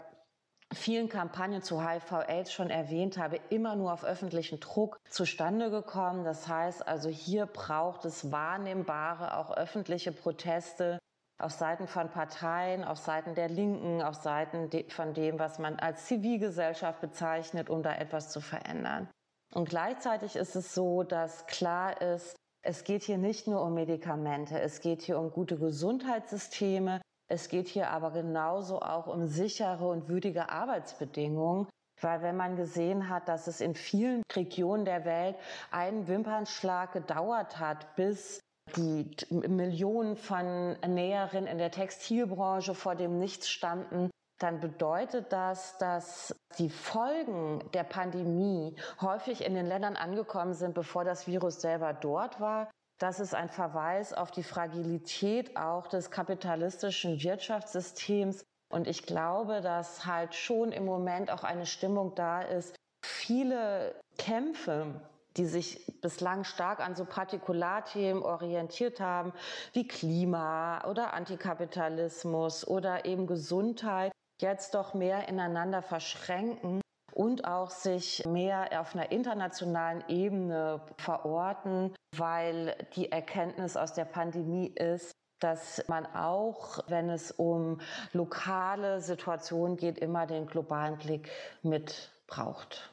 vielen 0.72 1.08
Kampagnen 1.08 1.62
zu 1.62 1.86
HIV-Aids 1.86 2.52
schon 2.52 2.70
erwähnt 2.70 3.18
habe, 3.18 3.40
immer 3.48 3.74
nur 3.74 3.92
auf 3.92 4.04
öffentlichen 4.04 4.60
Druck 4.60 4.98
zustande 5.08 5.70
gekommen. 5.70 6.24
Das 6.24 6.46
heißt 6.46 6.86
also, 6.86 7.08
hier 7.08 7.46
braucht 7.46 8.04
es 8.04 8.30
wahrnehmbare, 8.30 9.36
auch 9.36 9.50
öffentliche 9.50 10.12
Proteste 10.12 10.98
auf 11.38 11.52
Seiten 11.52 11.86
von 11.86 12.10
Parteien, 12.10 12.84
auf 12.84 12.98
Seiten 12.98 13.34
der 13.34 13.48
Linken, 13.48 14.02
auf 14.02 14.16
Seiten 14.16 14.70
von 14.88 15.14
dem, 15.14 15.38
was 15.38 15.58
man 15.58 15.78
als 15.78 16.06
Zivilgesellschaft 16.06 17.00
bezeichnet, 17.00 17.70
um 17.70 17.82
da 17.82 17.94
etwas 17.94 18.30
zu 18.30 18.40
verändern. 18.40 19.08
Und 19.54 19.68
gleichzeitig 19.68 20.36
ist 20.36 20.56
es 20.56 20.74
so, 20.74 21.04
dass 21.04 21.46
klar 21.46 22.00
ist, 22.02 22.36
es 22.62 22.84
geht 22.84 23.02
hier 23.02 23.18
nicht 23.18 23.46
nur 23.46 23.62
um 23.62 23.74
Medikamente, 23.74 24.60
es 24.60 24.80
geht 24.80 25.02
hier 25.02 25.18
um 25.18 25.30
gute 25.30 25.58
Gesundheitssysteme, 25.58 27.00
es 27.30 27.48
geht 27.48 27.68
hier 27.68 27.90
aber 27.90 28.10
genauso 28.10 28.80
auch 28.80 29.06
um 29.06 29.26
sichere 29.26 29.86
und 29.86 30.08
würdige 30.08 30.50
Arbeitsbedingungen. 30.50 31.68
Weil 32.00 32.22
wenn 32.22 32.36
man 32.36 32.56
gesehen 32.56 33.08
hat, 33.08 33.28
dass 33.28 33.48
es 33.48 33.60
in 33.60 33.74
vielen 33.74 34.22
Regionen 34.32 34.84
der 34.84 35.04
Welt 35.04 35.36
einen 35.70 36.06
Wimpernschlag 36.06 36.92
gedauert 36.92 37.58
hat, 37.58 37.96
bis 37.96 38.40
die 38.76 39.10
Millionen 39.30 40.16
von 40.16 40.78
Näherinnen 40.80 41.48
in 41.48 41.58
der 41.58 41.70
Textilbranche 41.70 42.74
vor 42.74 42.94
dem 42.94 43.18
Nichts 43.18 43.48
standen, 43.48 44.10
dann 44.38 44.60
bedeutet 44.60 45.32
das, 45.32 45.76
dass 45.78 46.34
die 46.58 46.70
Folgen 46.70 47.68
der 47.74 47.84
Pandemie 47.84 48.76
häufig 49.00 49.44
in 49.44 49.54
den 49.54 49.66
Ländern 49.66 49.96
angekommen 49.96 50.54
sind, 50.54 50.74
bevor 50.74 51.04
das 51.04 51.26
Virus 51.26 51.60
selber 51.60 51.92
dort 51.92 52.40
war. 52.40 52.70
Das 53.00 53.20
ist 53.20 53.34
ein 53.34 53.48
Verweis 53.48 54.12
auf 54.12 54.30
die 54.30 54.42
Fragilität 54.42 55.56
auch 55.56 55.86
des 55.88 56.10
kapitalistischen 56.10 57.22
Wirtschaftssystems. 57.22 58.44
Und 58.70 58.86
ich 58.86 59.04
glaube, 59.04 59.60
dass 59.60 60.04
halt 60.04 60.34
schon 60.34 60.72
im 60.72 60.84
Moment 60.84 61.30
auch 61.30 61.42
eine 61.42 61.66
Stimmung 61.66 62.14
da 62.14 62.42
ist, 62.42 62.76
viele 63.04 63.98
Kämpfe, 64.18 65.00
die 65.38 65.46
sich 65.46 65.86
bislang 66.00 66.44
stark 66.44 66.80
an 66.80 66.94
so 66.94 67.04
Partikularthemen 67.04 68.22
orientiert 68.22 69.00
haben, 69.00 69.32
wie 69.72 69.86
Klima 69.86 70.84
oder 70.84 71.14
Antikapitalismus 71.14 72.66
oder 72.66 73.04
eben 73.04 73.26
Gesundheit, 73.26 74.12
jetzt 74.40 74.74
doch 74.74 74.94
mehr 74.94 75.28
ineinander 75.28 75.82
verschränken 75.82 76.80
und 77.14 77.44
auch 77.44 77.70
sich 77.70 78.24
mehr 78.26 78.80
auf 78.80 78.94
einer 78.94 79.10
internationalen 79.10 80.04
Ebene 80.08 80.80
verorten, 80.98 81.94
weil 82.16 82.76
die 82.94 83.10
Erkenntnis 83.10 83.76
aus 83.76 83.92
der 83.94 84.04
Pandemie 84.04 84.68
ist, 84.68 85.12
dass 85.40 85.84
man 85.88 86.06
auch, 86.06 86.80
wenn 86.88 87.10
es 87.10 87.30
um 87.30 87.80
lokale 88.12 89.00
Situationen 89.00 89.76
geht, 89.76 89.98
immer 89.98 90.26
den 90.26 90.46
globalen 90.46 90.98
Blick 90.98 91.30
mit 91.62 92.10
braucht. 92.26 92.92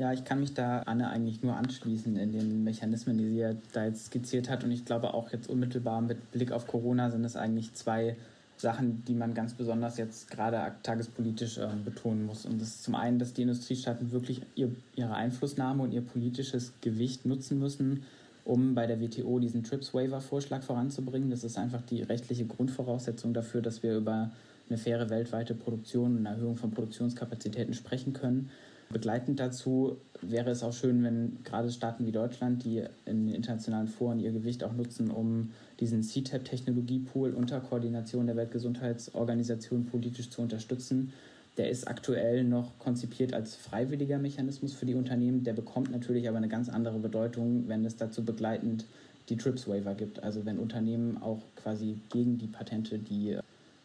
Ja, 0.00 0.14
ich 0.14 0.24
kann 0.24 0.40
mich 0.40 0.54
da 0.54 0.78
Anne 0.86 1.10
eigentlich 1.10 1.42
nur 1.42 1.56
anschließen 1.56 2.16
in 2.16 2.32
den 2.32 2.64
Mechanismen, 2.64 3.18
die 3.18 3.28
sie 3.28 3.36
ja 3.36 3.52
da 3.74 3.84
jetzt 3.84 4.06
skizziert 4.06 4.48
hat. 4.48 4.64
Und 4.64 4.70
ich 4.70 4.86
glaube 4.86 5.12
auch 5.12 5.30
jetzt 5.30 5.50
unmittelbar 5.50 6.00
mit 6.00 6.32
Blick 6.32 6.52
auf 6.52 6.66
Corona 6.66 7.10
sind 7.10 7.22
es 7.22 7.36
eigentlich 7.36 7.74
zwei 7.74 8.16
Sachen, 8.56 9.04
die 9.04 9.12
man 9.12 9.34
ganz 9.34 9.52
besonders 9.52 9.98
jetzt 9.98 10.30
gerade 10.30 10.72
tagespolitisch 10.82 11.58
äh, 11.58 11.68
betonen 11.84 12.24
muss. 12.24 12.46
Und 12.46 12.62
das 12.62 12.68
ist 12.68 12.84
zum 12.84 12.94
einen, 12.94 13.18
dass 13.18 13.34
die 13.34 13.42
Industriestaaten 13.42 14.10
wirklich 14.10 14.40
ihr, 14.54 14.74
ihre 14.96 15.12
Einflussnahme 15.12 15.82
und 15.82 15.92
ihr 15.92 16.00
politisches 16.00 16.72
Gewicht 16.80 17.26
nutzen 17.26 17.58
müssen, 17.58 18.04
um 18.46 18.74
bei 18.74 18.86
der 18.86 19.02
WTO 19.02 19.38
diesen 19.38 19.64
TRIPS-Waiver-Vorschlag 19.64 20.62
voranzubringen. 20.62 21.28
Das 21.28 21.44
ist 21.44 21.58
einfach 21.58 21.82
die 21.82 22.00
rechtliche 22.00 22.46
Grundvoraussetzung 22.46 23.34
dafür, 23.34 23.60
dass 23.60 23.82
wir 23.82 23.98
über 23.98 24.30
eine 24.70 24.78
faire 24.78 25.10
weltweite 25.10 25.54
Produktion 25.54 26.16
und 26.16 26.26
eine 26.26 26.36
Erhöhung 26.36 26.56
von 26.56 26.70
Produktionskapazitäten 26.70 27.74
sprechen 27.74 28.14
können. 28.14 28.48
Begleitend 28.92 29.38
dazu 29.38 29.98
wäre 30.20 30.50
es 30.50 30.64
auch 30.64 30.72
schön, 30.72 31.04
wenn 31.04 31.38
gerade 31.44 31.70
Staaten 31.70 32.06
wie 32.06 32.12
Deutschland, 32.12 32.64
die 32.64 32.82
in 33.06 33.28
internationalen 33.28 33.86
Foren 33.86 34.18
ihr 34.18 34.32
Gewicht 34.32 34.64
auch 34.64 34.72
nutzen, 34.72 35.12
um 35.12 35.50
diesen 35.78 36.02
CTAP-Technologiepool 36.02 37.32
unter 37.32 37.60
Koordination 37.60 38.26
der 38.26 38.34
Weltgesundheitsorganisation 38.34 39.86
politisch 39.86 40.30
zu 40.30 40.42
unterstützen. 40.42 41.12
Der 41.56 41.70
ist 41.70 41.86
aktuell 41.86 42.42
noch 42.42 42.78
konzipiert 42.80 43.32
als 43.32 43.54
freiwilliger 43.54 44.18
Mechanismus 44.18 44.72
für 44.72 44.86
die 44.86 44.96
Unternehmen. 44.96 45.44
Der 45.44 45.52
bekommt 45.52 45.92
natürlich 45.92 46.28
aber 46.28 46.38
eine 46.38 46.48
ganz 46.48 46.68
andere 46.68 46.98
Bedeutung, 46.98 47.68
wenn 47.68 47.84
es 47.84 47.96
dazu 47.96 48.24
begleitend 48.24 48.86
die 49.28 49.36
TRIPS-Waiver 49.36 49.94
gibt. 49.94 50.20
Also 50.22 50.44
wenn 50.44 50.58
Unternehmen 50.58 51.22
auch 51.22 51.42
quasi 51.54 51.96
gegen 52.08 52.38
die 52.38 52.48
Patente, 52.48 52.98
die 52.98 53.38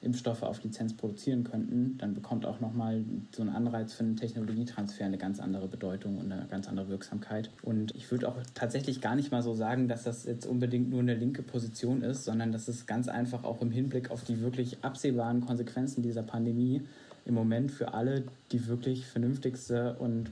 Impfstoffe 0.06 0.44
auf 0.44 0.64
Lizenz 0.64 0.94
produzieren 0.94 1.44
könnten, 1.44 1.98
dann 1.98 2.14
bekommt 2.14 2.46
auch 2.46 2.60
nochmal 2.60 3.04
so 3.36 3.42
ein 3.42 3.50
Anreiz 3.50 3.94
für 3.94 4.04
einen 4.04 4.16
Technologietransfer 4.16 5.06
eine 5.06 5.18
ganz 5.18 5.40
andere 5.40 5.68
Bedeutung 5.68 6.18
und 6.20 6.32
eine 6.32 6.46
ganz 6.48 6.68
andere 6.68 6.88
Wirksamkeit. 6.90 7.50
Und 7.64 7.94
ich 7.96 8.10
würde 8.12 8.30
auch 8.30 8.36
tatsächlich 8.54 9.02
gar 9.02 9.16
nicht 9.16 9.32
mal 9.32 9.42
so 9.42 9.54
sagen, 9.54 9.88
dass 9.88 10.04
das 10.04 10.26
jetzt 10.26 10.46
unbedingt 10.46 10.90
nur 10.90 11.00
eine 11.00 11.16
linke 11.16 11.42
Position 11.42 12.04
ist, 12.04 12.24
sondern 12.24 12.52
dass 12.52 12.68
es 12.68 12.86
ganz 12.86 13.08
einfach 13.08 13.44
auch 13.44 13.62
im 13.62 13.72
Hinblick 13.72 14.12
auf 14.12 14.24
die 14.24 14.42
wirklich 14.42 14.78
absehbaren 14.84 15.42
Konsequenzen 15.42 16.02
dieser 16.04 16.24
Pandemie 16.24 16.82
im 17.26 17.34
Moment 17.34 17.72
für 17.72 17.94
alle 17.94 18.24
die 18.52 18.68
wirklich 18.68 19.08
vernünftigste 19.08 19.96
und 19.98 20.30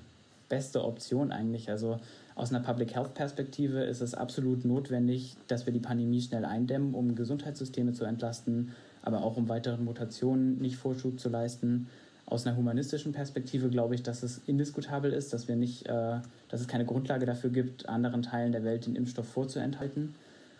beste 0.50 0.84
Option 0.84 1.32
eigentlich. 1.32 1.72
Also 1.72 2.00
aus 2.36 2.52
einer 2.52 2.64
Public 2.64 2.96
Health 2.96 3.16
Perspektive 3.16 3.84
ist 3.84 4.02
es 4.02 4.14
absolut 4.14 4.66
notwendig, 4.66 5.36
dass 5.48 5.66
wir 5.66 5.74
die 5.74 5.80
Pandemie 5.80 6.22
schnell 6.22 6.46
eindämmen, 6.46 6.94
um 6.94 7.16
Gesundheitssysteme 7.16 7.94
zu 7.94 8.06
entlasten, 8.06 8.72
aber 9.04 9.24
auch 9.24 9.38
um 9.38 9.50
weiteren 9.50 9.86
Mutationen 9.86 10.58
nicht 10.60 10.78
Vorschub 10.78 11.20
zu 11.20 11.30
leisten. 11.30 11.88
Aus 12.26 12.48
einer 12.48 12.56
humanistischen 12.56 13.12
Perspektive 13.12 13.70
glaube 13.70 13.96
ich, 13.96 14.04
dass 14.04 14.24
es 14.24 14.42
indiskutabel 14.48 15.12
ist, 15.12 15.34
dass 15.34 15.48
wir 15.48 15.56
nicht, 15.56 15.86
äh, 15.88 16.20
dass 16.50 16.62
es 16.62 16.68
keine 16.68 16.86
Grundlage 16.86 17.26
dafür 17.26 17.50
gibt, 17.50 17.88
anderen 17.90 18.22
Teilen 18.22 18.54
der 18.54 18.64
Welt 18.64 18.86
den 18.86 18.96
Impfstoff 18.96 19.28
vorzuenthalten. 19.28 20.16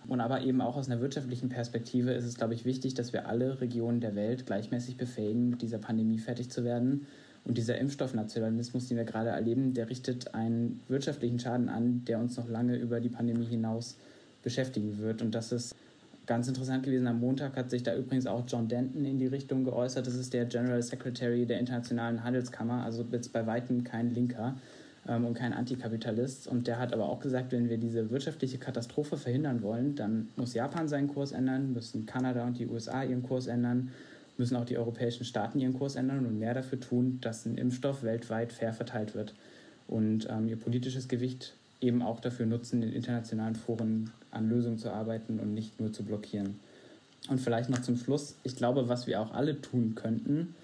Und 0.08 0.20
aber 0.20 0.42
eben 0.42 0.60
auch 0.60 0.76
aus 0.76 0.90
einer 0.90 1.00
wirtschaftlichen 1.00 1.48
Perspektive 1.48 2.12
ist 2.12 2.26
es, 2.26 2.36
glaube 2.36 2.54
ich, 2.54 2.66
wichtig, 2.66 2.94
dass 2.94 3.14
wir 3.14 3.28
alle 3.28 3.62
Regionen 3.62 4.02
der 4.02 4.16
Welt 4.16 4.46
gleichmäßig 4.46 4.98
befähigen, 4.98 5.50
mit 5.50 5.62
dieser 5.62 5.78
Pandemie 5.78 6.20
fertig 6.20 6.50
zu 6.52 6.66
werden. 6.66 7.08
Und 7.46 7.58
dieser 7.58 7.78
Impfstoffnationalismus, 7.78 8.88
den 8.88 8.98
wir 8.98 9.06
gerade 9.06 9.30
erleben, 9.30 9.74
der 9.74 9.90
richtet 9.90 10.34
einen 10.34 10.82
wirtschaftlichen 10.88 11.40
Schaden 11.40 11.70
an, 11.70 12.04
der 12.06 12.20
uns 12.20 12.38
noch 12.38 12.50
lange 12.50 12.76
über 12.76 13.00
die 13.00 13.10
Pandemie 13.10 13.46
hinaus 13.46 13.98
beschäftigen 14.44 14.98
wird. 15.00 15.22
Und 15.22 15.34
das 15.36 15.52
ist 15.52 15.76
Ganz 16.26 16.48
interessant 16.48 16.84
gewesen, 16.84 17.08
am 17.08 17.20
Montag 17.20 17.58
hat 17.58 17.70
sich 17.70 17.84
da 17.84 17.94
übrigens 17.96 18.28
auch 18.28 18.46
John 18.48 18.70
Denton 18.70 19.04
in 19.04 19.20
die 19.20 19.28
Richtung 19.28 19.66
geäußert. 19.66 20.08
Das 20.08 20.16
ist 20.16 20.34
der 20.34 20.46
General 20.46 20.82
Secretary 20.82 21.46
der 21.46 21.60
Internationalen 21.60 22.24
Handelskammer, 22.24 22.84
also 22.86 23.06
jetzt 23.12 23.34
bei 23.34 23.46
weitem 23.46 23.84
kein 23.84 24.14
Linker 24.14 24.56
ähm, 25.06 25.26
und 25.26 25.34
kein 25.34 25.52
Antikapitalist. 25.52 26.48
Und 26.48 26.68
der 26.68 26.80
hat 26.80 26.94
aber 26.94 27.10
auch 27.10 27.20
gesagt, 27.20 27.52
wenn 27.52 27.68
wir 27.68 27.78
diese 27.78 28.10
wirtschaftliche 28.10 28.58
Katastrophe 28.58 29.18
verhindern 29.18 29.62
wollen, 29.64 29.96
dann 29.96 30.30
muss 30.38 30.54
Japan 30.54 30.88
seinen 30.88 31.10
Kurs 31.10 31.34
ändern, 31.34 31.74
müssen 31.74 32.06
Kanada 32.06 32.46
und 32.46 32.58
die 32.58 32.68
USA 32.68 33.04
ihren 33.04 33.24
Kurs 33.24 33.48
ändern, 33.48 33.92
müssen 34.38 34.56
auch 34.56 34.66
die 34.66 34.78
europäischen 34.78 35.26
Staaten 35.26 35.60
ihren 35.60 35.74
Kurs 35.74 35.96
ändern 35.96 36.26
und 36.26 36.40
mehr 36.40 36.54
dafür 36.54 36.80
tun, 36.80 37.20
dass 37.20 37.46
ein 37.46 37.58
Impfstoff 37.58 38.02
weltweit 38.02 38.54
fair 38.54 38.72
verteilt 38.72 39.14
wird. 39.14 39.34
Und 39.88 40.28
ähm, 40.30 40.48
ihr 40.48 40.56
politisches 40.56 41.10
Gewicht 41.10 41.56
eben 41.84 42.02
auch 42.02 42.20
dafür 42.20 42.46
nutzen, 42.46 42.82
in 42.82 42.94
internationalen 42.94 43.56
Foren 43.56 44.12
an 44.32 44.50
Lösungen 44.50 44.78
zu 44.78 44.92
arbeiten 44.92 45.40
und 45.40 45.54
nicht 45.54 45.80
nur 45.80 45.94
zu 45.94 46.04
blockieren. 46.04 46.60
Und 47.30 47.40
vielleicht 47.40 47.70
noch 47.70 47.82
zum 47.82 47.98
Schluss, 47.98 48.38
ich 48.44 48.56
glaube, 48.56 48.90
was 48.90 49.08
wir 49.08 49.22
auch 49.22 49.34
alle 49.34 49.62
tun 49.62 49.96
könnten, 49.96 50.56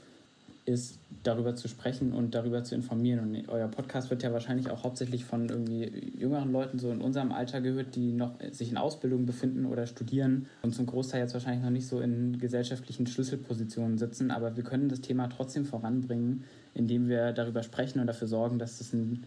ist, 0.65 0.99
darüber 1.23 1.55
zu 1.55 1.67
sprechen 1.67 2.13
und 2.13 2.35
darüber 2.35 2.63
zu 2.63 2.75
informieren. 2.75 3.19
Und 3.19 3.49
euer 3.49 3.67
Podcast 3.67 4.09
wird 4.09 4.23
ja 4.23 4.31
wahrscheinlich 4.31 4.69
auch 4.69 4.83
hauptsächlich 4.83 5.25
von 5.25 5.49
irgendwie 5.49 6.13
jüngeren 6.17 6.51
Leuten 6.51 6.79
so 6.79 6.91
in 6.91 7.01
unserem 7.01 7.31
Alter 7.31 7.59
gehört, 7.59 7.95
die 7.95 8.13
noch 8.13 8.35
sich 8.51 8.71
in 8.71 8.77
Ausbildung 8.77 9.25
befinden 9.25 9.65
oder 9.65 9.87
studieren 9.87 10.47
und 10.61 10.73
zum 10.73 10.85
Großteil 10.85 11.21
jetzt 11.21 11.33
wahrscheinlich 11.33 11.63
noch 11.63 11.71
nicht 11.71 11.87
so 11.87 11.99
in 11.99 12.37
gesellschaftlichen 12.39 13.07
Schlüsselpositionen 13.07 13.97
sitzen. 13.97 14.31
Aber 14.31 14.55
wir 14.55 14.63
können 14.63 14.89
das 14.89 15.01
Thema 15.01 15.27
trotzdem 15.27 15.65
voranbringen, 15.65 16.43
indem 16.73 17.09
wir 17.09 17.33
darüber 17.33 17.63
sprechen 17.63 17.99
und 17.99 18.07
dafür 18.07 18.27
sorgen, 18.27 18.59
dass 18.59 18.79
es 18.79 18.93
ein, 18.93 19.23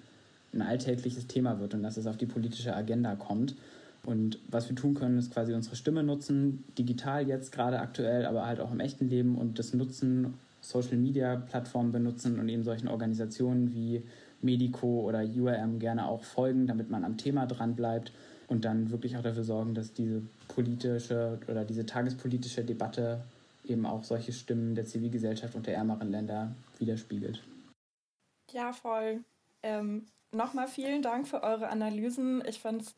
ein 0.52 0.62
alltägliches 0.62 1.26
Thema 1.26 1.60
wird 1.60 1.74
und 1.74 1.82
dass 1.82 1.96
es 1.96 2.06
auf 2.06 2.16
die 2.16 2.26
politische 2.26 2.74
Agenda 2.74 3.16
kommt. 3.16 3.56
Und 4.04 4.40
was 4.48 4.68
wir 4.68 4.76
tun 4.76 4.94
können, 4.94 5.18
ist 5.18 5.32
quasi 5.32 5.54
unsere 5.54 5.76
Stimme 5.76 6.02
nutzen, 6.02 6.64
digital 6.76 7.26
jetzt 7.28 7.52
gerade 7.52 7.78
aktuell, 7.78 8.26
aber 8.26 8.46
halt 8.46 8.60
auch 8.60 8.72
im 8.72 8.80
echten 8.80 9.08
Leben 9.08 9.36
und 9.38 9.58
das 9.58 9.74
nutzen, 9.74 10.34
Social-Media-Plattformen 10.60 11.92
benutzen 11.92 12.38
und 12.38 12.48
eben 12.48 12.64
solchen 12.64 12.88
Organisationen 12.88 13.72
wie 13.72 14.02
Medico 14.40 15.02
oder 15.02 15.22
URM 15.24 15.78
gerne 15.78 16.06
auch 16.06 16.24
folgen, 16.24 16.66
damit 16.66 16.90
man 16.90 17.04
am 17.04 17.16
Thema 17.16 17.46
dran 17.46 17.76
bleibt 17.76 18.12
und 18.48 18.64
dann 18.64 18.90
wirklich 18.90 19.16
auch 19.16 19.22
dafür 19.22 19.44
sorgen, 19.44 19.74
dass 19.74 19.92
diese 19.92 20.22
politische 20.48 21.38
oder 21.48 21.64
diese 21.64 21.86
tagespolitische 21.86 22.64
Debatte 22.64 23.22
eben 23.64 23.86
auch 23.86 24.02
solche 24.02 24.32
Stimmen 24.32 24.74
der 24.74 24.84
Zivilgesellschaft 24.84 25.54
und 25.54 25.66
der 25.66 25.76
ärmeren 25.76 26.10
Länder 26.10 26.54
widerspiegelt. 26.78 27.42
Ja, 28.50 28.72
voll. 28.72 29.20
Ähm, 29.62 30.06
Nochmal 30.32 30.66
vielen 30.66 31.02
Dank 31.02 31.28
für 31.28 31.42
eure 31.42 31.68
Analysen. 31.68 32.42
Ich 32.46 32.58
fand 32.58 32.82
es 32.82 32.94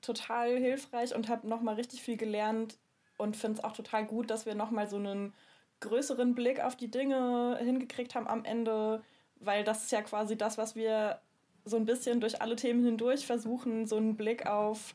total 0.00 0.56
hilfreich 0.58 1.14
und 1.14 1.28
habe 1.28 1.46
nochmal 1.46 1.74
richtig 1.74 2.02
viel 2.02 2.16
gelernt 2.16 2.78
und 3.18 3.36
finde 3.36 3.58
es 3.58 3.64
auch 3.64 3.72
total 3.72 4.06
gut, 4.06 4.30
dass 4.30 4.46
wir 4.46 4.54
nochmal 4.54 4.88
so 4.88 4.96
einen 4.96 5.34
größeren 5.80 6.34
Blick 6.34 6.60
auf 6.60 6.76
die 6.76 6.90
Dinge 6.90 7.58
hingekriegt 7.60 8.14
haben 8.14 8.26
am 8.26 8.44
Ende, 8.44 9.02
weil 9.40 9.64
das 9.64 9.84
ist 9.84 9.92
ja 9.92 10.02
quasi 10.02 10.36
das, 10.36 10.56
was 10.56 10.74
wir 10.74 11.20
so 11.66 11.76
ein 11.76 11.84
bisschen 11.84 12.20
durch 12.20 12.40
alle 12.40 12.56
Themen 12.56 12.84
hindurch 12.84 13.26
versuchen, 13.26 13.86
so 13.86 13.96
einen 13.96 14.16
Blick 14.16 14.46
auf 14.46 14.94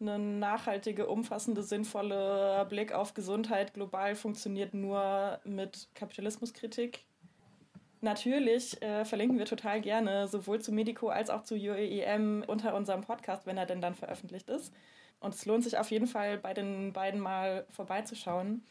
eine 0.00 0.18
nachhaltige, 0.18 1.06
umfassende, 1.06 1.62
sinnvolle 1.62 2.66
Blick 2.68 2.92
auf 2.92 3.14
Gesundheit 3.14 3.74
global 3.74 4.16
funktioniert 4.16 4.74
nur 4.74 5.40
mit 5.44 5.88
Kapitalismuskritik. 5.94 7.04
Natürlich 8.04 8.82
äh, 8.82 9.04
verlinken 9.04 9.38
wir 9.38 9.46
total 9.46 9.80
gerne 9.80 10.26
sowohl 10.26 10.60
zu 10.60 10.72
Medico 10.72 11.08
als 11.08 11.30
auch 11.30 11.44
zu 11.44 11.54
UEM 11.54 12.44
unter 12.48 12.74
unserem 12.74 13.02
Podcast, 13.02 13.46
wenn 13.46 13.56
er 13.56 13.64
denn 13.64 13.80
dann 13.80 13.94
veröffentlicht 13.94 14.50
ist. 14.50 14.74
Und 15.20 15.34
es 15.34 15.46
lohnt 15.46 15.62
sich 15.62 15.78
auf 15.78 15.88
jeden 15.92 16.08
Fall, 16.08 16.36
bei 16.36 16.52
den 16.52 16.92
beiden 16.92 17.20
mal 17.20 17.64
vorbeizuschauen. 17.70 18.64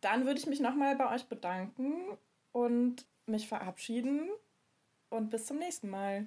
Dann 0.00 0.26
würde 0.26 0.40
ich 0.40 0.46
mich 0.46 0.58
nochmal 0.58 0.96
bei 0.96 1.14
euch 1.14 1.26
bedanken 1.26 2.18
und 2.50 3.06
mich 3.26 3.46
verabschieden 3.46 4.28
und 5.08 5.30
bis 5.30 5.46
zum 5.46 5.58
nächsten 5.58 5.88
Mal. 5.88 6.26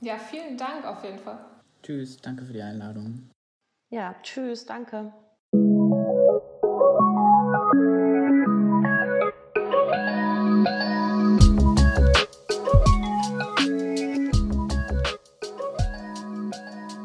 Ja, 0.00 0.16
vielen 0.16 0.56
Dank 0.56 0.86
auf 0.86 1.04
jeden 1.04 1.18
Fall. 1.18 1.44
Tschüss, 1.82 2.16
danke 2.16 2.46
für 2.46 2.54
die 2.54 2.62
Einladung. 2.62 3.28
Ja, 3.90 4.14
tschüss, 4.22 4.64
danke. 4.64 5.12